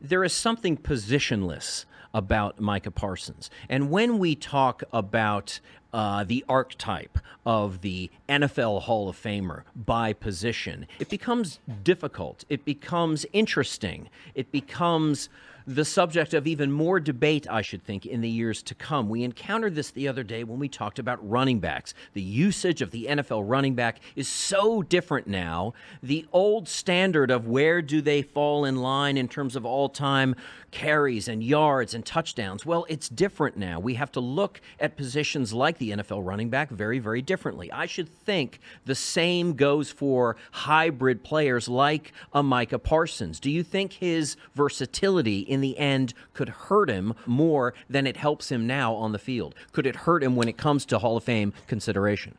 There 0.00 0.24
is 0.24 0.32
something 0.32 0.78
positionless 0.78 1.84
about 2.16 2.58
Micah 2.58 2.90
Parsons. 2.90 3.50
And 3.68 3.90
when 3.90 4.18
we 4.18 4.34
talk 4.34 4.82
about 4.90 5.60
uh, 5.92 6.24
the 6.24 6.42
archetype 6.48 7.18
of 7.44 7.82
the 7.82 8.10
NFL 8.26 8.82
Hall 8.82 9.10
of 9.10 9.22
Famer 9.22 9.64
by 9.76 10.14
position, 10.14 10.86
it 10.98 11.10
becomes 11.10 11.60
difficult. 11.84 12.46
It 12.48 12.64
becomes 12.64 13.26
interesting. 13.34 14.08
It 14.34 14.50
becomes 14.50 15.28
the 15.66 15.84
subject 15.84 16.32
of 16.32 16.46
even 16.46 16.70
more 16.70 17.00
debate, 17.00 17.46
I 17.50 17.60
should 17.60 17.82
think, 17.82 18.06
in 18.06 18.20
the 18.20 18.28
years 18.28 18.62
to 18.64 18.74
come. 18.74 19.08
We 19.08 19.24
encountered 19.24 19.74
this 19.74 19.90
the 19.90 20.06
other 20.06 20.22
day 20.22 20.44
when 20.44 20.60
we 20.60 20.68
talked 20.68 21.00
about 21.00 21.28
running 21.28 21.58
backs. 21.58 21.92
The 22.12 22.22
usage 22.22 22.82
of 22.82 22.92
the 22.92 23.06
NFL 23.06 23.42
running 23.44 23.74
back 23.74 23.98
is 24.14 24.28
so 24.28 24.82
different 24.82 25.26
now. 25.26 25.74
The 26.02 26.24
old 26.32 26.68
standard 26.68 27.32
of 27.32 27.48
where 27.48 27.82
do 27.82 28.00
they 28.00 28.22
fall 28.22 28.64
in 28.64 28.76
line 28.76 29.16
in 29.16 29.26
terms 29.26 29.56
of 29.56 29.66
all 29.66 29.88
time 29.88 30.36
carries 30.76 31.26
and 31.26 31.42
yards 31.42 31.94
and 31.94 32.04
touchdowns. 32.04 32.66
Well, 32.66 32.84
it's 32.90 33.08
different 33.08 33.56
now. 33.56 33.80
We 33.80 33.94
have 33.94 34.12
to 34.12 34.20
look 34.20 34.60
at 34.78 34.94
positions 34.94 35.54
like 35.54 35.78
the 35.78 35.92
NFL 35.92 36.22
running 36.22 36.50
back 36.50 36.68
very, 36.68 36.98
very 36.98 37.22
differently. 37.22 37.72
I 37.72 37.86
should 37.86 38.10
think 38.10 38.60
the 38.84 38.94
same 38.94 39.54
goes 39.54 39.90
for 39.90 40.36
hybrid 40.52 41.24
players 41.24 41.66
like 41.66 42.12
a 42.34 42.42
Micah 42.42 42.78
Parsons. 42.78 43.40
Do 43.40 43.50
you 43.50 43.62
think 43.62 43.94
his 43.94 44.36
versatility 44.54 45.38
in 45.40 45.62
the 45.62 45.78
end 45.78 46.12
could 46.34 46.50
hurt 46.50 46.90
him 46.90 47.14
more 47.24 47.72
than 47.88 48.06
it 48.06 48.18
helps 48.18 48.52
him 48.52 48.66
now 48.66 48.92
on 48.96 49.12
the 49.12 49.18
field? 49.18 49.54
Could 49.72 49.86
it 49.86 49.96
hurt 49.96 50.22
him 50.22 50.36
when 50.36 50.46
it 50.46 50.58
comes 50.58 50.84
to 50.86 50.98
Hall 50.98 51.16
of 51.16 51.24
Fame 51.24 51.54
consideration? 51.66 52.36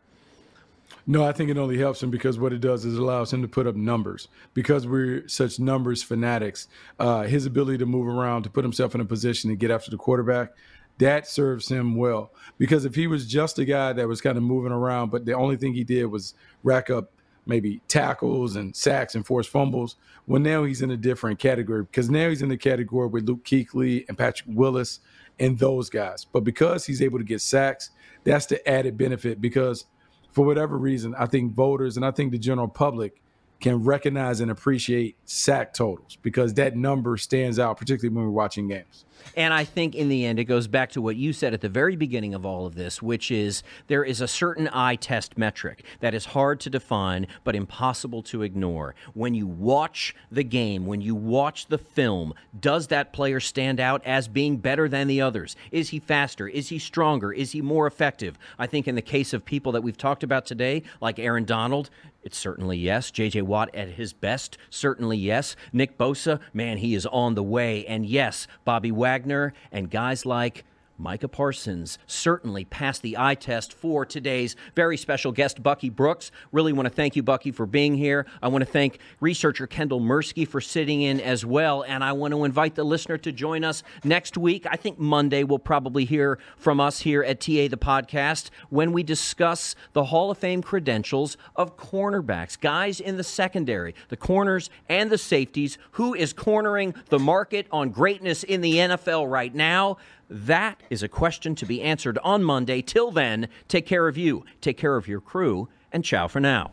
No, 1.09 1.23
I 1.23 1.31
think 1.31 1.49
it 1.49 1.57
only 1.57 1.77
helps 1.77 2.03
him 2.03 2.11
because 2.11 2.37
what 2.37 2.51
it 2.51 2.59
does 2.59 2.83
is 2.83 2.95
it 2.95 3.01
allows 3.01 3.31
him 3.31 3.41
to 3.41 3.47
put 3.47 3.65
up 3.65 3.77
numbers. 3.77 4.27
Because 4.53 4.85
we're 4.85 5.25
such 5.29 5.57
numbers 5.57 6.03
fanatics, 6.03 6.67
uh, 6.99 7.23
his 7.23 7.45
ability 7.45 7.77
to 7.77 7.85
move 7.85 8.07
around, 8.07 8.43
to 8.43 8.49
put 8.49 8.65
himself 8.65 8.93
in 8.93 8.99
a 8.99 9.05
position 9.05 9.49
to 9.49 9.55
get 9.55 9.71
after 9.71 9.89
the 9.89 9.95
quarterback, 9.95 10.51
that 10.97 11.25
serves 11.25 11.69
him 11.69 11.95
well. 11.95 12.31
Because 12.57 12.83
if 12.83 12.93
he 12.93 13.07
was 13.07 13.25
just 13.25 13.57
a 13.57 13.63
guy 13.63 13.93
that 13.93 14.07
was 14.07 14.19
kind 14.19 14.37
of 14.37 14.43
moving 14.43 14.73
around, 14.73 15.09
but 15.09 15.25
the 15.25 15.31
only 15.31 15.55
thing 15.55 15.73
he 15.73 15.85
did 15.85 16.07
was 16.07 16.33
rack 16.61 16.89
up 16.89 17.11
maybe 17.45 17.79
tackles 17.87 18.57
and 18.57 18.75
sacks 18.75 19.15
and 19.15 19.25
forced 19.25 19.49
fumbles, 19.49 19.95
well, 20.27 20.41
now 20.41 20.65
he's 20.65 20.81
in 20.81 20.91
a 20.91 20.97
different 20.97 21.39
category 21.39 21.83
because 21.83 22.09
now 22.09 22.27
he's 22.27 22.41
in 22.41 22.49
the 22.49 22.57
category 22.57 23.07
with 23.07 23.25
Luke 23.25 23.45
Kuechly 23.45 24.03
and 24.09 24.17
Patrick 24.17 24.49
Willis 24.49 24.99
and 25.39 25.57
those 25.57 25.89
guys. 25.89 26.25
But 26.25 26.43
because 26.43 26.85
he's 26.85 27.01
able 27.01 27.19
to 27.19 27.23
get 27.23 27.39
sacks, 27.39 27.91
that's 28.25 28.47
the 28.47 28.67
added 28.67 28.97
benefit 28.97 29.39
because– 29.39 29.85
for 30.37 30.45
whatever 30.45 30.77
reason, 30.77 31.15
I 31.17 31.25
think 31.25 31.53
voters 31.53 31.97
and 31.97 32.05
I 32.05 32.11
think 32.11 32.31
the 32.31 32.37
general 32.37 32.67
public 32.67 33.23
can 33.59 33.83
recognize 33.83 34.39
and 34.39 34.51
appreciate 34.51 35.15
sack 35.25 35.73
totals 35.73 36.17
because 36.21 36.53
that 36.55 36.75
number 36.75 37.17
stands 37.17 37.59
out, 37.59 37.77
particularly 37.77 38.15
when 38.15 38.25
we're 38.25 38.31
watching 38.31 38.67
games. 38.67 39.05
And 39.35 39.53
I 39.53 39.63
think 39.63 39.95
in 39.95 40.09
the 40.09 40.25
end, 40.25 40.39
it 40.39 40.45
goes 40.45 40.67
back 40.67 40.91
to 40.91 41.01
what 41.01 41.15
you 41.15 41.33
said 41.33 41.53
at 41.53 41.61
the 41.61 41.69
very 41.69 41.95
beginning 41.95 42.33
of 42.33 42.45
all 42.45 42.65
of 42.65 42.75
this, 42.75 43.01
which 43.01 43.31
is 43.31 43.63
there 43.87 44.03
is 44.03 44.21
a 44.21 44.27
certain 44.27 44.69
eye 44.71 44.95
test 44.95 45.37
metric 45.37 45.83
that 45.99 46.13
is 46.13 46.25
hard 46.25 46.59
to 46.61 46.69
define 46.69 47.27
but 47.43 47.55
impossible 47.55 48.23
to 48.23 48.43
ignore. 48.43 48.95
When 49.13 49.33
you 49.33 49.47
watch 49.47 50.15
the 50.31 50.43
game, 50.43 50.85
when 50.85 51.01
you 51.01 51.15
watch 51.15 51.67
the 51.67 51.77
film, 51.77 52.33
does 52.59 52.87
that 52.87 53.13
player 53.13 53.39
stand 53.39 53.79
out 53.79 54.01
as 54.05 54.27
being 54.27 54.57
better 54.57 54.87
than 54.87 55.07
the 55.07 55.21
others? 55.21 55.55
Is 55.71 55.89
he 55.89 55.99
faster? 55.99 56.47
Is 56.47 56.69
he 56.69 56.79
stronger? 56.79 57.31
Is 57.31 57.51
he 57.51 57.61
more 57.61 57.87
effective? 57.87 58.37
I 58.57 58.67
think 58.67 58.87
in 58.87 58.95
the 58.95 59.01
case 59.01 59.33
of 59.33 59.45
people 59.45 59.71
that 59.73 59.81
we've 59.81 59.97
talked 59.97 60.23
about 60.23 60.45
today, 60.45 60.83
like 61.01 61.19
Aaron 61.19 61.45
Donald, 61.45 61.89
it's 62.27 62.37
certainly 62.37 62.77
yes. 62.77 63.09
J.J. 63.09 63.43
Watt 63.43 63.73
at 63.73 63.91
his 63.91 64.11
best, 64.11 64.57
certainly 64.69 65.15
yes. 65.17 65.55
Nick 65.71 65.97
Bosa, 65.97 66.41
man, 66.53 66.77
he 66.77 66.93
is 66.93 67.05
on 67.05 67.35
the 67.35 67.41
way. 67.41 67.85
And 67.85 68.05
yes, 68.05 68.47
Bobby 68.65 68.91
Wagner 68.91 69.53
and 69.71 69.89
guys 69.89 70.25
like 70.25 70.65
Micah 70.99 71.27
Parsons 71.27 71.99
certainly 72.07 72.65
passed 72.65 73.03
the 73.03 73.17
eye 73.17 73.35
test 73.35 73.71
for 73.71 74.03
today's 74.03 74.55
very 74.75 74.97
special 74.97 75.31
guest, 75.31 75.61
Bucky 75.61 75.89
Brooks. 75.89 76.31
Really 76.51 76.73
want 76.73 76.87
to 76.87 76.93
thank 76.93 77.15
you, 77.15 77.21
Bucky, 77.21 77.51
for 77.51 77.67
being 77.67 77.93
here. 77.93 78.25
I 78.41 78.47
want 78.47 78.63
to 78.63 78.71
thank 78.71 78.97
researcher 79.19 79.67
Kendall 79.67 80.01
Mursky 80.01 80.47
for 80.47 80.59
sitting 80.59 81.03
in 81.03 81.19
as 81.21 81.45
well. 81.45 81.83
And 81.83 82.03
I 82.03 82.13
want 82.13 82.33
to 82.33 82.43
invite 82.45 82.73
the 82.73 82.83
listener 82.83 83.17
to 83.19 83.31
join 83.31 83.63
us 83.63 83.83
next 84.03 84.37
week. 84.37 84.65
I 84.67 84.75
think 84.75 84.97
Monday 84.97 85.43
we'll 85.43 85.59
probably 85.59 86.05
hear 86.05 86.39
from 86.57 86.79
us 86.79 87.01
here 87.01 87.23
at 87.23 87.41
TA 87.41 87.67
the 87.67 87.77
podcast 87.77 88.49
when 88.69 88.91
we 88.91 89.03
discuss 89.03 89.75
the 89.93 90.05
Hall 90.05 90.31
of 90.31 90.39
Fame 90.39 90.63
credentials 90.63 91.37
of 91.55 91.77
cornerbacks, 91.77 92.59
guys 92.59 92.99
in 92.99 93.17
the 93.17 93.23
secondary, 93.23 93.93
the 94.09 94.17
corners 94.17 94.71
and 94.89 95.11
the 95.11 95.17
safeties. 95.19 95.77
Who 95.91 96.15
is 96.15 96.33
cornering 96.33 96.95
the 97.09 97.19
market 97.19 97.67
on 97.71 97.91
greatness 97.91 98.43
in 98.43 98.61
the 98.61 98.73
NFL 98.73 99.29
right 99.29 99.53
now? 99.53 99.97
That 100.29 100.81
is 100.89 101.03
a 101.03 101.07
question 101.07 101.55
to 101.55 101.65
be 101.65 101.81
answered 101.81 102.17
on 102.23 102.43
Monday. 102.43 102.81
Till 102.81 103.11
then, 103.11 103.47
take 103.67 103.85
care 103.85 104.07
of 104.07 104.17
you, 104.17 104.43
take 104.61 104.77
care 104.77 104.97
of 104.97 105.07
your 105.07 105.21
crew, 105.21 105.69
and 105.91 106.03
ciao 106.03 106.27
for 106.27 106.39
now. 106.39 106.71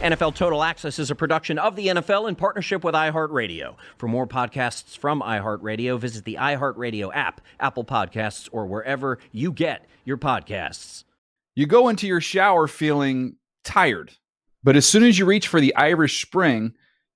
NFL 0.00 0.36
Total 0.36 0.62
Access 0.62 1.00
is 1.00 1.10
a 1.10 1.16
production 1.16 1.58
of 1.58 1.74
the 1.74 1.88
NFL 1.88 2.28
in 2.28 2.36
partnership 2.36 2.84
with 2.84 2.94
iHeartRadio. 2.94 3.74
For 3.96 4.06
more 4.06 4.28
podcasts 4.28 4.96
from 4.96 5.20
iHeartRadio, 5.20 5.98
visit 5.98 6.24
the 6.24 6.36
iHeartRadio 6.36 7.10
app, 7.12 7.40
Apple 7.58 7.84
Podcasts, 7.84 8.48
or 8.52 8.66
wherever 8.66 9.18
you 9.32 9.50
get 9.50 9.86
your 10.04 10.16
podcasts. 10.16 11.02
You 11.56 11.66
go 11.66 11.88
into 11.88 12.06
your 12.06 12.20
shower 12.20 12.68
feeling 12.68 13.36
tired, 13.64 14.12
but 14.62 14.76
as 14.76 14.86
soon 14.86 15.02
as 15.02 15.18
you 15.18 15.26
reach 15.26 15.48
for 15.48 15.60
the 15.60 15.74
Irish 15.74 16.22
Spring, 16.22 16.74